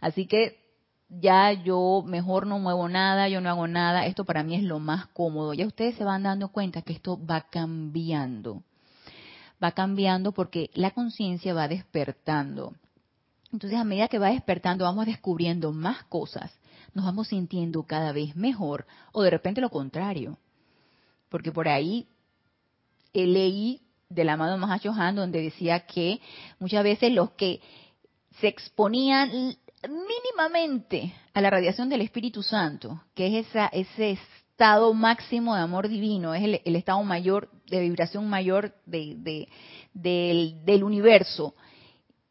Así 0.00 0.26
que 0.26 0.58
ya 1.08 1.52
yo 1.52 2.02
mejor 2.06 2.46
no 2.46 2.58
muevo 2.58 2.88
nada, 2.88 3.28
yo 3.28 3.40
no 3.40 3.50
hago 3.50 3.66
nada, 3.66 4.06
esto 4.06 4.24
para 4.24 4.42
mí 4.42 4.56
es 4.56 4.62
lo 4.62 4.78
más 4.78 5.06
cómodo. 5.08 5.54
Ya 5.54 5.66
ustedes 5.66 5.96
se 5.96 6.04
van 6.04 6.22
dando 6.22 6.48
cuenta 6.48 6.82
que 6.82 6.92
esto 6.92 7.18
va 7.24 7.42
cambiando 7.42 8.62
va 9.64 9.72
cambiando 9.72 10.32
porque 10.32 10.70
la 10.74 10.90
conciencia 10.90 11.54
va 11.54 11.68
despertando. 11.68 12.74
Entonces, 13.52 13.78
a 13.78 13.84
medida 13.84 14.08
que 14.08 14.18
va 14.18 14.30
despertando, 14.30 14.84
vamos 14.84 15.06
descubriendo 15.06 15.72
más 15.72 16.04
cosas, 16.04 16.52
nos 16.92 17.04
vamos 17.04 17.28
sintiendo 17.28 17.84
cada 17.84 18.12
vez 18.12 18.36
mejor, 18.36 18.86
o 19.12 19.22
de 19.22 19.30
repente 19.30 19.60
lo 19.60 19.70
contrario. 19.70 20.38
Porque 21.28 21.52
por 21.52 21.68
ahí 21.68 22.06
leí 23.12 23.80
del 24.14 24.28
amado 24.28 24.56
Mahacho 24.56 24.92
Han, 24.92 25.16
donde 25.16 25.42
decía 25.42 25.80
que 25.80 26.20
muchas 26.58 26.84
veces 26.84 27.12
los 27.12 27.30
que 27.32 27.60
se 28.40 28.48
exponían 28.48 29.56
mínimamente 29.88 31.14
a 31.32 31.40
la 31.40 31.50
radiación 31.50 31.88
del 31.88 32.00
Espíritu 32.00 32.42
Santo, 32.42 33.02
que 33.14 33.38
es 33.38 33.46
ese 33.72 34.12
estado 34.12 34.94
máximo 34.94 35.54
de 35.54 35.62
amor 35.62 35.88
divino, 35.88 36.34
es 36.34 36.60
el, 36.64 36.76
estado 36.76 37.02
mayor, 37.02 37.50
de 37.66 37.80
vibración 37.80 38.28
mayor 38.28 38.74
de, 38.86 39.48
del, 39.92 40.84
universo, 40.84 41.54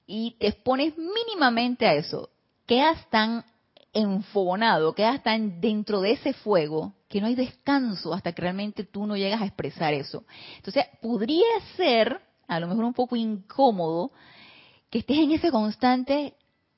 y 0.06 0.36
te 0.40 0.48
expones 0.48 0.94
mínimamente 0.98 1.86
a 1.86 1.94
eso, 1.94 2.30
quedas 2.66 3.10
tan 3.10 3.46
enfogonado, 3.94 4.96
quedas 4.96 5.22
tan 5.22 5.62
dentro 5.62 6.02
de 6.02 6.14
ese 6.14 6.34
fuego 6.34 6.94
que 7.14 7.22
no 7.22 7.28
hay 7.28 7.36
descanso 7.36 8.12
hasta 8.12 8.32
que 8.34 8.42
realmente 8.42 8.86
tú 8.86 9.06
no 9.06 9.16
llegas 9.16 9.40
a 9.40 9.46
expresar 9.46 9.94
eso. 9.94 10.26
Entonces, 10.56 10.86
podría 11.00 11.46
ser, 11.78 12.20
a 12.48 12.60
lo 12.60 12.68
mejor 12.68 12.86
un 12.86 12.94
poco 12.96 13.16
incómodo, 13.16 14.12
que 14.90 14.98
estés 14.98 15.20
en 15.20 15.32
ese 15.32 15.52
constante 15.52 16.34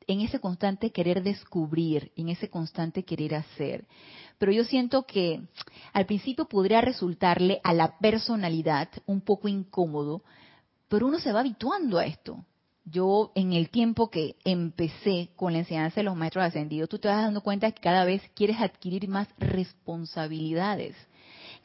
en 0.07 0.21
ese 0.21 0.39
constante 0.39 0.91
querer 0.91 1.23
descubrir, 1.23 2.11
en 2.15 2.29
ese 2.29 2.47
constante 2.47 3.03
querer 3.03 3.33
hacer 3.33 3.87
pero 4.37 4.51
yo 4.51 4.65
siento 4.65 5.03
que 5.03 5.41
al 5.93 6.05
principio 6.05 6.45
podría 6.45 6.81
resultarle 6.81 7.61
a 7.63 7.73
la 7.73 7.97
personalidad 7.97 8.89
un 9.05 9.21
poco 9.21 9.47
incómodo, 9.47 10.23
pero 10.89 11.07
uno 11.07 11.19
se 11.19 11.31
va 11.31 11.39
habituando 11.39 11.97
a 11.97 12.05
esto. 12.05 12.43
Yo 12.85 13.31
en 13.35 13.53
el 13.53 13.69
tiempo 13.69 14.09
que 14.09 14.35
empecé 14.45 15.29
con 15.35 15.53
la 15.53 15.59
enseñanza 15.59 15.99
de 15.99 16.03
los 16.03 16.15
maestros 16.15 16.45
ascendidos, 16.45 16.87
tú 16.87 16.99
te 16.99 17.07
vas 17.07 17.23
dando 17.23 17.41
cuenta 17.41 17.71
que 17.71 17.81
cada 17.81 18.05
vez 18.05 18.21
quieres 18.35 18.61
adquirir 18.61 19.07
más 19.07 19.27
responsabilidades 19.39 20.95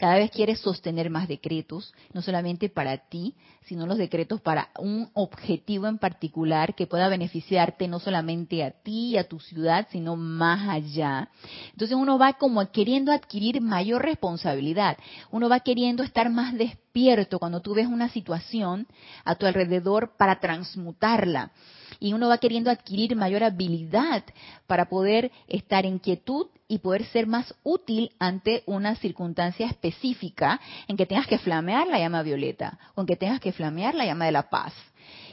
cada 0.01 0.15
vez 0.15 0.31
quieres 0.31 0.61
sostener 0.61 1.11
más 1.11 1.29
decretos, 1.29 1.93
no 2.15 2.23
solamente 2.23 2.71
para 2.71 2.97
ti, 2.97 3.35
sino 3.67 3.87
los 3.87 3.99
decretos 3.99 4.41
para 4.41 4.71
un 4.79 5.11
objetivo 5.13 5.89
en 5.89 5.99
particular 5.99 6.75
que 6.75 6.87
pueda 6.87 7.09
beneficiarte 7.09 7.87
no 7.87 8.01
solamente 8.01 8.65
a 8.65 8.71
ti 8.71 9.11
y 9.11 9.19
a 9.19 9.29
tu 9.29 9.39
ciudad, 9.41 9.87
sino 9.93 10.17
más 10.17 10.71
allá. 10.71 11.29
Entonces 11.73 11.95
uno 11.99 12.19
va 12.19 12.33
como 12.33 12.67
queriendo 12.73 13.13
adquirir 13.13 13.61
mayor 13.61 14.03
responsabilidad, 14.03 14.97
uno 15.31 15.51
va 15.51 15.61
queriendo 15.61 16.03
estar 16.03 16.31
más 16.31 16.55
despierto 16.55 17.39
cuando 17.39 17.61
tú 17.61 17.75
ves 17.75 17.87
una 17.87 18.09
situación 18.09 18.87
a 19.27 19.35
tu 19.35 19.45
alrededor 19.45 20.17
para 20.17 20.41
transmutarla 20.41 21.53
y 21.99 22.15
uno 22.15 22.29
va 22.29 22.39
queriendo 22.39 22.71
adquirir 22.71 23.17
mayor 23.17 23.45
habilidad 23.45 24.25
para 24.67 24.89
poder 24.89 25.31
estar 25.47 25.85
en 25.85 25.99
quietud 25.99 26.47
y 26.71 26.79
poder 26.79 27.05
ser 27.07 27.27
más 27.27 27.53
útil 27.65 28.13
ante 28.21 28.63
una 28.65 28.95
circunstancia 28.95 29.67
específica 29.67 30.61
en 30.87 30.97
que 30.97 31.05
tengas 31.05 31.27
que 31.27 31.39
flamear 31.39 31.89
la 31.89 31.99
llama 31.99 32.23
violeta 32.23 32.79
o 32.95 33.01
en 33.01 33.09
que 33.09 33.17
tengas 33.17 33.41
que 33.41 33.51
flamear 33.51 33.97
la 33.97 34.07
llama 34.07 34.27
de 34.27 34.33
la 34.33 34.49
paz. 34.49 34.73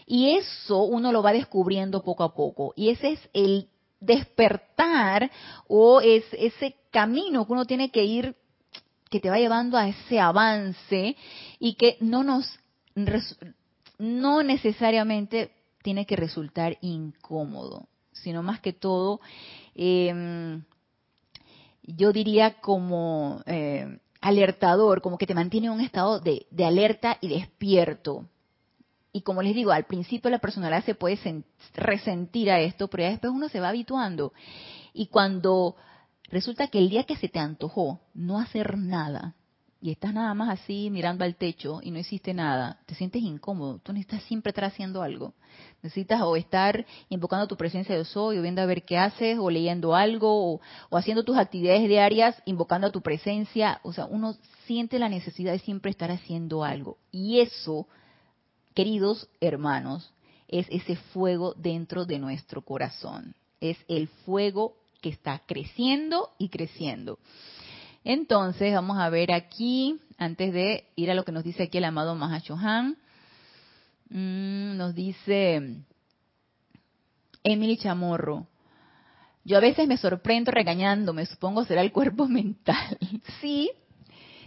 Y 0.08 0.32
eso 0.32 0.82
uno 0.82 1.12
lo 1.12 1.22
va 1.22 1.34
descubriendo 1.34 2.04
poco 2.04 2.24
a 2.24 2.34
poco. 2.34 2.74
Y 2.76 2.90
ese 2.90 3.12
es 3.12 3.30
el 3.34 3.70
despertar 4.00 5.30
o 5.68 6.02
es 6.02 6.24
ese 6.32 6.76
camino 6.90 7.46
que 7.46 7.54
uno 7.54 7.66
tiene 7.66 7.92
que 7.92 8.04
ir 8.04 8.36
que 9.12 9.20
te 9.20 9.30
va 9.30 9.38
llevando 9.38 9.78
a 9.78 9.88
ese 9.88 10.20
avance 10.20 11.16
y 11.60 11.76
que 11.76 11.98
no 12.00 12.24
nos 12.24 12.60
no 14.00 14.42
necesariamente 14.42 15.52
tiene 15.84 16.08
que 16.08 16.16
resultar 16.16 16.80
incómodo, 16.82 17.88
sino 18.12 18.42
más 18.42 18.60
que 18.60 18.74
todo, 18.74 19.22
em, 19.76 20.64
yo 21.88 22.12
diría 22.12 22.60
como 22.60 23.42
eh, 23.46 24.00
alertador, 24.22 25.02
como 25.02 25.18
que 25.18 25.26
te 25.26 25.34
mantiene 25.34 25.68
en 25.68 25.74
un 25.74 25.82
estado 25.82 26.20
de, 26.20 26.46
alerta 26.64 27.18
y 27.22 27.30
despierto. 27.30 28.26
Y 29.14 29.22
como 29.22 29.42
les 29.42 29.56
digo, 29.56 29.72
al 29.72 29.86
principio 29.86 30.30
la 30.30 30.40
personalidad 30.40 30.84
se 30.84 30.94
puede 30.94 31.18
resentir 31.74 32.52
a 32.52 32.60
esto, 32.60 32.90
pero 32.90 33.04
ya 33.04 33.10
después 33.12 33.34
uno 33.34 33.50
se 33.50 33.62
va 33.62 33.70
habituando. 33.70 34.34
Y 34.94 35.08
cuando 35.08 35.76
resulta 36.30 36.68
que 36.68 36.78
el 36.78 36.90
día 36.90 37.06
que 37.06 37.16
se 37.16 37.30
te 37.30 37.40
antojó 37.40 38.02
no 38.14 38.38
hacer 38.38 38.78
nada, 38.78 39.36
y 39.80 39.92
estás 39.92 40.14
nada 40.14 40.34
más 40.34 40.60
así 40.60 40.90
mirando 40.90 41.24
al 41.24 41.36
techo 41.36 41.80
y 41.84 41.92
no 41.92 42.00
existe 42.00 42.34
nada, 42.34 42.80
te 42.86 42.96
sientes 42.96 43.22
incómodo. 43.22 43.80
Tú 43.80 43.94
necesitas 43.94 44.24
siempre 44.24 44.50
estar 44.50 44.66
haciendo 44.66 45.04
algo. 45.04 45.34
Necesitas 45.84 46.22
o 46.22 46.36
estar 46.36 46.86
invocando 47.10 47.48
tu 47.48 47.58
presencia 47.58 47.96
de 47.96 48.04
soy, 48.04 48.38
o 48.38 48.42
viendo 48.42 48.62
a 48.62 48.66
ver 48.66 48.84
qué 48.84 48.98
haces, 48.98 49.38
o 49.40 49.50
leyendo 49.50 49.96
algo, 49.96 50.54
o, 50.54 50.62
o, 50.90 50.98
haciendo 50.98 51.24
tus 51.24 51.38
actividades 51.38 51.88
diarias, 51.88 52.42
invocando 52.46 52.88
a 52.88 52.92
tu 52.92 53.02
presencia. 53.02 53.80
O 53.84 53.94
sea, 53.94 54.06
uno 54.06 54.36
siente 54.66 54.98
la 55.00 55.10
necesidad 55.10 55.52
de 55.52 55.60
siempre 55.60 55.92
estar 55.92 56.10
haciendo 56.10 56.64
algo. 56.64 56.98
Y 57.12 57.40
eso, 57.40 57.88
queridos 58.74 59.30
hermanos, 59.40 60.12
es 60.48 60.66
ese 60.70 60.96
fuego 60.96 61.54
dentro 61.56 62.06
de 62.06 62.20
nuestro 62.20 62.62
corazón. 62.62 63.36
Es 63.62 63.78
el 63.88 64.08
fuego 64.26 64.76
que 65.02 65.10
está 65.10 65.42
creciendo 65.46 66.32
y 66.40 66.50
creciendo. 66.50 67.20
Entonces, 68.10 68.74
vamos 68.74 68.98
a 69.00 69.10
ver 69.10 69.34
aquí, 69.34 70.00
antes 70.18 70.54
de 70.54 70.86
ir 70.96 71.12
a 71.12 71.14
lo 71.14 71.26
que 71.26 71.34
nos 71.34 71.44
dice 71.44 71.64
aquí 71.64 71.78
el 71.78 71.84
amado 71.84 72.16
Mahashohan, 72.16 72.96
mm, 74.10 74.78
nos 74.78 74.96
dice 74.96 75.84
Emily 77.44 77.76
Chamorro, 77.76 78.48
yo 79.44 79.58
a 79.58 79.60
veces 79.60 79.90
me 79.90 79.98
sorprendo 79.98 80.52
regañándome, 80.52 81.26
supongo 81.26 81.66
será 81.66 81.82
el 81.82 81.92
cuerpo 81.92 82.28
mental. 82.30 82.98
sí, 83.42 83.72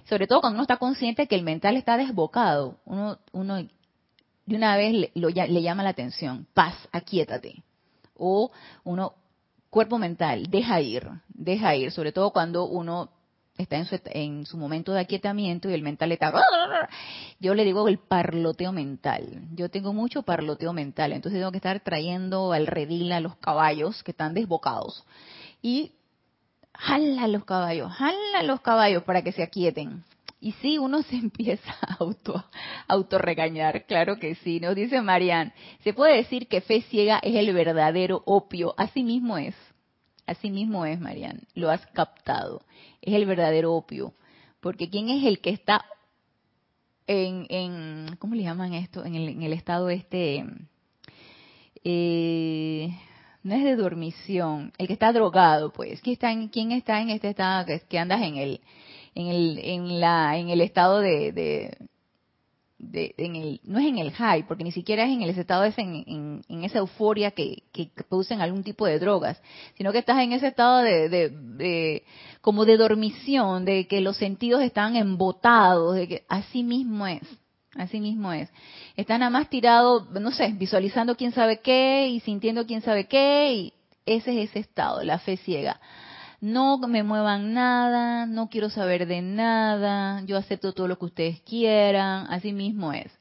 sobre 0.08 0.26
todo 0.26 0.40
cuando 0.40 0.56
uno 0.56 0.62
está 0.62 0.78
consciente 0.78 1.26
que 1.26 1.34
el 1.34 1.42
mental 1.42 1.76
está 1.76 1.98
desbocado, 1.98 2.78
uno, 2.86 3.18
uno 3.32 3.56
de 3.56 4.56
una 4.56 4.74
vez 4.78 4.94
le, 4.94 5.12
le 5.14 5.62
llama 5.62 5.82
la 5.82 5.90
atención, 5.90 6.46
paz, 6.54 6.74
aquíétate. 6.92 7.62
O 8.16 8.50
uno, 8.84 9.16
cuerpo 9.68 9.98
mental, 9.98 10.46
deja 10.48 10.80
ir, 10.80 11.10
deja 11.28 11.76
ir, 11.76 11.92
sobre 11.92 12.12
todo 12.12 12.30
cuando 12.30 12.64
uno 12.64 13.19
está 13.60 13.76
en 13.76 13.86
su, 13.86 14.00
en 14.06 14.46
su 14.46 14.56
momento 14.56 14.92
de 14.92 15.00
aquietamiento 15.00 15.68
y 15.70 15.74
el 15.74 15.82
mental 15.82 16.12
está... 16.12 16.32
Yo 17.38 17.54
le 17.54 17.64
digo 17.64 17.88
el 17.88 17.98
parloteo 17.98 18.72
mental. 18.72 19.48
Yo 19.54 19.70
tengo 19.70 19.92
mucho 19.92 20.22
parloteo 20.22 20.72
mental, 20.72 21.12
entonces 21.12 21.40
tengo 21.40 21.50
que 21.50 21.58
estar 21.58 21.80
trayendo 21.80 22.52
al 22.52 22.66
redil 22.66 23.12
a 23.12 23.20
los 23.20 23.36
caballos 23.36 24.02
que 24.02 24.10
están 24.10 24.34
desbocados. 24.34 25.04
Y 25.62 25.92
jala 26.74 27.28
los 27.28 27.44
caballos, 27.44 27.92
jala 27.92 28.42
los 28.44 28.60
caballos 28.60 29.02
para 29.04 29.22
que 29.22 29.32
se 29.32 29.42
aquieten. 29.42 30.04
Y 30.40 30.52
sí, 30.52 30.78
uno 30.78 31.02
se 31.02 31.16
empieza 31.16 31.72
a 31.80 31.96
auto, 32.00 32.44
auto 32.88 33.18
regañar, 33.18 33.84
claro 33.86 34.18
que 34.18 34.34
sí. 34.36 34.58
Nos 34.60 34.74
dice 34.74 35.00
Marian, 35.02 35.52
se 35.84 35.92
puede 35.92 36.16
decir 36.16 36.48
que 36.48 36.60
fe 36.60 36.82
ciega 36.82 37.20
es 37.22 37.36
el 37.36 37.52
verdadero 37.52 38.22
opio, 38.24 38.74
así 38.76 39.02
mismo 39.02 39.36
es. 39.36 39.54
Así 40.30 40.48
mismo 40.48 40.86
es, 40.86 41.00
Marian, 41.00 41.42
lo 41.54 41.70
has 41.70 41.84
captado. 41.88 42.62
Es 43.02 43.14
el 43.14 43.26
verdadero 43.26 43.74
opio. 43.74 44.14
Porque 44.60 44.88
¿quién 44.88 45.08
es 45.08 45.24
el 45.24 45.40
que 45.40 45.50
está 45.50 45.84
en, 47.08 47.46
en 47.48 48.16
¿cómo 48.20 48.36
le 48.36 48.44
llaman 48.44 48.74
esto? 48.74 49.04
En 49.04 49.16
el, 49.16 49.28
en 49.28 49.42
el 49.42 49.52
estado 49.52 49.90
este 49.90 50.44
Eh, 51.82 52.90
no 53.42 53.54
es 53.56 53.64
de 53.64 53.74
dormición, 53.74 54.72
el 54.78 54.86
que 54.86 54.92
está 54.92 55.12
drogado, 55.12 55.72
pues. 55.72 56.00
¿Quién 56.00 56.12
está 56.12 56.30
en, 56.30 56.48
quién 56.48 56.70
está 56.70 57.00
en 57.00 57.10
este 57.10 57.30
estado 57.30 57.66
que, 57.88 57.98
andas 57.98 58.22
en 58.22 58.36
el, 58.36 58.60
en 59.16 59.26
el, 59.26 59.58
en 59.58 60.00
la, 60.00 60.38
en 60.38 60.50
el 60.50 60.60
estado 60.60 61.00
de, 61.00 61.32
de, 61.32 61.76
en 62.92 63.36
el, 63.36 63.60
no 63.64 63.78
es 63.78 63.86
en 63.86 63.98
el 63.98 64.10
high, 64.12 64.46
porque 64.46 64.64
ni 64.64 64.72
siquiera 64.72 65.04
es 65.04 65.10
en 65.10 65.22
el 65.22 65.30
estado 65.30 65.62
de 65.62 65.72
en, 65.76 66.42
en, 66.48 66.64
esa 66.64 66.78
euforia 66.78 67.30
que, 67.30 67.62
que, 67.72 67.90
producen 68.08 68.40
algún 68.40 68.62
tipo 68.62 68.86
de 68.86 68.98
drogas, 68.98 69.40
sino 69.76 69.92
que 69.92 69.98
estás 69.98 70.18
en 70.20 70.32
ese 70.32 70.48
estado 70.48 70.78
de, 70.78 71.08
de, 71.08 72.04
como 72.40 72.64
de 72.64 72.76
dormición, 72.76 73.64
de 73.64 73.86
que 73.86 74.00
los 74.00 74.16
sentidos 74.16 74.62
están 74.62 74.96
embotados, 74.96 75.94
de 75.94 76.08
que 76.08 76.24
así 76.28 76.62
mismo 76.62 77.06
es. 77.06 77.22
Así 77.76 78.00
mismo 78.00 78.32
es. 78.32 78.50
Están 78.96 79.20
nada 79.20 79.30
más 79.30 79.48
tirados, 79.48 80.10
no 80.10 80.32
sé, 80.32 80.52
visualizando 80.56 81.16
quién 81.16 81.30
sabe 81.32 81.60
qué 81.60 82.08
y 82.08 82.18
sintiendo 82.20 82.66
quién 82.66 82.82
sabe 82.82 83.06
qué 83.06 83.52
y 83.52 83.72
ese 84.06 84.42
es 84.42 84.50
ese 84.50 84.58
estado, 84.58 85.04
la 85.04 85.20
fe 85.20 85.36
ciega. 85.36 85.80
No 86.40 86.78
me 86.78 87.02
muevan 87.02 87.52
nada, 87.52 88.26
no 88.26 88.48
quiero 88.48 88.70
saber 88.70 89.06
de 89.06 89.20
nada, 89.20 90.22
yo 90.24 90.38
acepto 90.38 90.72
todo 90.72 90.88
lo 90.88 90.98
que 90.98 91.04
ustedes 91.04 91.40
quieran, 91.42 92.26
así 92.30 92.52
mismo 92.52 92.92
es. 92.94 93.12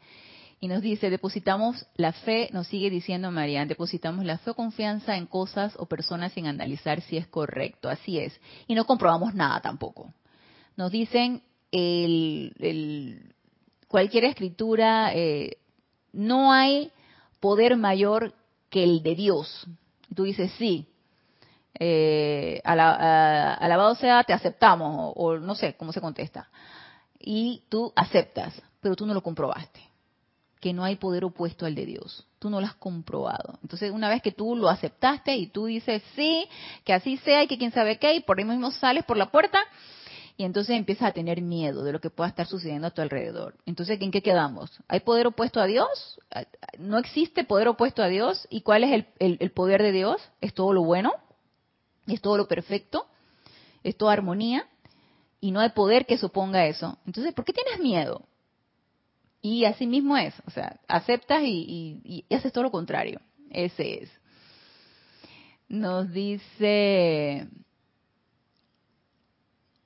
Y 0.61 0.67
nos 0.67 0.82
dice, 0.82 1.09
depositamos 1.09 1.86
la 1.95 2.11
fe, 2.11 2.49
nos 2.51 2.67
sigue 2.67 2.89
diciendo 2.89 3.32
Marian, 3.32 3.67
depositamos 3.67 4.26
la 4.26 4.38
fe 4.38 4.51
o 4.51 4.55
confianza 4.55 5.15
en 5.15 5.26
cosas 5.26 5.74
o 5.78 5.86
personas 5.86 6.34
sin 6.34 6.47
analizar 6.47 7.01
si 7.01 7.15
es 7.17 7.28
correcto, 7.28 7.89
así 7.89 8.20
es. 8.20 8.39
Y 8.67 8.76
no 8.76 8.86
comprobamos 8.86 9.34
nada 9.34 9.61
tampoco. 9.61 10.13
Nos 10.76 10.91
dicen 10.91 11.43
el, 11.72 12.53
el 12.59 13.34
cualquier 13.88 14.26
escritura, 14.26 15.13
eh, 15.13 15.57
no 16.11 16.51
hay 16.51 16.91
poder 17.39 17.78
mayor 17.78 18.34
que 18.70 18.84
el 18.84 19.01
de 19.01 19.15
Dios. 19.15 19.65
Tú 20.13 20.24
dices, 20.24 20.51
sí, 20.57 20.89
eh, 21.80 22.61
alabado 22.63 23.95
sea, 23.95 24.23
te 24.23 24.34
aceptamos, 24.34 25.13
o, 25.15 25.38
no 25.38 25.55
sé 25.55 25.75
cómo 25.75 25.93
se 25.93 26.01
contesta. 26.01 26.49
Y 27.19 27.63
tú 27.69 27.93
aceptas, 27.95 28.61
pero 28.82 28.95
tú 28.95 29.05
no 29.05 29.13
lo 29.13 29.23
comprobaste, 29.23 29.82
que 30.59 30.73
no 30.73 30.84
hay 30.84 30.97
poder 30.97 31.25
opuesto 31.25 31.65
al 31.65 31.75
de 31.75 31.86
Dios. 31.86 32.25
Tú 32.39 32.49
no 32.49 32.59
lo 32.59 32.67
has 32.67 32.75
comprobado. 32.75 33.59
Entonces, 33.61 33.91
una 33.91 34.09
vez 34.09 34.21
que 34.21 34.32
tú 34.32 34.55
lo 34.55 34.69
aceptaste 34.69 35.36
y 35.36 35.47
tú 35.47 35.65
dices, 35.65 36.03
sí, 36.15 36.47
que 36.84 36.93
así 36.93 37.17
sea 37.17 37.43
y 37.43 37.47
que 37.47 37.57
quién 37.57 37.71
sabe 37.71 37.97
qué, 37.97 38.13
y 38.15 38.19
por 38.21 38.39
ahí 38.39 38.45
mismo 38.45 38.71
sales 38.71 39.03
por 39.05 39.17
la 39.17 39.32
puerta, 39.32 39.59
y 40.39 40.45
entonces 40.45 40.77
empiezas 40.77 41.09
a 41.09 41.11
tener 41.11 41.41
miedo 41.41 41.84
de 41.84 41.91
lo 41.91 41.99
que 41.99 42.09
pueda 42.09 42.30
estar 42.30 42.47
sucediendo 42.47 42.88
a 42.88 42.91
tu 42.91 43.01
alrededor. 43.01 43.55
Entonces, 43.65 43.99
¿en 43.99 44.09
qué 44.09 44.21
quedamos? 44.21 44.71
¿Hay 44.88 45.01
poder 45.01 45.27
opuesto 45.27 45.59
a 45.59 45.65
Dios? 45.65 46.17
¿No 46.77 46.97
existe 46.97 47.43
poder 47.43 47.67
opuesto 47.67 48.01
a 48.01 48.07
Dios? 48.07 48.47
¿Y 48.49 48.61
cuál 48.61 48.86
es 48.86 49.05
el, 49.19 49.51
poder 49.51 49.84
de 49.84 49.91
Dios? 49.91 50.21
¿Es 50.39 50.53
todo 50.53 50.71
lo 50.71 50.82
bueno? 50.86 51.11
¿Es 52.10 52.22
todo 52.22 52.38
lo 52.38 52.47
perfecto? 52.47 53.07
¿Es 53.84 53.95
toda 53.95 54.14
armonía? 54.14 54.68
Y 55.39 55.51
no 55.51 55.60
hay 55.60 55.70
poder 55.70 56.05
que 56.05 56.18
suponga 56.18 56.66
eso. 56.68 56.97
Entonces, 57.05 57.34
¿por 57.34 57.45
qué 57.45 57.53
tienes 57.53 57.80
miedo? 57.80 58.26
Y 59.41 59.64
así 59.64 59.88
mismo 59.88 60.18
es, 60.18 60.34
o 60.45 60.51
sea, 60.51 60.80
aceptas 60.88 61.43
y 61.43 62.26
haces 62.30 62.51
todo 62.51 62.66
lo 62.66 62.72
contrario. 62.72 63.22
Ese 63.49 64.03
es. 64.03 64.12
Nos 65.70 66.12
dice 66.12 67.47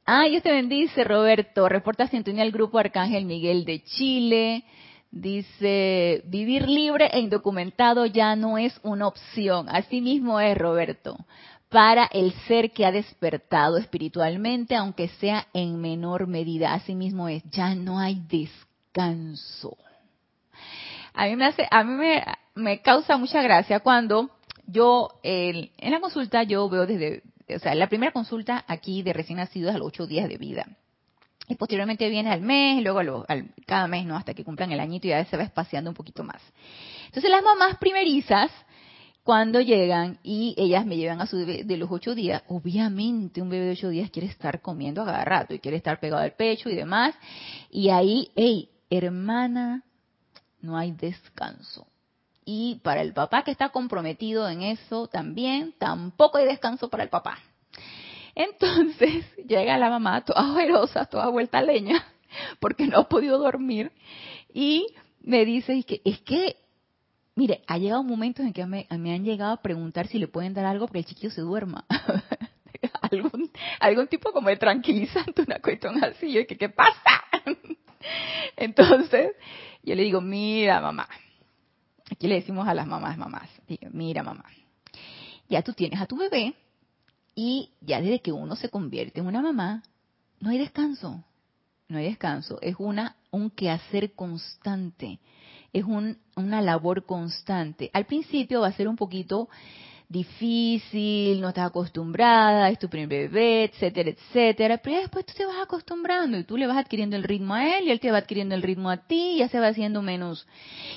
Ah, 0.06 0.26
Dios 0.28 0.44
te 0.44 0.52
bendice, 0.52 1.06
Roberto. 1.06 1.70
Reporta 1.70 2.08
sintonía 2.08 2.44
al 2.44 2.52
grupo 2.52 2.78
Arcángel 2.78 3.24
Miguel 3.24 3.64
de 3.64 3.84
Chile. 3.86 4.66
Dice, 5.12 6.24
vivir 6.26 6.68
libre 6.68 7.10
e 7.14 7.20
indocumentado 7.22 8.06
ya 8.06 8.36
no 8.36 8.58
es 8.58 8.78
una 8.84 9.08
opción. 9.08 9.68
Así 9.70 10.02
mismo 10.02 10.42
es, 10.42 10.58
Roberto. 10.58 11.16
Para 11.74 12.06
el 12.06 12.32
ser 12.48 12.72
que 12.72 12.86
ha 12.86 12.92
despertado 12.92 13.78
espiritualmente, 13.78 14.76
aunque 14.76 15.08
sea 15.08 15.48
en 15.54 15.82
menor 15.82 16.28
medida. 16.28 16.74
Así 16.74 16.96
mismo 16.96 17.28
es, 17.28 17.44
ya 17.50 17.76
no 17.76 18.00
hay 18.00 18.22
descanso. 18.30 19.76
A 21.14 21.26
mí 21.26 21.36
me 21.36 21.46
hace, 21.46 21.68
a 21.70 21.84
mí 21.84 22.24
me, 22.56 22.82
causa 22.82 23.18
mucha 23.18 23.42
gracia 23.42 23.80
cuando 23.82 24.30
yo, 24.68 25.20
en 25.24 25.72
la 25.80 26.00
consulta 26.00 26.44
yo 26.44 26.70
veo 26.70 26.86
desde 26.86 27.24
o 27.50 27.60
sea, 27.60 27.76
la 27.76 27.88
primera 27.88 28.12
consulta 28.12 28.64
aquí 28.68 29.02
de 29.02 29.14
recién 29.14 29.38
nacidos 29.38 29.74
a 29.74 29.78
los 29.78 29.88
ocho 29.88 30.08
días 30.08 30.30
de 30.30 30.38
vida. 30.38 30.66
Y 31.48 31.56
posteriormente 31.56 32.08
viene 32.10 32.32
al 32.32 32.42
mes, 32.42 32.82
luego 32.82 33.26
al, 33.28 33.50
cada 33.66 33.88
mes, 33.88 34.06
¿no? 34.06 34.16
Hasta 34.16 34.34
que 34.34 34.46
cumplan 34.46 34.72
el 34.72 34.80
añito 34.80 35.08
y 35.08 35.10
ya 35.10 35.26
se 35.26 35.36
va 35.36 35.44
espaciando 35.44 35.90
un 35.90 35.96
poquito 35.96 36.24
más. 36.24 36.42
Entonces 37.08 37.30
las 37.30 37.44
mamás 37.44 37.78
primerizas, 37.78 38.50
cuando 39.24 39.62
llegan 39.62 40.20
y 40.22 40.54
ellas 40.58 40.86
me 40.86 40.98
llevan 40.98 41.22
a 41.22 41.28
su 41.28 41.38
bebé 41.38 41.64
de 41.64 41.78
los 41.78 41.90
ocho 41.90 42.14
días, 42.14 42.44
obviamente 42.48 43.42
un 43.42 43.50
bebé 43.50 43.66
de 43.66 43.72
ocho 43.72 43.90
días 43.90 44.12
quiere 44.12 44.28
estar 44.28 44.62
comiendo 44.62 45.02
a 45.02 45.06
cada 45.06 45.24
rato 45.24 45.54
y 45.54 45.60
quiere 45.60 45.78
estar 45.78 46.00
pegado 46.00 46.22
al 46.22 46.34
pecho 46.34 46.70
y 46.70 46.76
demás. 46.76 47.16
Y 47.70 47.90
ahí, 47.90 48.30
hey, 48.36 48.70
hermana, 48.90 49.84
no 50.62 50.78
hay 50.78 50.92
descanso. 50.92 51.88
Y 52.46 52.82
para 52.84 53.02
el 53.02 53.14
papá 53.14 53.44
que 53.44 53.52
está 53.52 53.70
comprometido 53.70 54.50
en 54.50 54.62
eso 54.64 55.08
también, 55.08 55.74
tampoco 55.78 56.38
hay 56.38 56.46
descanso 56.46 56.90
para 56.90 57.04
el 57.04 57.10
papá. 57.10 57.38
Entonces 58.36 59.26
llega 59.48 59.78
la 59.78 59.90
mamá 59.90 60.22
toda 60.26 60.52
ojerosa, 60.52 61.06
toda 61.06 61.30
vuelta 61.30 61.60
a 61.60 61.64
leña, 61.64 62.04
porque 62.60 62.88
no 62.88 63.00
ha 63.00 63.10
podido 63.10 63.38
dormir, 63.40 63.92
y 64.54 64.88
me 65.22 65.46
dice 65.46 65.84
que 65.84 66.02
es 66.04 66.20
que, 66.22 66.58
mire, 67.36 67.64
ha 67.68 67.78
llegado 67.78 68.04
momentos 68.04 68.46
en 68.46 68.54
que 68.54 68.66
me, 68.66 68.88
han 68.90 69.24
llegado 69.24 69.54
a 69.54 69.62
preguntar 69.62 70.08
si 70.08 70.20
le 70.20 70.28
pueden 70.28 70.54
dar 70.54 70.66
algo 70.66 70.88
para 70.88 70.94
que 70.94 71.00
el 71.00 71.06
chiquillo 71.06 71.32
se 71.32 71.42
duerma. 71.42 71.86
algún, 73.12 73.52
algún 73.80 74.08
tipo 74.08 74.32
como 74.32 74.50
de 74.50 74.58
tranquilizante, 74.58 75.44
una 75.44 75.60
cuestión 75.60 76.04
así. 76.04 76.32
Yo 76.32 76.46
que, 76.48 76.58
¿qué 76.58 76.70
pasa? 76.70 77.24
Entonces, 78.58 79.32
yo 79.84 79.96
le 79.96 80.04
digo, 80.04 80.22
mira 80.22 80.82
mamá, 80.82 81.08
Aquí 82.14 82.28
le 82.28 82.36
decimos 82.36 82.68
a 82.68 82.74
las 82.74 82.86
mamás, 82.86 83.18
mamás, 83.18 83.50
mira 83.92 84.24
mamá, 84.24 84.46
ya 85.50 85.62
tú 85.64 85.74
tienes 85.74 86.00
a 86.00 86.06
tu 86.06 86.18
bebé 86.18 86.54
y 87.34 87.72
ya 87.82 88.02
desde 88.02 88.22
que 88.22 88.32
uno 88.32 88.56
se 88.56 88.70
convierte 88.70 89.20
en 89.20 89.28
una 89.28 89.42
mamá, 89.42 89.82
no 90.40 90.50
hay 90.50 90.58
descanso, 90.58 91.24
no 91.88 91.98
hay 91.98 92.06
descanso, 92.06 92.60
es 92.62 92.76
una 92.78 93.16
un 93.32 93.50
quehacer 93.50 94.14
constante, 94.14 95.20
es 95.74 95.84
un, 95.84 96.18
una 96.36 96.62
labor 96.62 97.06
constante. 97.06 97.90
Al 97.94 98.06
principio 98.06 98.62
va 98.62 98.68
a 98.68 98.74
ser 98.74 98.88
un 98.88 98.96
poquito 98.96 99.50
difícil, 100.14 101.42
no 101.42 101.50
estás 101.50 101.68
acostumbrada, 101.68 102.70
es 102.70 102.78
tu 102.78 102.88
primer 102.88 103.10
bebé, 103.10 103.64
etcétera, 103.64 104.12
etcétera, 104.12 104.78
pero 104.78 104.98
después 104.98 105.26
tú 105.26 105.34
te 105.36 105.46
vas 105.46 105.58
acostumbrando 105.64 106.38
y 106.38 106.44
tú 106.44 106.56
le 106.56 106.68
vas 106.68 106.78
adquiriendo 106.78 107.16
el 107.16 107.24
ritmo 107.24 107.56
a 107.56 107.78
él 107.78 107.88
y 107.88 107.92
él 107.92 108.00
te 108.00 108.12
va 108.12 108.20
adquiriendo 108.20 108.54
el 108.54 108.62
ritmo 108.62 108.92
a 108.92 108.98
ti 108.98 109.32
y 109.36 109.38
ya 109.40 109.48
se 109.50 109.60
va 109.60 109.68
haciendo 109.68 110.04
menos. 110.04 110.48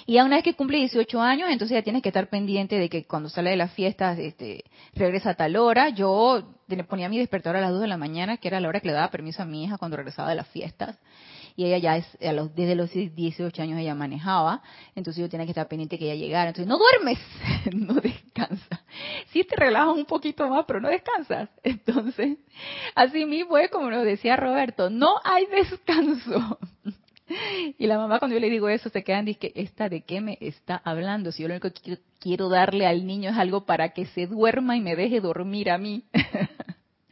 Y 0.05 0.15
ya 0.15 0.25
una 0.25 0.37
vez 0.37 0.45
que 0.45 0.55
cumple 0.55 0.79
18 0.79 1.21
años, 1.21 1.49
entonces 1.51 1.77
ya 1.77 1.83
tienes 1.83 2.03
que 2.03 2.11
estar 2.11 2.29
pendiente 2.29 2.79
de 2.79 2.91
que 2.91 3.05
cuando 3.05 3.31
sale 3.31 3.51
de 3.51 3.57
las 3.57 3.73
fiestas 3.73 4.19
este, 4.19 4.65
regresa 4.95 5.31
a 5.31 5.35
tal 5.35 5.57
hora. 5.57 5.89
Yo 5.89 6.43
ponía 6.89 7.09
mi 7.09 7.19
despertador 7.19 7.57
a 7.57 7.61
las 7.63 7.71
2 7.71 7.81
de 7.81 7.89
la 7.89 7.97
mañana, 7.97 8.37
que 8.37 8.49
era 8.49 8.61
la 8.61 8.69
hora 8.69 8.81
que 8.81 8.89
le 8.89 8.93
daba 8.93 9.11
permiso 9.11 9.43
a 9.43 9.47
mi 9.47 9.65
hija 9.65 9.79
cuando 9.79 9.97
regresaba 9.97 10.29
de 10.29 10.35
las 10.37 10.49
fiestas 10.49 10.99
y 11.57 11.65
ella 11.65 11.79
ya 11.79 11.97
es, 11.97 12.07
a 12.23 12.33
los, 12.33 12.55
desde 12.55 12.75
los 12.75 12.93
18 12.93 13.63
años 13.63 13.81
ella 13.81 13.95
manejaba, 13.95 14.63
entonces 14.95 15.23
yo 15.23 15.29
tenía 15.29 15.47
que 15.47 15.53
estar 15.53 15.67
pendiente 15.69 15.99
que 15.99 16.05
ella 16.05 16.15
llegara, 16.15 16.49
entonces 16.51 16.69
no 16.69 16.79
duermes, 16.79 17.19
no 17.75 17.95
descansas, 17.95 18.81
sí 19.33 19.43
te 19.45 19.57
relajas 19.57 19.97
un 19.97 20.05
poquito 20.05 20.47
más, 20.49 20.67
pero 20.67 20.81
no 20.81 20.89
descansas, 20.89 21.49
entonces 21.63 22.39
así 22.95 23.25
mismo 23.25 23.57
es 23.57 23.71
como 23.71 23.91
nos 23.91 24.05
decía 24.05 24.37
Roberto, 24.37 24.91
no 24.91 25.17
hay 25.25 25.47
descanso. 25.47 26.59
Y 27.79 27.89
la 27.89 27.99
mamá 27.99 28.21
cuando 28.21 28.37
yo 28.37 28.41
le 28.41 28.49
digo 28.49 28.69
eso 28.69 28.89
se 28.89 29.03
quedan 29.03 29.25
dice, 29.25 29.51
¿esta 29.57 29.89
de 29.89 30.03
qué 30.03 30.21
me 30.21 30.39
está 30.41 30.81
hablando? 30.85 31.33
Si 31.33 31.43
yo 31.43 31.49
lo 31.49 31.55
único 31.55 31.73
que 31.73 31.99
quiero 32.21 32.49
darle 32.49 32.87
al 32.87 33.05
niño 33.05 33.31
es 33.31 33.37
algo 33.37 33.67
para 33.67 33.89
que 33.89 34.07
se 34.07 34.29
duerma 34.29 34.77
y 34.77 34.81
me 34.81 34.95
deje 34.95 35.21
dormir 35.21 35.71
a 35.71 35.77
mí. 35.77 36.05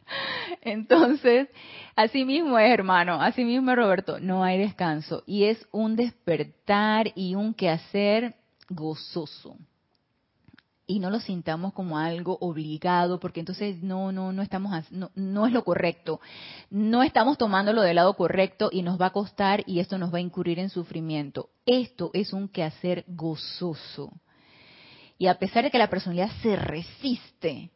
Entonces, 0.61 1.49
así 1.95 2.25
mismo 2.25 2.57
es, 2.59 2.71
hermano, 2.71 3.21
así 3.21 3.43
mismo 3.43 3.71
es, 3.71 3.77
Roberto, 3.77 4.19
no 4.19 4.43
hay 4.43 4.59
descanso 4.59 5.23
y 5.25 5.45
es 5.45 5.67
un 5.71 5.95
despertar 5.95 7.11
y 7.15 7.35
un 7.35 7.53
quehacer 7.53 8.35
gozoso. 8.69 9.57
Y 10.87 10.99
no 10.99 11.09
lo 11.09 11.19
sintamos 11.19 11.73
como 11.73 11.97
algo 11.97 12.37
obligado, 12.41 13.19
porque 13.19 13.39
entonces 13.39 13.81
no, 13.81 14.11
no, 14.11 14.31
no 14.31 14.43
estamos, 14.43 14.91
no, 14.91 15.09
no 15.15 15.47
es 15.47 15.53
lo 15.53 15.63
correcto. 15.63 16.21
No 16.69 17.01
estamos 17.01 17.39
tomándolo 17.39 17.81
del 17.81 17.95
lado 17.95 18.13
correcto 18.15 18.69
y 18.71 18.83
nos 18.83 19.01
va 19.01 19.07
a 19.07 19.13
costar 19.13 19.63
y 19.65 19.79
esto 19.79 19.97
nos 19.97 20.13
va 20.13 20.19
a 20.19 20.21
incurrir 20.21 20.59
en 20.59 20.69
sufrimiento. 20.69 21.49
Esto 21.65 22.11
es 22.13 22.33
un 22.33 22.47
quehacer 22.47 23.03
gozoso. 23.07 24.11
Y 25.17 25.25
a 25.25 25.39
pesar 25.39 25.63
de 25.63 25.71
que 25.71 25.79
la 25.79 25.89
personalidad 25.89 26.29
se 26.43 26.55
resiste 26.55 27.71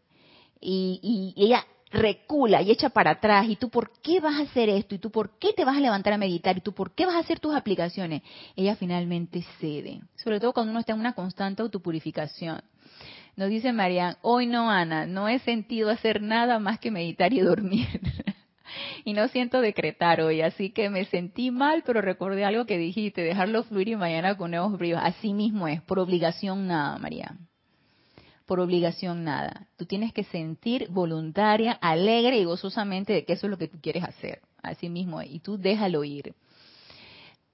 y, 0.62 1.34
y 1.36 1.44
ella 1.44 1.66
recula 1.92 2.62
y 2.62 2.72
echa 2.72 2.90
para 2.90 3.12
atrás, 3.12 3.48
y 3.48 3.56
tú 3.56 3.70
por 3.70 3.92
qué 4.02 4.20
vas 4.20 4.36
a 4.40 4.44
hacer 4.44 4.70
esto, 4.70 4.96
y 4.96 5.00
tú 5.00 5.12
por 5.12 5.38
qué 5.40 5.54
te 5.54 5.66
vas 5.66 5.78
a 5.78 5.82
levantar 5.82 6.14
a 6.14 6.18
meditar, 6.18 6.58
y 6.58 6.62
tú 6.62 6.74
por 6.74 6.94
qué 6.94 7.06
vas 7.06 7.16
a 7.16 7.20
hacer 7.20 7.40
tus 7.40 7.56
aplicaciones, 7.56 8.22
ella 8.56 8.76
finalmente 8.76 9.44
cede, 9.60 10.02
sobre 10.16 10.40
todo 10.40 10.54
cuando 10.54 10.72
uno 10.72 10.80
está 10.80 10.94
en 10.94 11.00
una 11.00 11.14
constante 11.14 11.62
autopurificación. 11.62 12.62
Nos 13.36 13.50
dice 13.50 13.72
Marian, 13.72 14.18
hoy 14.22 14.48
no, 14.48 14.70
Ana, 14.70 15.06
no 15.06 15.30
he 15.30 15.40
sentido 15.40 15.90
hacer 15.90 16.22
nada 16.22 16.60
más 16.60 16.80
que 16.80 16.92
meditar 16.92 17.32
y 17.34 17.40
dormir. 17.40 17.88
y 19.06 19.14
no 19.14 19.28
siento 19.30 19.62
decretar 19.62 20.22
hoy, 20.22 20.42
así 20.42 20.72
que 20.72 20.90
me 20.90 21.06
sentí 21.06 21.52
mal, 21.52 21.84
pero 21.86 22.02
recordé 22.02 22.44
algo 22.44 22.66
que 22.66 22.78
dijiste, 22.78 23.22
dejarlo 23.22 23.64
fluir 23.64 23.90
y 23.90 23.96
mañana 23.96 24.36
con 24.36 24.52
nuevos 24.52 24.78
bríos. 24.78 25.00
Así 25.02 25.34
mismo 25.34 25.68
es, 25.68 25.82
por 25.82 26.00
obligación 26.00 26.68
nada, 26.68 26.98
María. 26.98 27.38
Por 28.50 28.62
obligación 28.62 29.24
nada. 29.24 29.68
Tú 29.78 29.86
tienes 29.86 30.12
que 30.12 30.24
sentir 30.24 30.88
voluntaria, 30.90 31.74
alegre 31.74 32.40
y 32.40 32.46
gozosamente 32.46 33.14
de 33.14 33.24
que 33.24 33.34
eso 33.34 33.46
es 33.46 33.52
lo 33.52 33.60
que 33.60 33.68
tú 33.68 33.78
quieres 33.80 34.04
hacer. 34.04 34.42
Así 34.64 34.90
mismo. 34.90 35.22
Y 35.22 35.38
tú 35.38 35.60
déjalo 35.60 36.04
ir. 36.04 36.34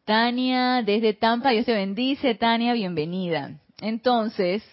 Tania, 0.06 0.84
desde 0.84 1.14
Tampa, 1.14 1.50
Dios 1.50 1.66
te 1.66 1.74
bendice. 1.74 2.34
Tania, 2.36 2.72
bienvenida. 2.72 3.60
Entonces, 3.82 4.64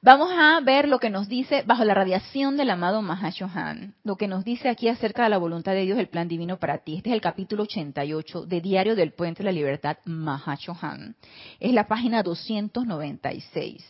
Vamos 0.00 0.30
a 0.32 0.60
ver 0.60 0.86
lo 0.86 1.00
que 1.00 1.10
nos 1.10 1.28
dice 1.28 1.64
bajo 1.66 1.84
la 1.84 1.92
radiación 1.92 2.56
del 2.56 2.70
amado 2.70 3.02
Mahashohan, 3.02 3.96
lo 4.04 4.14
que 4.14 4.28
nos 4.28 4.44
dice 4.44 4.68
aquí 4.68 4.88
acerca 4.88 5.24
de 5.24 5.28
la 5.28 5.38
voluntad 5.38 5.72
de 5.72 5.82
Dios, 5.82 5.98
el 5.98 6.06
plan 6.06 6.28
divino 6.28 6.56
para 6.60 6.78
ti. 6.78 6.98
Este 6.98 7.10
es 7.10 7.14
el 7.14 7.20
capítulo 7.20 7.64
88 7.64 8.46
de 8.46 8.60
Diario 8.60 8.94
del 8.94 9.12
Puente 9.12 9.38
de 9.42 9.46
la 9.46 9.52
Libertad 9.52 9.96
Mahashohan. 10.04 11.16
Es 11.58 11.72
la 11.72 11.88
página 11.88 12.22
296. 12.22 13.84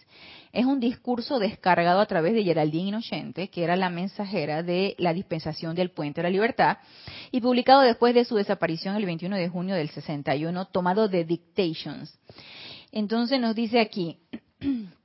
Es 0.54 0.64
un 0.64 0.80
discurso 0.80 1.38
descargado 1.38 2.00
a 2.00 2.06
través 2.06 2.32
de 2.32 2.42
Geraldine 2.42 2.88
Inocente, 2.88 3.48
que 3.48 3.62
era 3.62 3.76
la 3.76 3.90
mensajera 3.90 4.62
de 4.62 4.94
la 4.96 5.12
dispensación 5.12 5.76
del 5.76 5.90
Puente 5.90 6.22
de 6.22 6.28
la 6.28 6.32
Libertad, 6.32 6.78
y 7.32 7.42
publicado 7.42 7.82
después 7.82 8.14
de 8.14 8.24
su 8.24 8.34
desaparición 8.34 8.96
el 8.96 9.04
21 9.04 9.36
de 9.36 9.50
junio 9.50 9.74
del 9.74 9.90
61, 9.90 10.68
tomado 10.68 11.06
de 11.08 11.24
Dictations. 11.24 12.18
Entonces 12.92 13.38
nos 13.38 13.54
dice 13.54 13.78
aquí, 13.78 14.20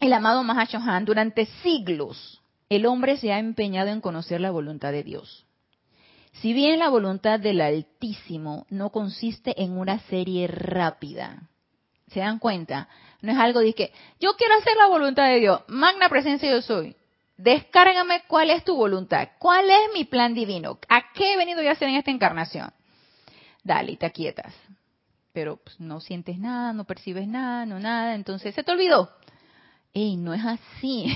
el 0.00 0.12
amado 0.12 0.42
Mahashohan, 0.42 1.04
durante 1.04 1.46
siglos 1.62 2.40
el 2.68 2.86
hombre 2.86 3.16
se 3.18 3.32
ha 3.32 3.38
empeñado 3.38 3.90
en 3.90 4.00
conocer 4.00 4.40
la 4.40 4.50
voluntad 4.50 4.92
de 4.92 5.02
Dios. 5.02 5.46
Si 6.32 6.52
bien 6.52 6.78
la 6.78 6.88
voluntad 6.88 7.38
del 7.38 7.60
Altísimo 7.60 8.66
no 8.70 8.90
consiste 8.90 9.62
en 9.62 9.78
una 9.78 10.00
serie 10.00 10.48
rápida, 10.48 11.42
¿se 12.08 12.20
dan 12.20 12.38
cuenta? 12.38 12.88
No 13.20 13.32
es 13.32 13.38
algo 13.38 13.60
de 13.60 13.74
que 13.74 13.92
yo 14.18 14.34
quiero 14.36 14.54
hacer 14.56 14.76
la 14.76 14.88
voluntad 14.88 15.26
de 15.26 15.40
Dios, 15.40 15.60
magna 15.68 16.08
presencia 16.08 16.50
yo 16.50 16.62
soy. 16.62 16.96
Descárgame 17.36 18.22
cuál 18.28 18.50
es 18.50 18.64
tu 18.64 18.76
voluntad, 18.76 19.28
cuál 19.38 19.68
es 19.68 19.92
mi 19.92 20.04
plan 20.04 20.34
divino, 20.34 20.78
a 20.88 21.12
qué 21.12 21.34
he 21.34 21.36
venido 21.36 21.62
yo 21.62 21.68
a 21.68 21.72
hacer 21.72 21.88
en 21.88 21.96
esta 21.96 22.10
encarnación. 22.10 22.72
Dale, 23.62 23.92
y 23.92 23.96
te 23.96 24.06
aquietas. 24.06 24.54
Pero 25.32 25.56
pues, 25.56 25.78
no 25.80 26.00
sientes 26.00 26.38
nada, 26.38 26.72
no 26.72 26.84
percibes 26.84 27.26
nada, 27.26 27.66
no 27.66 27.80
nada, 27.80 28.14
entonces 28.14 28.54
se 28.54 28.62
te 28.62 28.72
olvidó. 28.72 29.10
¡Ey, 29.94 30.16
no 30.16 30.34
es 30.34 30.44
así! 30.44 31.06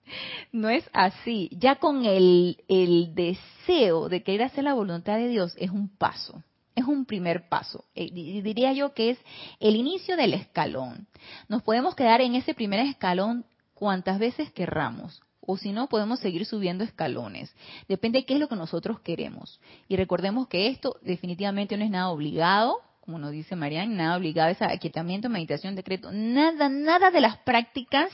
no 0.52 0.68
es 0.68 0.88
así. 0.92 1.50
Ya 1.52 1.76
con 1.76 2.04
el, 2.04 2.62
el 2.68 3.14
deseo 3.14 4.08
de 4.08 4.22
querer 4.22 4.42
hacer 4.42 4.64
la 4.64 4.74
voluntad 4.74 5.16
de 5.16 5.28
Dios 5.28 5.54
es 5.56 5.70
un 5.70 5.88
paso 5.88 6.42
es 6.78 6.84
un 6.84 7.04
primer 7.04 7.48
paso. 7.48 7.84
Eh, 7.94 8.10
diría 8.12 8.72
yo 8.72 8.94
que 8.94 9.10
es 9.10 9.18
el 9.58 9.74
inicio 9.74 10.16
del 10.16 10.34
escalón. 10.34 11.08
Nos 11.48 11.62
podemos 11.62 11.94
quedar 11.96 12.20
en 12.20 12.36
ese 12.36 12.54
primer 12.54 12.80
escalón 12.80 13.44
cuantas 13.74 14.18
veces 14.18 14.52
querramos. 14.52 15.20
O 15.40 15.56
si 15.56 15.72
no, 15.72 15.88
podemos 15.88 16.20
seguir 16.20 16.44
subiendo 16.46 16.84
escalones. 16.84 17.52
Depende 17.88 18.20
de 18.20 18.26
qué 18.26 18.34
es 18.34 18.40
lo 18.40 18.48
que 18.48 18.54
nosotros 18.54 19.00
queremos. 19.00 19.60
Y 19.88 19.96
recordemos 19.96 20.46
que 20.46 20.68
esto 20.68 20.96
definitivamente 21.02 21.76
no 21.76 21.84
es 21.84 21.90
nada 21.90 22.10
obligado, 22.10 22.80
como 23.08 23.20
nos 23.20 23.32
dice 23.32 23.56
Marian, 23.56 23.96
nada 23.96 24.18
obligado, 24.18 24.50
es 24.50 24.60
aquietamiento, 24.60 25.30
meditación, 25.30 25.74
decreto, 25.74 26.10
nada, 26.12 26.68
nada 26.68 27.10
de 27.10 27.22
las 27.22 27.38
prácticas 27.38 28.10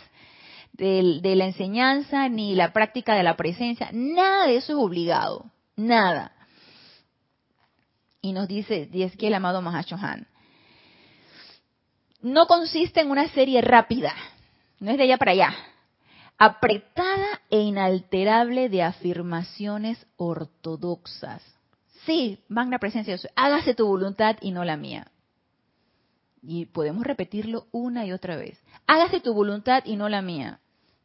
de, 0.73 1.21
la 1.35 1.47
enseñanza 1.47 2.29
ni 2.29 2.55
la 2.55 2.73
práctica 2.73 3.17
de 3.17 3.25
la 3.25 3.35
presencia, 3.35 3.91
nada 3.93 4.47
de 4.47 4.55
eso 4.55 4.75
es 4.75 4.79
obligado, 4.79 5.51
nada. 5.75 6.31
Y 8.23 8.33
nos 8.35 8.47
dice, 8.47 8.89
y 8.93 9.11
que 9.11 9.27
el 9.27 9.35
amado 9.35 9.61
Mahashohan, 9.63 10.29
no 12.23 12.47
consiste 12.47 13.01
en 13.01 13.11
una 13.11 13.27
serie 13.31 13.63
rápida, 13.63 14.15
no 14.79 14.93
es 14.93 14.97
de 14.97 15.03
allá 15.03 15.19
para 15.19 15.33
allá, 15.33 15.57
apretada 16.39 17.41
e 17.51 17.59
inalterable 17.59 18.69
de 18.69 18.85
afirmaciones 18.85 20.07
ortodoxas 20.17 21.43
sí, 22.07 22.43
magna 22.49 22.79
presencia, 22.79 23.19
hágase 23.37 23.75
tu 23.75 23.87
voluntad 23.87 24.37
y 24.41 24.51
no 24.51 24.65
la 24.65 24.77
mía. 24.77 25.11
Y 26.43 26.67
podemos 26.67 27.05
repetirlo 27.05 27.67
una 27.73 28.05
y 28.05 28.13
otra 28.13 28.37
vez. 28.37 28.63
Hágase 28.87 29.21
tu 29.21 29.33
voluntad 29.33 29.83
y 29.87 29.97
no 29.97 30.09
la 30.09 30.23
mía. 30.23 30.61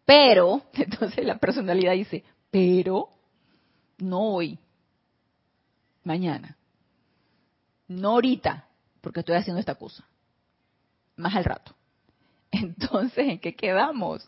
Pero, 0.05 0.63
entonces 0.73 1.25
la 1.25 1.37
personalidad 1.37 1.93
dice, 1.93 2.23
pero 2.51 3.09
no 3.97 4.21
hoy, 4.21 4.59
mañana, 6.03 6.57
no 7.87 8.09
ahorita, 8.11 8.67
porque 9.01 9.21
estoy 9.21 9.35
haciendo 9.35 9.59
esta 9.59 9.75
cosa, 9.75 10.05
más 11.15 11.35
al 11.35 11.45
rato. 11.45 11.75
Entonces, 12.51 13.27
¿en 13.27 13.39
qué 13.39 13.55
quedamos? 13.55 14.27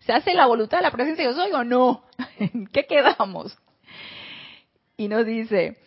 ¿Se 0.00 0.12
hace 0.12 0.34
la 0.34 0.46
voluntad 0.46 0.78
de 0.78 0.82
la 0.82 0.90
presencia 0.90 1.24
de 1.24 1.32
yo 1.32 1.36
soy 1.36 1.52
o 1.52 1.64
no? 1.64 2.02
¿En 2.38 2.66
qué 2.66 2.86
quedamos? 2.86 3.56
Y 4.96 5.08
nos 5.08 5.24
dice, 5.24 5.78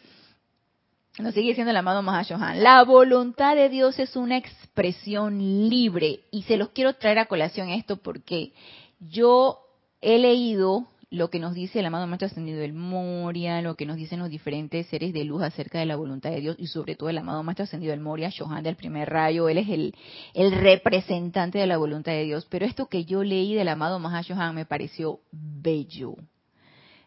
nos 1.19 1.33
sigue 1.33 1.49
diciendo 1.49 1.71
el 1.71 1.77
amado 1.77 2.01
Mahashohan, 2.01 2.63
la 2.63 2.83
voluntad 2.83 3.55
de 3.55 3.69
Dios 3.69 3.99
es 3.99 4.15
una 4.15 4.37
expresión 4.37 5.37
libre. 5.69 6.21
Y 6.31 6.43
se 6.43 6.57
los 6.57 6.69
quiero 6.69 6.93
traer 6.93 7.19
a 7.19 7.27
colación 7.27 7.69
esto 7.69 7.97
porque 7.97 8.53
yo 8.99 9.59
he 10.01 10.17
leído 10.17 10.87
lo 11.13 11.29
que 11.29 11.37
nos 11.37 11.53
dice 11.53 11.79
el 11.79 11.85
amado 11.85 12.07
Maestro 12.07 12.25
Ascendido 12.25 12.59
del 12.59 12.73
Moria, 12.73 13.61
lo 13.61 13.75
que 13.75 13.85
nos 13.85 13.97
dicen 13.97 14.17
los 14.17 14.31
diferentes 14.31 14.87
seres 14.87 15.13
de 15.13 15.23
luz 15.23 15.43
acerca 15.43 15.77
de 15.77 15.85
la 15.85 15.95
voluntad 15.95 16.31
de 16.31 16.41
Dios 16.41 16.55
y 16.57 16.65
sobre 16.65 16.95
todo 16.95 17.09
el 17.09 17.19
amado 17.19 17.43
Maestro 17.43 17.65
Ascendido 17.65 17.91
del 17.91 17.99
Moria, 17.99 18.29
Shohan 18.31 18.63
del 18.63 18.75
primer 18.75 19.11
rayo, 19.11 19.47
él 19.47 19.59
es 19.59 19.69
el, 19.69 20.51
representante 20.51 21.59
de 21.59 21.67
la 21.67 21.77
voluntad 21.77 22.13
de 22.13 22.23
Dios. 22.23 22.47
Pero 22.49 22.65
esto 22.65 22.87
que 22.87 23.05
yo 23.05 23.23
leí 23.23 23.53
del 23.53 23.67
amado 23.67 23.99
Mahashohan 23.99 24.55
me 24.55 24.65
pareció 24.65 25.19
bello, 25.31 26.15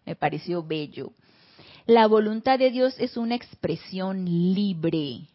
me 0.05 0.15
pareció 0.15 0.63
bello. 0.63 1.11
La 1.87 2.09
voluntad 2.09 2.59
de 2.59 2.71
Dios 2.73 2.97
es 2.99 3.17
una 3.17 3.37
expresión 3.37 4.25
libre, 4.25 5.29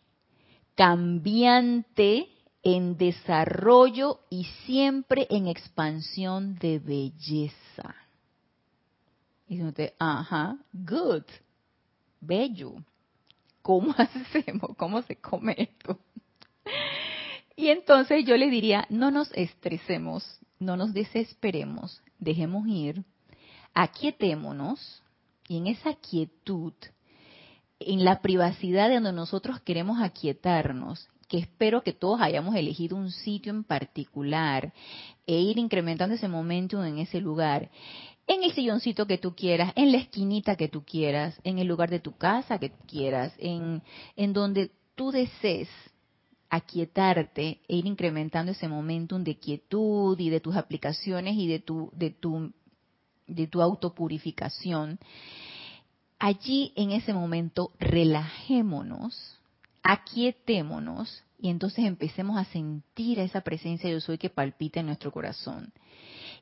cambiante, 0.76 2.28
en 2.64 2.98
desarrollo 2.98 4.20
y 4.30 4.44
siempre 4.66 5.28
en 5.30 5.48
expansión 5.48 6.56
de 6.60 6.80
belleza. 6.80 7.96
Y 9.48 9.64
usted, 9.64 9.94
ajá, 9.98 10.58
good, 10.74 11.24
bello. 12.20 12.74
¿Cómo 13.62 13.96
hacemos? 13.98 14.76
¿Cómo 14.78 15.02
se 15.04 15.16
come 15.16 15.56
esto? 15.58 16.00
Y 17.56 17.70
entonces 17.70 18.26
yo 18.26 18.38
le 18.38 18.50
diría, 18.50 18.86
no 18.90 19.10
nos 19.10 19.32
estresemos, 19.34 20.40
no 20.60 20.78
nos 20.78 20.94
desesperemos, 20.94 22.02
dejemos 22.20 22.68
ir, 22.68 23.04
aquietémonos, 23.74 25.01
y 25.52 25.58
en 25.58 25.68
esa 25.68 25.96
quietud, 25.96 26.72
en 27.82 28.06
la 28.06 28.22
privacidad 28.22 28.88
de 28.88 28.96
donde 28.96 29.12
nosotros 29.12 29.60
queremos 29.60 30.02
aquietarnos, 30.02 31.10
que 31.28 31.40
espero 31.40 31.84
que 31.84 31.92
todos 31.92 32.22
hayamos 32.22 32.56
elegido 32.56 32.96
un 32.96 33.12
sitio 33.12 33.52
en 33.52 33.66
particular 33.66 34.72
e 35.28 35.42
ir 35.42 35.58
incrementando 35.58 36.16
ese 36.16 36.30
momento 36.30 36.86
en 36.86 37.00
ese 37.00 37.20
lugar, 37.20 37.70
en 38.28 38.44
el 38.44 38.54
silloncito 38.54 39.06
que 39.08 39.18
tú 39.18 39.36
quieras, 39.36 39.74
en 39.76 39.92
la 39.92 39.98
esquinita 39.98 40.56
que 40.56 40.70
tú 40.70 40.86
quieras, 40.86 41.38
en 41.44 41.60
el 41.60 41.68
lugar 41.68 41.90
de 41.90 42.00
tu 42.00 42.16
casa 42.16 42.58
que 42.58 42.72
quieras, 42.88 43.34
en, 43.38 43.84
en 44.16 44.32
donde 44.32 44.72
tú 44.96 45.12
desees 45.12 45.68
aquietarte 46.50 47.60
e 47.68 47.76
ir 47.76 47.88
incrementando 47.88 48.54
ese 48.54 48.70
momentum 48.70 49.22
de 49.22 49.38
quietud 49.38 50.18
y 50.18 50.30
de 50.30 50.40
tus 50.40 50.56
aplicaciones 50.56 51.36
y 51.36 51.48
de 51.48 51.60
tu, 51.60 51.92
de 51.94 52.12
tu 52.12 52.54
de 53.36 53.48
tu 53.48 53.62
autopurificación, 53.62 55.00
allí 56.20 56.72
en 56.76 56.92
ese 56.92 57.14
momento 57.14 57.72
relajémonos, 57.80 59.40
aquietémonos 59.84 61.24
y 61.40 61.50
entonces 61.50 61.86
empecemos 61.86 62.38
a 62.38 62.46
sentir 62.46 63.20
esa 63.20 63.42
presencia 63.42 63.90
de 63.90 63.96
yo 63.96 64.02
soy 64.02 64.18
que 64.18 64.30
palpita 64.30 64.80
en 64.80 64.86
nuestro 64.86 65.12
corazón 65.12 65.74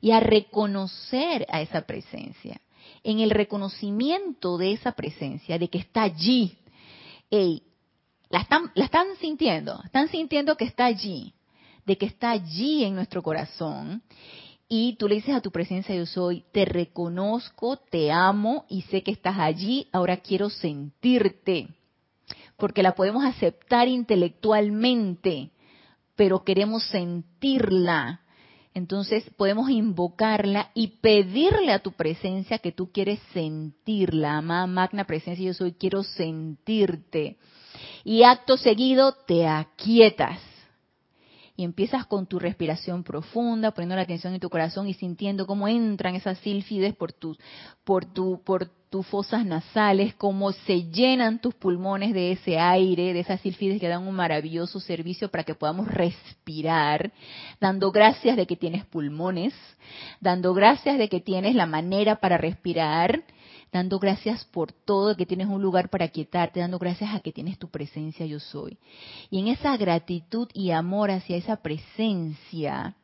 y 0.00 0.10
a 0.10 0.20
reconocer 0.20 1.46
a 1.50 1.62
esa 1.62 1.82
presencia. 1.82 2.60
En 3.02 3.20
el 3.20 3.30
reconocimiento 3.30 4.58
de 4.58 4.72
esa 4.72 4.92
presencia, 4.92 5.58
de 5.58 5.68
que 5.68 5.78
está 5.78 6.02
allí, 6.02 6.58
la 7.30 8.40
están, 8.40 8.70
la 8.74 8.84
están 8.84 9.06
sintiendo, 9.20 9.80
están 9.84 10.08
sintiendo 10.08 10.56
que 10.56 10.64
está 10.64 10.86
allí, 10.86 11.32
de 11.86 11.96
que 11.96 12.06
está 12.06 12.30
allí 12.30 12.84
en 12.84 12.94
nuestro 12.94 13.22
corazón 13.22 14.02
y 14.72 14.94
tú 14.94 15.08
le 15.08 15.16
dices 15.16 15.34
a 15.34 15.40
tu 15.40 15.50
presencia 15.50 15.96
yo 15.96 16.06
soy, 16.06 16.44
te 16.52 16.64
reconozco, 16.64 17.76
te 17.76 18.12
amo 18.12 18.66
y 18.68 18.82
sé 18.82 19.02
que 19.02 19.10
estás 19.10 19.36
allí, 19.36 19.88
ahora 19.90 20.18
quiero 20.18 20.48
sentirte, 20.48 21.66
porque 22.56 22.84
la 22.84 22.94
podemos 22.94 23.24
aceptar 23.24 23.88
intelectualmente, 23.88 25.50
pero 26.14 26.44
queremos 26.44 26.84
sentirla, 26.84 28.20
entonces 28.72 29.28
podemos 29.36 29.70
invocarla 29.70 30.70
y 30.72 30.86
pedirle 31.00 31.72
a 31.72 31.80
tu 31.80 31.90
presencia 31.90 32.58
que 32.58 32.70
tú 32.70 32.92
quieres 32.92 33.18
sentirla. 33.32 34.36
Amada 34.36 34.68
magna 34.68 35.04
presencia, 35.04 35.44
yo 35.44 35.52
soy, 35.52 35.72
quiero 35.72 36.04
sentirte. 36.04 37.38
Y 38.04 38.22
acto 38.22 38.56
seguido 38.56 39.16
te 39.26 39.48
aquietas. 39.48 40.38
Y 41.60 41.64
empiezas 41.64 42.06
con 42.06 42.26
tu 42.26 42.38
respiración 42.38 43.04
profunda, 43.04 43.72
poniendo 43.72 43.94
la 43.94 44.00
atención 44.00 44.32
en 44.32 44.40
tu 44.40 44.48
corazón 44.48 44.88
y 44.88 44.94
sintiendo 44.94 45.46
cómo 45.46 45.68
entran 45.68 46.14
esas 46.14 46.38
sílfides 46.38 46.96
por 46.96 47.12
tus, 47.12 47.38
por 47.84 48.06
tu, 48.06 48.42
por 48.42 48.70
tus 48.88 49.06
fosas 49.06 49.44
nasales, 49.44 50.14
cómo 50.14 50.52
se 50.52 50.84
llenan 50.84 51.38
tus 51.38 51.54
pulmones 51.54 52.14
de 52.14 52.32
ese 52.32 52.58
aire, 52.58 53.12
de 53.12 53.20
esas 53.20 53.42
silfides 53.42 53.78
que 53.78 53.88
dan 53.88 54.08
un 54.08 54.14
maravilloso 54.14 54.80
servicio 54.80 55.30
para 55.30 55.44
que 55.44 55.54
podamos 55.54 55.86
respirar, 55.86 57.12
dando 57.60 57.92
gracias 57.92 58.38
de 58.38 58.46
que 58.46 58.56
tienes 58.56 58.86
pulmones, 58.86 59.52
dando 60.18 60.54
gracias 60.54 60.96
de 60.96 61.10
que 61.10 61.20
tienes 61.20 61.54
la 61.54 61.66
manera 61.66 62.20
para 62.20 62.38
respirar, 62.38 63.22
dando 63.72 63.98
gracias 63.98 64.44
por 64.44 64.72
todo, 64.72 65.16
que 65.16 65.26
tienes 65.26 65.46
un 65.48 65.62
lugar 65.62 65.88
para 65.90 66.08
quietarte, 66.08 66.60
dando 66.60 66.78
gracias 66.78 67.14
a 67.14 67.20
que 67.20 67.32
tienes 67.32 67.58
tu 67.58 67.68
presencia 67.68 68.26
yo 68.26 68.40
soy. 68.40 68.78
Y 69.30 69.38
en 69.38 69.48
esa 69.48 69.76
gratitud 69.76 70.48
y 70.52 70.70
amor 70.70 71.10
hacia 71.10 71.36
esa 71.36 71.56
presencia, 71.56 72.96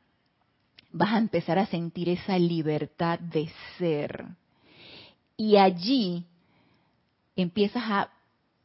vas 0.92 1.12
a 1.12 1.18
empezar 1.18 1.58
a 1.58 1.66
sentir 1.66 2.08
esa 2.08 2.38
libertad 2.38 3.18
de 3.18 3.50
ser 3.78 4.26
y 5.36 5.56
allí 5.56 6.24
empiezas 7.36 7.82
a, 7.86 8.10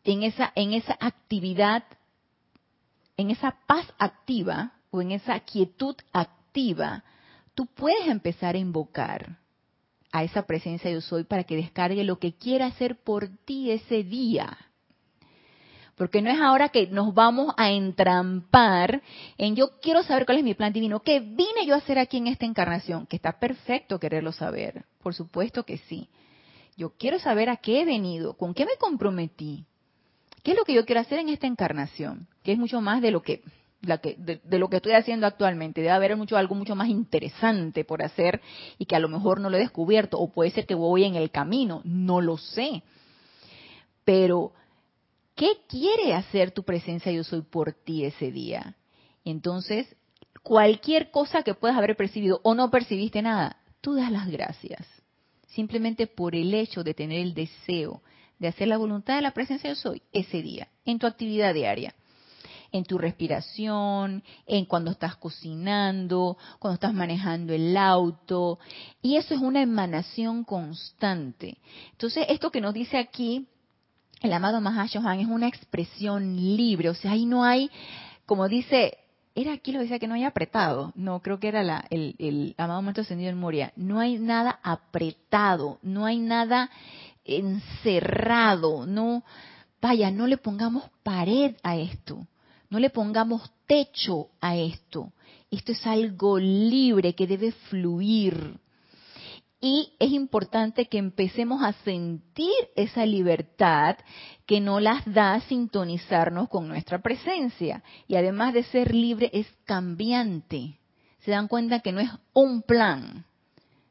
en 0.03 0.23
esa, 0.23 0.51
en 0.55 0.73
esa 0.73 0.97
actividad, 0.99 1.83
en 3.17 3.29
esa 3.31 3.57
paz 3.67 3.85
activa 3.97 4.71
o 4.89 5.01
en 5.01 5.11
esa 5.11 5.39
quietud 5.41 5.95
activa, 6.13 7.03
tú 7.53 7.65
puedes 7.65 8.07
empezar 8.07 8.55
a 8.55 8.59
invocar 8.59 9.37
a 10.11 10.23
esa 10.23 10.45
presencia 10.45 10.91
yo 10.91 11.01
soy 11.01 11.23
para 11.23 11.43
que 11.43 11.55
descargue 11.55 12.03
lo 12.03 12.19
que 12.19 12.33
quiera 12.33 12.67
hacer 12.67 12.97
por 12.97 13.29
ti 13.45 13.71
ese 13.71 14.03
día. 14.03 14.57
Porque 15.95 16.21
no 16.21 16.31
es 16.31 16.39
ahora 16.39 16.69
que 16.69 16.87
nos 16.87 17.13
vamos 17.13 17.53
a 17.57 17.71
entrampar 17.71 19.01
en 19.37 19.55
yo 19.55 19.79
quiero 19.81 20.03
saber 20.03 20.25
cuál 20.25 20.39
es 20.39 20.43
mi 20.43 20.53
plan 20.53 20.73
divino, 20.73 21.01
qué 21.01 21.19
vine 21.19 21.65
yo 21.65 21.75
a 21.75 21.77
hacer 21.77 21.99
aquí 21.99 22.17
en 22.17 22.27
esta 22.27 22.45
encarnación, 22.45 23.05
que 23.05 23.17
está 23.17 23.39
perfecto 23.39 23.99
quererlo 23.99 24.31
saber, 24.31 24.85
por 25.03 25.13
supuesto 25.13 25.63
que 25.63 25.77
sí. 25.77 26.09
Yo 26.75 26.93
quiero 26.97 27.19
saber 27.19 27.49
a 27.49 27.57
qué 27.57 27.81
he 27.81 27.85
venido, 27.85 28.33
con 28.33 28.53
qué 28.53 28.65
me 28.65 28.77
comprometí, 28.79 29.65
qué 30.43 30.51
es 30.51 30.57
lo 30.57 30.63
que 30.63 30.73
yo 30.73 30.85
quiero 30.85 31.01
hacer 31.01 31.19
en 31.19 31.29
esta 31.29 31.45
encarnación, 31.45 32.27
que 32.43 32.53
es 32.53 32.57
mucho 32.57 32.81
más 32.81 33.01
de 33.01 33.11
lo 33.11 33.21
que, 33.21 33.43
de, 33.81 34.59
lo 34.59 34.69
que 34.69 34.77
estoy 34.77 34.93
haciendo 34.93 35.27
actualmente. 35.27 35.81
Debe 35.81 35.93
haber 35.93 36.15
mucho, 36.15 36.37
algo 36.37 36.55
mucho 36.55 36.75
más 36.75 36.89
interesante 36.89 37.83
por 37.83 38.03
hacer 38.03 38.41
y 38.77 38.85
que 38.85 38.95
a 38.95 38.99
lo 38.99 39.09
mejor 39.09 39.39
no 39.39 39.49
lo 39.49 39.57
he 39.57 39.61
descubierto, 39.61 40.19
o 40.19 40.31
puede 40.31 40.51
ser 40.51 40.65
que 40.65 40.75
voy 40.75 41.03
en 41.03 41.15
el 41.15 41.31
camino, 41.31 41.81
no 41.83 42.21
lo 42.21 42.37
sé. 42.37 42.83
Pero, 44.05 44.53
¿qué 45.35 45.49
quiere 45.67 46.13
hacer 46.13 46.51
tu 46.51 46.63
presencia 46.63 47.11
yo 47.11 47.23
soy 47.23 47.41
por 47.41 47.73
ti 47.73 48.05
ese 48.05 48.31
día? 48.31 48.75
entonces, 49.23 49.95
cualquier 50.41 51.11
cosa 51.11 51.43
que 51.43 51.53
puedas 51.53 51.77
haber 51.77 51.95
percibido 51.95 52.39
o 52.41 52.55
no 52.55 52.71
percibiste 52.71 53.21
nada, 53.21 53.57
tú 53.81 53.93
das 53.93 54.11
las 54.11 54.27
gracias 54.27 54.87
simplemente 55.51 56.07
por 56.07 56.35
el 56.35 56.53
hecho 56.53 56.83
de 56.83 56.93
tener 56.93 57.19
el 57.19 57.33
deseo 57.33 58.01
de 58.39 58.47
hacer 58.47 58.67
la 58.67 58.77
voluntad 58.77 59.15
de 59.15 59.21
la 59.21 59.33
presencia 59.33 59.69
de 59.69 59.75
soy 59.75 60.01
ese 60.11 60.41
día, 60.41 60.67
en 60.85 60.97
tu 60.97 61.05
actividad 61.05 61.53
diaria, 61.53 61.93
en 62.71 62.85
tu 62.85 62.97
respiración, 62.97 64.23
en 64.45 64.65
cuando 64.65 64.91
estás 64.91 65.15
cocinando, 65.15 66.37
cuando 66.59 66.75
estás 66.75 66.93
manejando 66.93 67.53
el 67.53 67.75
auto, 67.75 68.59
y 69.01 69.17
eso 69.17 69.33
es 69.33 69.41
una 69.41 69.61
emanación 69.61 70.43
constante. 70.43 71.57
Entonces, 71.91 72.25
esto 72.29 72.51
que 72.51 72.61
nos 72.61 72.73
dice 72.73 72.97
aquí 72.97 73.47
el 74.21 74.33
amado 74.33 74.61
Mahashohan 74.61 75.19
es 75.19 75.27
una 75.27 75.47
expresión 75.47 76.35
libre, 76.35 76.89
o 76.89 76.93
sea, 76.93 77.11
ahí 77.11 77.25
no 77.25 77.43
hay, 77.43 77.71
como 78.25 78.47
dice 78.47 78.97
era 79.33 79.53
aquí 79.53 79.71
lo 79.71 79.79
decía 79.79 79.99
que 79.99 80.07
no 80.07 80.15
hay 80.15 80.25
apretado. 80.25 80.91
No, 80.95 81.21
creo 81.21 81.39
que 81.39 81.47
era 81.47 81.63
la, 81.63 81.85
el, 81.89 82.15
el 82.19 82.55
amado 82.57 82.81
momento 82.81 83.01
ascendido 83.01 83.29
en 83.29 83.37
Moria. 83.37 83.71
No 83.77 83.99
hay 83.99 84.19
nada 84.19 84.59
apretado, 84.61 85.79
no 85.81 86.05
hay 86.05 86.19
nada 86.19 86.69
encerrado, 87.23 88.85
no, 88.85 89.23
vaya, 89.81 90.11
no 90.11 90.27
le 90.27 90.37
pongamos 90.37 90.83
pared 91.03 91.55
a 91.63 91.77
esto, 91.77 92.25
no 92.71 92.79
le 92.79 92.89
pongamos 92.89 93.51
techo 93.67 94.29
a 94.39 94.55
esto. 94.55 95.11
Esto 95.51 95.73
es 95.73 95.85
algo 95.85 96.39
libre 96.39 97.13
que 97.13 97.27
debe 97.27 97.51
fluir. 97.51 98.57
Y 99.59 99.93
es 99.99 100.11
importante 100.11 100.85
que 100.87 100.97
empecemos 100.97 101.61
a 101.61 101.73
sentir 101.83 102.55
esa 102.75 103.05
libertad 103.05 103.97
que 104.47 104.61
no 104.61 104.79
las 104.79 105.03
da 105.05 105.41
sintonizarnos 105.41 106.47
con 106.47 106.69
nuestra 106.69 106.99
presencia. 106.99 107.83
Y 108.07 108.15
además 108.15 108.53
de 108.53 108.63
ser 108.63 108.95
libre, 108.95 109.29
es 109.33 109.47
cambiante. 109.65 110.79
Se 111.19 111.31
dan 111.31 111.49
cuenta 111.49 111.81
que 111.81 111.91
no 111.91 111.99
es 111.99 112.09
un 112.31 112.63
plan. 112.63 113.25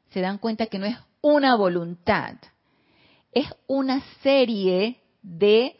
Se 0.09 0.21
dan 0.21 0.39
cuenta 0.39 0.65
que 0.65 0.79
no 0.79 0.87
es 0.87 0.97
una 1.21 1.55
voluntad. 1.55 2.35
Es 3.31 3.47
una 3.67 4.01
serie 4.23 4.99
de 5.21 5.77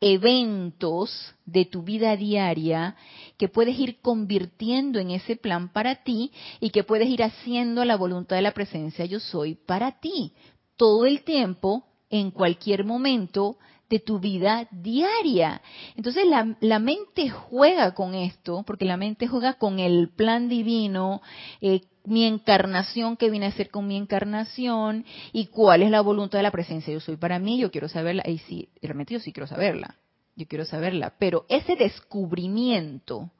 eventos 0.00 1.34
de 1.44 1.64
tu 1.64 1.82
vida 1.82 2.16
diaria 2.16 2.96
que 3.38 3.48
puedes 3.48 3.78
ir 3.78 4.00
convirtiendo 4.00 4.98
en 4.98 5.10
ese 5.10 5.36
plan 5.36 5.72
para 5.72 6.02
ti 6.04 6.32
y 6.60 6.70
que 6.70 6.84
puedes 6.84 7.08
ir 7.08 7.22
haciendo 7.22 7.84
la 7.84 7.96
voluntad 7.96 8.36
de 8.36 8.42
la 8.42 8.52
presencia 8.52 9.04
yo 9.06 9.20
soy 9.20 9.54
para 9.54 10.00
ti 10.00 10.32
todo 10.76 11.06
el 11.06 11.22
tiempo, 11.22 11.84
en 12.10 12.30
cualquier 12.30 12.84
momento 12.84 13.56
de 13.88 13.98
tu 14.00 14.18
vida 14.18 14.68
diaria. 14.70 15.60
Entonces 15.96 16.24
la, 16.26 16.78
mente 16.78 17.28
juega 17.28 17.94
con 17.94 18.14
esto, 18.14 18.64
porque 18.66 18.84
la 18.84 18.96
mente 18.96 19.28
juega 19.28 19.54
con 19.54 19.78
el 19.78 20.10
plan 20.10 20.48
divino, 20.48 21.22
eh, 21.60 21.82
mi 22.06 22.24
encarnación, 22.24 23.16
que 23.16 23.30
viene 23.30 23.46
a 23.46 23.52
ser 23.52 23.70
con 23.70 23.86
mi 23.86 23.96
encarnación 23.96 25.04
y 25.32 25.46
cuál 25.46 25.82
es 25.82 25.90
la 25.90 26.00
voluntad 26.00 26.38
de 26.38 26.44
la 26.44 26.50
presencia 26.50 26.92
yo 26.92 27.00
soy 27.00 27.16
para 27.16 27.38
mí, 27.38 27.58
yo 27.58 27.70
quiero 27.70 27.88
saberla, 27.88 28.22
y 28.26 28.38
sí, 28.38 28.68
realmente 28.80 29.14
yo 29.14 29.20
sí 29.20 29.32
quiero 29.32 29.46
saberla, 29.46 29.96
yo 30.36 30.46
quiero 30.46 30.64
saberla, 30.64 31.14
pero 31.18 31.44
ese 31.48 31.76
descubrimiento, 31.76 33.30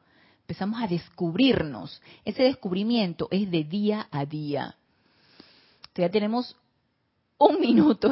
empezamos 0.41 0.83
a 0.83 0.87
descubrirnos, 0.87 2.03
ese 2.25 2.43
descubrimiento 2.43 3.29
es 3.31 3.51
de 3.51 3.65
día 3.65 4.09
a 4.11 4.27
día. 4.27 4.77
ya 5.95 6.11
tenemos 6.11 6.57
un 7.39 7.61
minuto. 7.61 8.11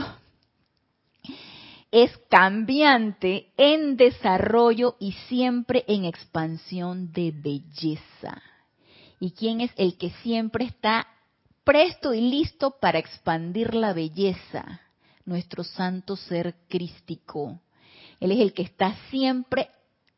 Es 1.91 2.11
cambiante, 2.29 3.53
en 3.57 3.97
desarrollo 3.97 4.97
y 4.99 5.13
siempre 5.29 5.85
en 5.87 6.05
expansión 6.05 7.13
de 7.13 7.31
belleza 7.31 8.43
y 9.21 9.33
quién 9.33 9.61
es 9.61 9.71
el 9.77 9.97
que 9.97 10.11
siempre 10.23 10.65
está 10.65 11.07
presto 11.65 12.13
y 12.13 12.21
listo 12.21 12.73
para 12.79 12.99
expandir 12.99 13.75
la 13.75 13.93
belleza, 13.93 14.81
nuestro 15.25 15.65
santo 15.65 16.17
ser 16.17 16.55
crístico. 16.69 17.61
Él 18.21 18.33
es 18.33 18.41
el 18.41 18.53
que 18.53 18.63
está 18.63 18.95
siempre 19.11 19.71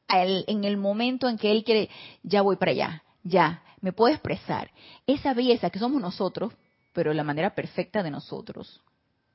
en 0.09 0.65
el 0.65 0.77
momento 0.77 1.29
en 1.29 1.39
que 1.39 1.51
Él 1.51 1.65
quiere, 1.65 1.89
ya 2.23 2.43
voy 2.43 2.57
para 2.57 2.73
allá, 2.73 3.03
ya, 3.23 3.63
me 3.81 3.93
puedo 3.93 4.13
expresar. 4.13 4.71
Esa 5.07 5.35
belleza 5.35 5.71
que 5.71 5.79
somos 5.79 6.01
nosotros, 6.01 6.53
pero 6.93 7.13
la 7.13 7.25
manera 7.25 7.55
perfecta 7.55 8.03
de 8.03 8.11
nosotros. 8.11 8.81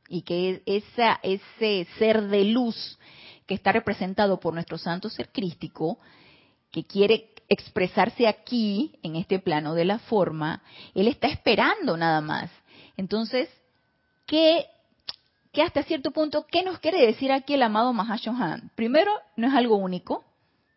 Y 0.08 0.24
que 0.24 0.62
esa, 0.66 1.20
ese 1.24 1.88
ser 1.98 2.24
de 2.28 2.46
luz 2.46 2.98
que 3.46 3.54
está 3.54 3.72
representado 3.72 4.40
por 4.40 4.54
nuestro 4.54 4.78
santo 4.78 5.10
ser 5.10 5.32
crístico, 5.32 6.00
que 6.72 6.86
quiere 6.86 7.30
expresarse 7.52 8.30
aquí, 8.30 8.98
en 9.04 9.18
este 9.18 9.38
plano 9.38 9.74
de 9.74 9.84
la 9.84 10.00
forma, 10.00 10.64
él 10.96 11.10
está 11.10 11.28
esperando 11.28 11.98
nada 11.98 12.22
más. 12.22 12.50
Entonces, 12.96 13.50
¿qué, 14.26 14.68
qué 15.52 15.62
hasta 15.62 15.84
cierto 15.84 16.12
punto, 16.12 16.46
qué 16.50 16.64
nos 16.64 16.80
quiere 16.80 17.06
decir 17.06 17.30
aquí 17.30 17.56
el 17.56 17.64
amado 17.64 17.92
Mahashohan? 17.92 18.72
Primero, 18.76 19.12
no 19.36 19.50
es 19.50 19.54
algo 19.54 19.76
único, 19.76 20.24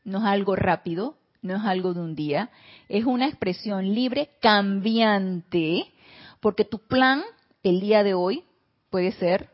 no 0.03 0.19
es 0.19 0.25
algo 0.25 0.57
rápido, 0.57 1.17
no 1.43 1.55
es 1.55 1.63
algo 1.63 1.95
de 1.95 2.01
un 2.01 2.17
día, 2.17 2.51
es 2.89 3.05
una 3.05 3.29
expresión 3.29 3.95
libre, 3.95 4.31
cambiante, 4.41 5.93
porque 6.41 6.65
tu 6.65 6.81
plan 6.81 7.23
el 7.63 7.81
día 7.81 8.03
de 8.03 8.15
hoy 8.15 8.43
puede 8.91 9.13
ser 9.13 9.49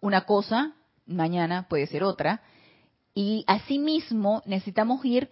una 0.00 0.22
cosa, 0.22 0.72
mañana 1.04 1.68
puede 1.68 1.86
ser 1.86 2.02
otra, 2.02 2.40
y 3.14 3.44
asimismo 3.46 4.42
necesitamos 4.46 5.04
ir 5.04 5.28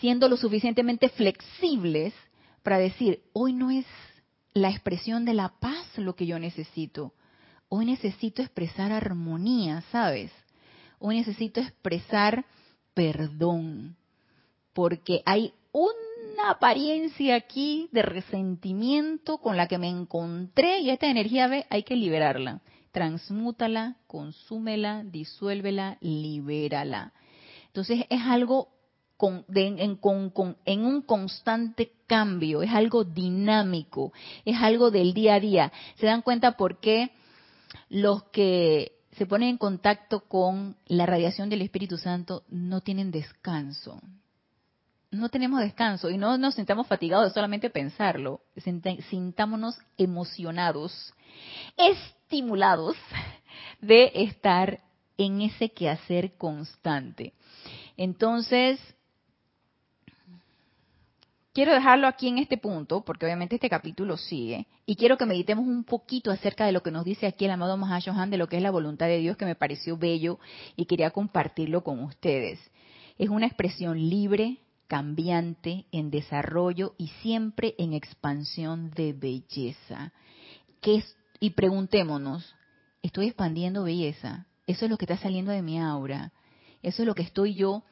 siendo 0.00 0.28
lo 0.28 0.36
suficientemente 0.36 1.08
flexibles 1.08 2.14
para 2.62 2.78
decir, 2.78 3.22
hoy 3.32 3.52
no 3.52 3.70
es 3.70 3.86
la 4.52 4.70
expresión 4.70 5.24
de 5.24 5.34
la 5.34 5.50
paz 5.60 5.86
lo 5.96 6.14
que 6.14 6.26
yo 6.26 6.38
necesito, 6.38 7.12
hoy 7.68 7.86
necesito 7.86 8.42
expresar 8.42 8.92
armonía, 8.92 9.82
¿sabes? 9.90 10.30
Hoy 10.98 11.16
necesito 11.16 11.60
expresar 11.60 12.44
perdón, 12.94 13.96
porque 14.72 15.22
hay 15.26 15.52
un 15.72 15.90
una 16.34 16.50
apariencia 16.50 17.36
aquí 17.36 17.88
de 17.92 18.02
resentimiento 18.02 19.38
con 19.38 19.56
la 19.56 19.68
que 19.68 19.78
me 19.78 19.88
encontré 19.88 20.80
y 20.80 20.90
esta 20.90 21.06
energía 21.06 21.46
ve, 21.46 21.66
hay 21.70 21.84
que 21.84 21.96
liberarla. 21.96 22.60
Transmútala, 22.92 23.96
consúmela, 24.06 25.04
disuélvela, 25.04 25.98
libérala. 26.00 27.12
Entonces 27.66 28.04
es 28.08 28.20
algo 28.22 28.68
en, 29.18 30.84
un 30.84 31.02
constante 31.02 31.92
cambio, 32.06 32.62
es 32.62 32.70
algo 32.72 33.04
dinámico, 33.04 34.12
es 34.44 34.56
algo 34.60 34.90
del 34.90 35.14
día 35.14 35.34
a 35.34 35.40
día. 35.40 35.72
¿Se 35.96 36.06
dan 36.06 36.22
cuenta 36.22 36.56
por 36.56 36.78
qué 36.80 37.10
los 37.88 38.24
que 38.24 38.92
se 39.16 39.26
ponen 39.26 39.50
en 39.50 39.58
contacto 39.58 40.20
con 40.20 40.76
la 40.86 41.06
radiación 41.06 41.48
del 41.48 41.62
Espíritu 41.62 41.96
Santo 41.96 42.42
no 42.48 42.80
tienen 42.80 43.10
descanso? 43.10 44.00
No 45.10 45.28
tenemos 45.28 45.60
descanso 45.60 46.10
y 46.10 46.18
no 46.18 46.36
nos 46.38 46.56
sintamos 46.56 46.88
fatigados 46.88 47.28
de 47.28 47.34
solamente 47.34 47.70
pensarlo. 47.70 48.40
Sintámonos 49.08 49.78
emocionados, 49.96 51.14
estimulados 51.76 52.96
de 53.80 54.10
estar 54.14 54.80
en 55.16 55.42
ese 55.42 55.70
quehacer 55.70 56.36
constante. 56.36 57.32
Entonces, 57.96 58.80
quiero 61.54 61.72
dejarlo 61.72 62.08
aquí 62.08 62.28
en 62.28 62.38
este 62.38 62.58
punto, 62.58 63.02
porque 63.02 63.24
obviamente 63.24 63.54
este 63.54 63.70
capítulo 63.70 64.16
sigue, 64.16 64.66
y 64.84 64.96
quiero 64.96 65.16
que 65.16 65.24
meditemos 65.24 65.66
un 65.66 65.84
poquito 65.84 66.30
acerca 66.30 66.66
de 66.66 66.72
lo 66.72 66.82
que 66.82 66.90
nos 66.90 67.04
dice 67.04 67.26
aquí 67.26 67.46
el 67.46 67.52
amado 67.52 67.76
Mahashohan, 67.76 68.28
de 68.28 68.36
lo 68.36 68.48
que 68.48 68.56
es 68.56 68.62
la 68.62 68.72
voluntad 68.72 69.06
de 69.06 69.18
Dios, 69.18 69.36
que 69.36 69.46
me 69.46 69.54
pareció 69.54 69.96
bello 69.96 70.38
y 70.76 70.84
quería 70.84 71.10
compartirlo 71.10 71.82
con 71.82 72.02
ustedes. 72.02 72.58
Es 73.16 73.28
una 73.28 73.46
expresión 73.46 74.10
libre, 74.10 74.58
cambiante, 74.88 75.86
en 75.92 76.10
desarrollo 76.10 76.94
y 76.98 77.08
siempre 77.22 77.74
en 77.78 77.94
expansión 77.94 78.90
de 78.90 79.12
belleza. 79.12 80.12
y 81.40 81.50
preguntémonos, 81.50 82.54
¿estoy 83.02 83.26
expandiendo 83.26 83.84
belleza? 83.84 84.46
¿Eso 84.66 84.86
es 84.86 84.90
lo 84.90 84.98
que 84.98 85.04
está 85.04 85.16
saliendo 85.16 85.52
de 85.52 85.62
mi 85.62 85.80
aura? 85.80 86.32
¿Eso 86.82 87.02
es 87.02 87.06
lo 87.06 87.14
que 87.14 87.22
estoy 87.22 87.54
yo 87.54 87.84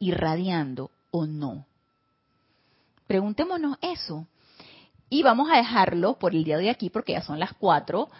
irradiando 0.00 0.90
o 1.10 1.26
no? 1.26 1.64
Preguntémonos 3.08 3.78
eso. 3.80 4.28
Y 5.08 5.22
vamos 5.22 5.50
a 5.50 5.56
dejarlo 5.56 6.18
por 6.18 6.34
el 6.34 6.44
día 6.44 6.58
de 6.58 6.68
aquí 6.68 6.90
porque 6.90 7.12
ya 7.12 7.22
son 7.22 7.40
las 7.40 7.54
cuatro. 7.54 8.10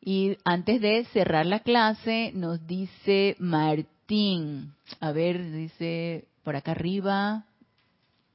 Y 0.00 0.38
antes 0.44 0.80
de 0.80 1.04
cerrar 1.06 1.46
la 1.46 1.60
clase, 1.60 2.30
nos 2.32 2.64
dice 2.64 3.34
Martín, 3.40 4.72
a 5.00 5.10
ver, 5.10 5.50
dice 5.50 6.28
por 6.44 6.54
acá 6.54 6.70
arriba, 6.70 7.44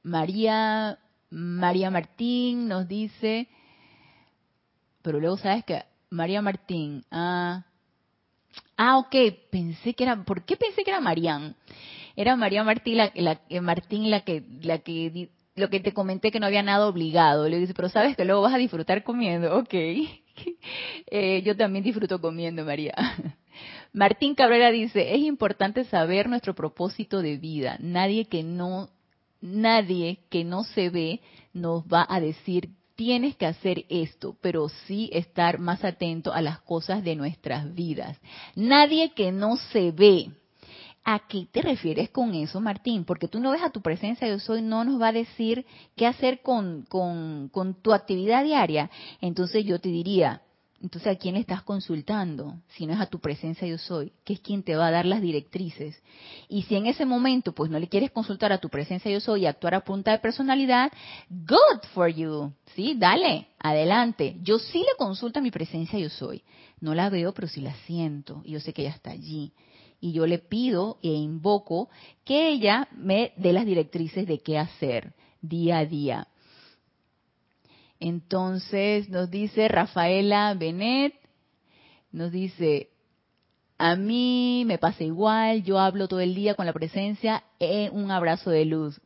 María, 0.02 0.98
María 1.30 1.90
Martín 1.90 2.68
nos 2.68 2.86
dice, 2.86 3.48
pero 5.00 5.18
luego 5.18 5.38
sabes 5.38 5.64
que 5.64 5.82
María 6.10 6.42
Martín, 6.42 7.06
ah, 7.10 7.64
ah, 8.76 8.98
ok, 8.98 9.16
pensé 9.50 9.94
que 9.94 10.04
era, 10.04 10.22
¿por 10.24 10.44
qué 10.44 10.58
pensé 10.58 10.84
que 10.84 10.90
era 10.90 11.00
Marían? 11.00 11.56
Era 12.16 12.36
María 12.36 12.64
Martín 12.64 12.98
la, 12.98 13.10
la, 13.14 13.40
Martín 13.62 14.10
la 14.10 14.20
que, 14.20 14.44
la 14.60 14.76
que 14.80 15.30
lo 15.54 15.68
que 15.68 15.80
te 15.80 15.92
comenté 15.92 16.30
que 16.30 16.40
no 16.40 16.46
había 16.46 16.62
nada 16.62 16.86
obligado. 16.86 17.48
Le 17.48 17.58
dice, 17.58 17.74
pero 17.74 17.88
sabes 17.88 18.16
que 18.16 18.24
luego 18.24 18.42
vas 18.42 18.54
a 18.54 18.58
disfrutar 18.58 19.02
comiendo. 19.02 19.56
Ok. 19.62 19.74
Eh, 21.14 21.42
yo 21.42 21.54
también 21.54 21.84
disfruto 21.84 22.18
comiendo, 22.18 22.64
María. 22.64 22.94
Martín 23.92 24.34
Cabrera 24.34 24.70
dice, 24.70 25.14
es 25.14 25.20
importante 25.20 25.84
saber 25.84 26.26
nuestro 26.26 26.54
propósito 26.54 27.20
de 27.20 27.36
vida. 27.36 27.76
Nadie 27.80 28.24
que 28.24 28.42
no, 28.42 28.88
nadie 29.42 30.20
que 30.30 30.44
no 30.44 30.64
se 30.64 30.88
ve 30.88 31.20
nos 31.52 31.84
va 31.84 32.06
a 32.08 32.18
decir 32.18 32.70
tienes 32.94 33.36
que 33.36 33.46
hacer 33.46 33.84
esto, 33.88 34.36
pero 34.40 34.68
sí 34.68 35.10
estar 35.12 35.58
más 35.58 35.84
atento 35.84 36.32
a 36.32 36.40
las 36.40 36.60
cosas 36.60 37.02
de 37.02 37.16
nuestras 37.16 37.74
vidas. 37.74 38.18
Nadie 38.54 39.12
que 39.12 39.32
no 39.32 39.56
se 39.56 39.90
ve, 39.90 40.30
¿A 41.04 41.26
qué 41.26 41.48
te 41.50 41.62
refieres 41.62 42.10
con 42.10 42.32
eso, 42.34 42.60
Martín? 42.60 43.04
Porque 43.04 43.26
tú 43.26 43.40
no 43.40 43.50
ves 43.50 43.62
a 43.62 43.70
tu 43.70 43.80
presencia 43.80 44.28
yo 44.28 44.38
soy, 44.38 44.62
no 44.62 44.84
nos 44.84 45.00
va 45.00 45.08
a 45.08 45.12
decir 45.12 45.66
qué 45.96 46.06
hacer 46.06 46.42
con, 46.42 46.82
con, 46.88 47.48
con 47.48 47.74
tu 47.74 47.92
actividad 47.92 48.44
diaria. 48.44 48.88
Entonces 49.20 49.64
yo 49.64 49.80
te 49.80 49.88
diría, 49.88 50.42
entonces 50.80 51.12
¿a 51.12 51.18
quién 51.18 51.34
estás 51.34 51.62
consultando? 51.62 52.54
Si 52.68 52.86
no 52.86 52.92
es 52.92 53.00
a 53.00 53.06
tu 53.06 53.18
presencia 53.18 53.66
yo 53.66 53.78
soy, 53.78 54.12
que 54.24 54.34
es 54.34 54.40
quien 54.40 54.62
te 54.62 54.76
va 54.76 54.86
a 54.86 54.90
dar 54.92 55.04
las 55.04 55.20
directrices. 55.20 56.00
Y 56.48 56.62
si 56.62 56.76
en 56.76 56.86
ese 56.86 57.04
momento 57.04 57.52
pues 57.52 57.68
no 57.68 57.80
le 57.80 57.88
quieres 57.88 58.12
consultar 58.12 58.52
a 58.52 58.58
tu 58.58 58.68
presencia 58.68 59.10
yo 59.10 59.18
soy 59.18 59.42
y 59.42 59.46
actuar 59.46 59.74
a 59.74 59.84
punta 59.84 60.12
de 60.12 60.18
personalidad, 60.18 60.92
good 61.28 61.82
for 61.94 62.08
you. 62.08 62.52
Sí, 62.76 62.94
dale, 62.96 63.48
adelante. 63.58 64.36
Yo 64.42 64.60
sí 64.60 64.78
le 64.78 64.96
consulto 64.96 65.40
a 65.40 65.42
mi 65.42 65.50
presencia 65.50 65.98
yo 65.98 66.10
soy. 66.10 66.44
No 66.80 66.94
la 66.94 67.10
veo, 67.10 67.34
pero 67.34 67.48
sí 67.48 67.60
la 67.60 67.74
siento 67.86 68.42
y 68.44 68.52
yo 68.52 68.60
sé 68.60 68.72
que 68.72 68.82
ella 68.82 68.94
está 68.94 69.10
allí 69.10 69.52
y 70.02 70.12
yo 70.12 70.26
le 70.26 70.38
pido 70.38 70.98
e 71.00 71.08
invoco 71.08 71.88
que 72.24 72.48
ella 72.48 72.88
me 72.90 73.32
dé 73.36 73.52
las 73.52 73.64
directrices 73.64 74.26
de 74.26 74.40
qué 74.40 74.58
hacer 74.58 75.14
día 75.40 75.78
a 75.78 75.86
día. 75.86 76.26
Entonces 78.00 79.08
nos 79.08 79.30
dice 79.30 79.68
Rafaela 79.68 80.54
Benet, 80.54 81.14
nos 82.10 82.32
dice, 82.32 82.90
a 83.78 83.94
mí 83.94 84.64
me 84.66 84.76
pasa 84.76 85.04
igual, 85.04 85.62
yo 85.62 85.78
hablo 85.78 86.08
todo 86.08 86.18
el 86.18 86.34
día 86.34 86.54
con 86.54 86.66
la 86.66 86.72
presencia 86.72 87.44
en 87.60 87.96
un 87.96 88.10
abrazo 88.10 88.50
de 88.50 88.64
luz. 88.64 89.00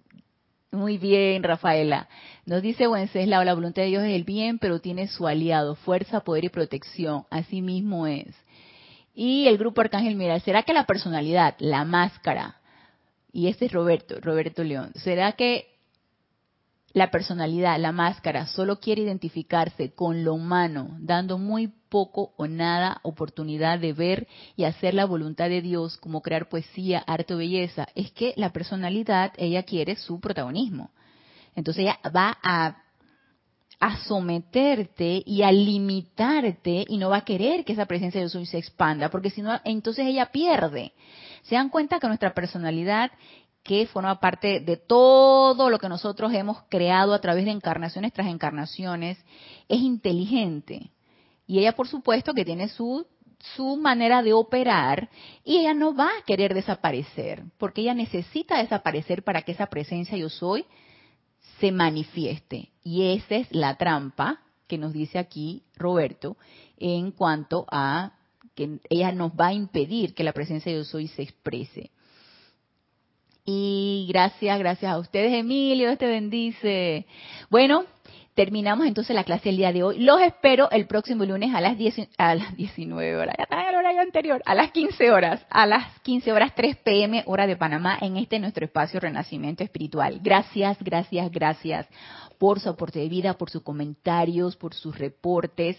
Muy 0.73 0.97
bien, 0.97 1.43
Rafaela. 1.43 2.09
Nos 2.47 2.63
dice 2.63 2.89
Wenceslao, 2.89 3.45
la 3.45 3.55
voluntad 3.55 3.83
de 3.83 3.89
Dios 3.89 4.03
es 4.03 4.15
el 4.15 4.25
bien, 4.25 4.59
pero 4.59 4.81
tiene 4.81 5.09
su 5.09 5.27
aliado, 5.27 5.75
fuerza, 5.75 6.21
poder 6.21 6.45
y 6.45 6.49
protección. 6.49 7.25
Así 7.31 7.61
mismo 7.61 8.07
es. 8.07 8.35
Y 9.19 9.49
el 9.49 9.57
grupo 9.57 9.81
Arcángel 9.81 10.15
Mira, 10.15 10.39
¿será 10.41 10.63
que 10.63 10.75
la 10.75 10.85
personalidad, 10.85 11.55
la 11.59 11.87
máscara, 11.87 12.61
y 13.33 13.49
este 13.49 13.65
es 13.65 13.73
Roberto, 13.73 14.21
Roberto 14.21 14.63
León, 14.63 14.93
¿será 14.97 15.33
que 15.33 15.69
la 16.93 17.11
personalidad, 17.11 17.81
la 17.81 17.93
máscara, 17.93 18.47
solo 18.47 18.79
quiere 18.79 19.03
identificarse 19.03 19.95
con 19.95 20.23
lo 20.23 20.35
humano, 20.35 20.99
dando 21.01 21.39
muy 21.39 21.69
poco 21.89 22.35
o 22.37 22.47
nada 22.47 23.01
oportunidad 23.05 23.79
de 23.79 23.95
ver 23.95 24.29
y 24.55 24.65
hacer 24.65 24.93
la 24.93 25.07
voluntad 25.07 25.49
de 25.49 25.63
Dios, 25.63 25.97
como 25.97 26.21
crear 26.21 26.51
poesía, 26.51 27.03
arte 27.07 27.33
o 27.33 27.39
belleza? 27.39 27.89
Es 27.95 28.13
que 28.13 28.35
la 28.37 28.53
personalidad, 28.53 29.33
ella 29.39 29.63
quiere 29.63 29.97
su 29.97 30.21
protagonismo. 30.21 30.91
Entonces 31.55 31.85
ella 31.85 31.99
va 32.15 32.37
a 32.43 32.83
a 33.79 33.99
someterte 34.05 35.23
y 35.27 35.43
a 35.43 35.53
limitarte 35.53 36.85
y 36.89 36.97
no 36.97 37.11
va 37.11 37.19
a 37.19 37.25
querer 37.25 37.65
que 37.65 37.75
esa 37.75 37.87
presencia 37.87 38.21
de 38.21 38.29
Dios 38.29 38.49
se 38.49 38.59
expanda, 38.59 39.11
porque 39.11 39.31
si 39.31 39.43
no, 39.43 39.61
entonces 39.65 40.07
ella 40.07 40.27
pierde. 40.27 40.93
Se 41.43 41.55
dan 41.55 41.69
cuenta 41.69 42.01
que 42.01 42.07
nuestra 42.07 42.33
personalidad, 42.33 43.11
que 43.63 43.87
forma 43.87 44.19
parte 44.21 44.61
de 44.61 44.77
todo 44.77 45.69
lo 45.69 45.79
que 45.79 45.89
nosotros 45.89 46.33
hemos 46.33 46.63
creado 46.69 47.13
a 47.13 47.21
través 47.21 47.45
de 47.45 47.51
encarnaciones 47.51 48.13
tras 48.13 48.29
encarnaciones, 48.29 49.19
es 49.69 49.81
inteligente. 49.81 50.91
Y 51.47 51.59
ella, 51.59 51.73
por 51.73 51.89
supuesto, 51.89 52.33
que 52.33 52.45
tiene 52.45 52.69
su 52.69 53.07
su 53.55 53.77
manera 53.77 54.23
de 54.23 54.33
operar 54.33 55.09
y 55.45 55.59
ella 55.59 55.75
no 55.75 55.95
va 55.95 56.07
a 56.07 56.25
querer 56.27 56.55
desaparecer, 56.55 57.45
porque 57.59 57.83
ella 57.83 57.95
necesita 57.95 58.59
desaparecer 58.59 59.23
para 59.23 59.43
que 59.43 59.53
esa 59.53 59.67
presencia 59.67 60.17
yo 60.17 60.29
soy 60.29 60.65
se 61.61 61.73
manifieste. 61.73 62.71
Y 62.83 63.15
esa 63.15 63.37
es 63.37 63.49
la 63.51 63.77
trampa 63.77 64.41
que 64.67 64.79
nos 64.79 64.93
dice 64.93 65.19
aquí 65.19 65.63
Roberto 65.77 66.37
en 66.79 67.13
cuanto 67.13 67.67
a 67.71 68.13
que 68.55 68.81
ella 68.89 69.13
nos 69.13 69.33
va 69.33 69.49
a 69.49 69.53
impedir 69.53 70.15
que 70.15 70.25
la 70.25 70.33
presencia 70.33 70.73
de 70.73 70.79
Dios 70.79 70.95
hoy 70.95 71.09
se 71.09 71.23
exprese. 71.23 71.91
Y 73.45 74.07
gracias, 74.09 74.59
gracias 74.59 74.91
a 74.91 74.99
ustedes, 74.99 75.33
Emilio, 75.33 75.97
te 75.97 76.07
bendice. 76.07 77.07
Bueno, 77.49 77.85
terminamos 78.37 78.87
entonces 78.87 79.17
la 79.17 79.25
clase 79.25 79.49
el 79.49 79.57
día 79.57 79.73
de 79.73 79.83
hoy. 79.83 79.99
Los 79.99 80.21
espero 80.21 80.71
el 80.71 80.87
próximo 80.87 81.25
lunes 81.25 81.55
a 81.55 81.61
las, 81.61 81.77
10, 81.77 82.09
a 82.19 82.35
las 82.35 82.55
19 82.55 83.17
horas, 83.17 83.35
ya 83.37 83.45
está 83.45 83.63
en 83.63 83.69
el 83.71 83.75
horario 83.75 84.03
anterior, 84.03 84.43
a 84.45 84.55
las 84.55 84.71
15 84.71 85.11
horas, 85.11 85.45
a 85.51 85.67
las 85.67 85.99
15 86.03 86.33
horas 86.33 86.53
3 86.55 86.77
pm 86.77 87.25
hora 87.27 87.47
de 87.47 87.57
Panamá 87.57 87.99
en 88.01 88.19
este 88.19 88.39
nuestro 88.39 88.67
espacio 88.67 89.01
Renacimiento 89.01 89.65
Espiritual. 89.65 90.21
Gracias, 90.23 90.77
gracias, 90.83 91.33
gracias 91.33 91.89
por 92.39 92.61
su 92.61 92.69
aporte 92.69 92.99
de 92.99 93.09
vida, 93.09 93.39
por 93.39 93.49
sus 93.49 93.63
comentarios, 93.63 94.55
por 94.55 94.75
sus 94.75 94.97
reportes. 94.99 95.79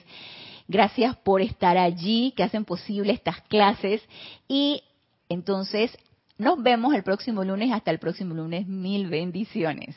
Gracias 0.68 1.16
por 1.18 1.42
estar 1.42 1.78
allí, 1.78 2.34
que 2.36 2.44
hacen 2.44 2.66
posible 2.66 3.14
estas 3.14 3.40
clases. 3.42 4.02
Y 4.48 4.82
entonces 5.30 5.96
nos 6.40 6.62
vemos 6.62 6.96
el 6.96 7.04
próximo 7.04 7.44
lunes. 7.44 7.72
Hasta 7.72 7.92
el 7.92 8.00
próximo 8.00 8.34
lunes. 8.34 8.68
Mil 8.68 9.08
bendiciones. 9.08 9.96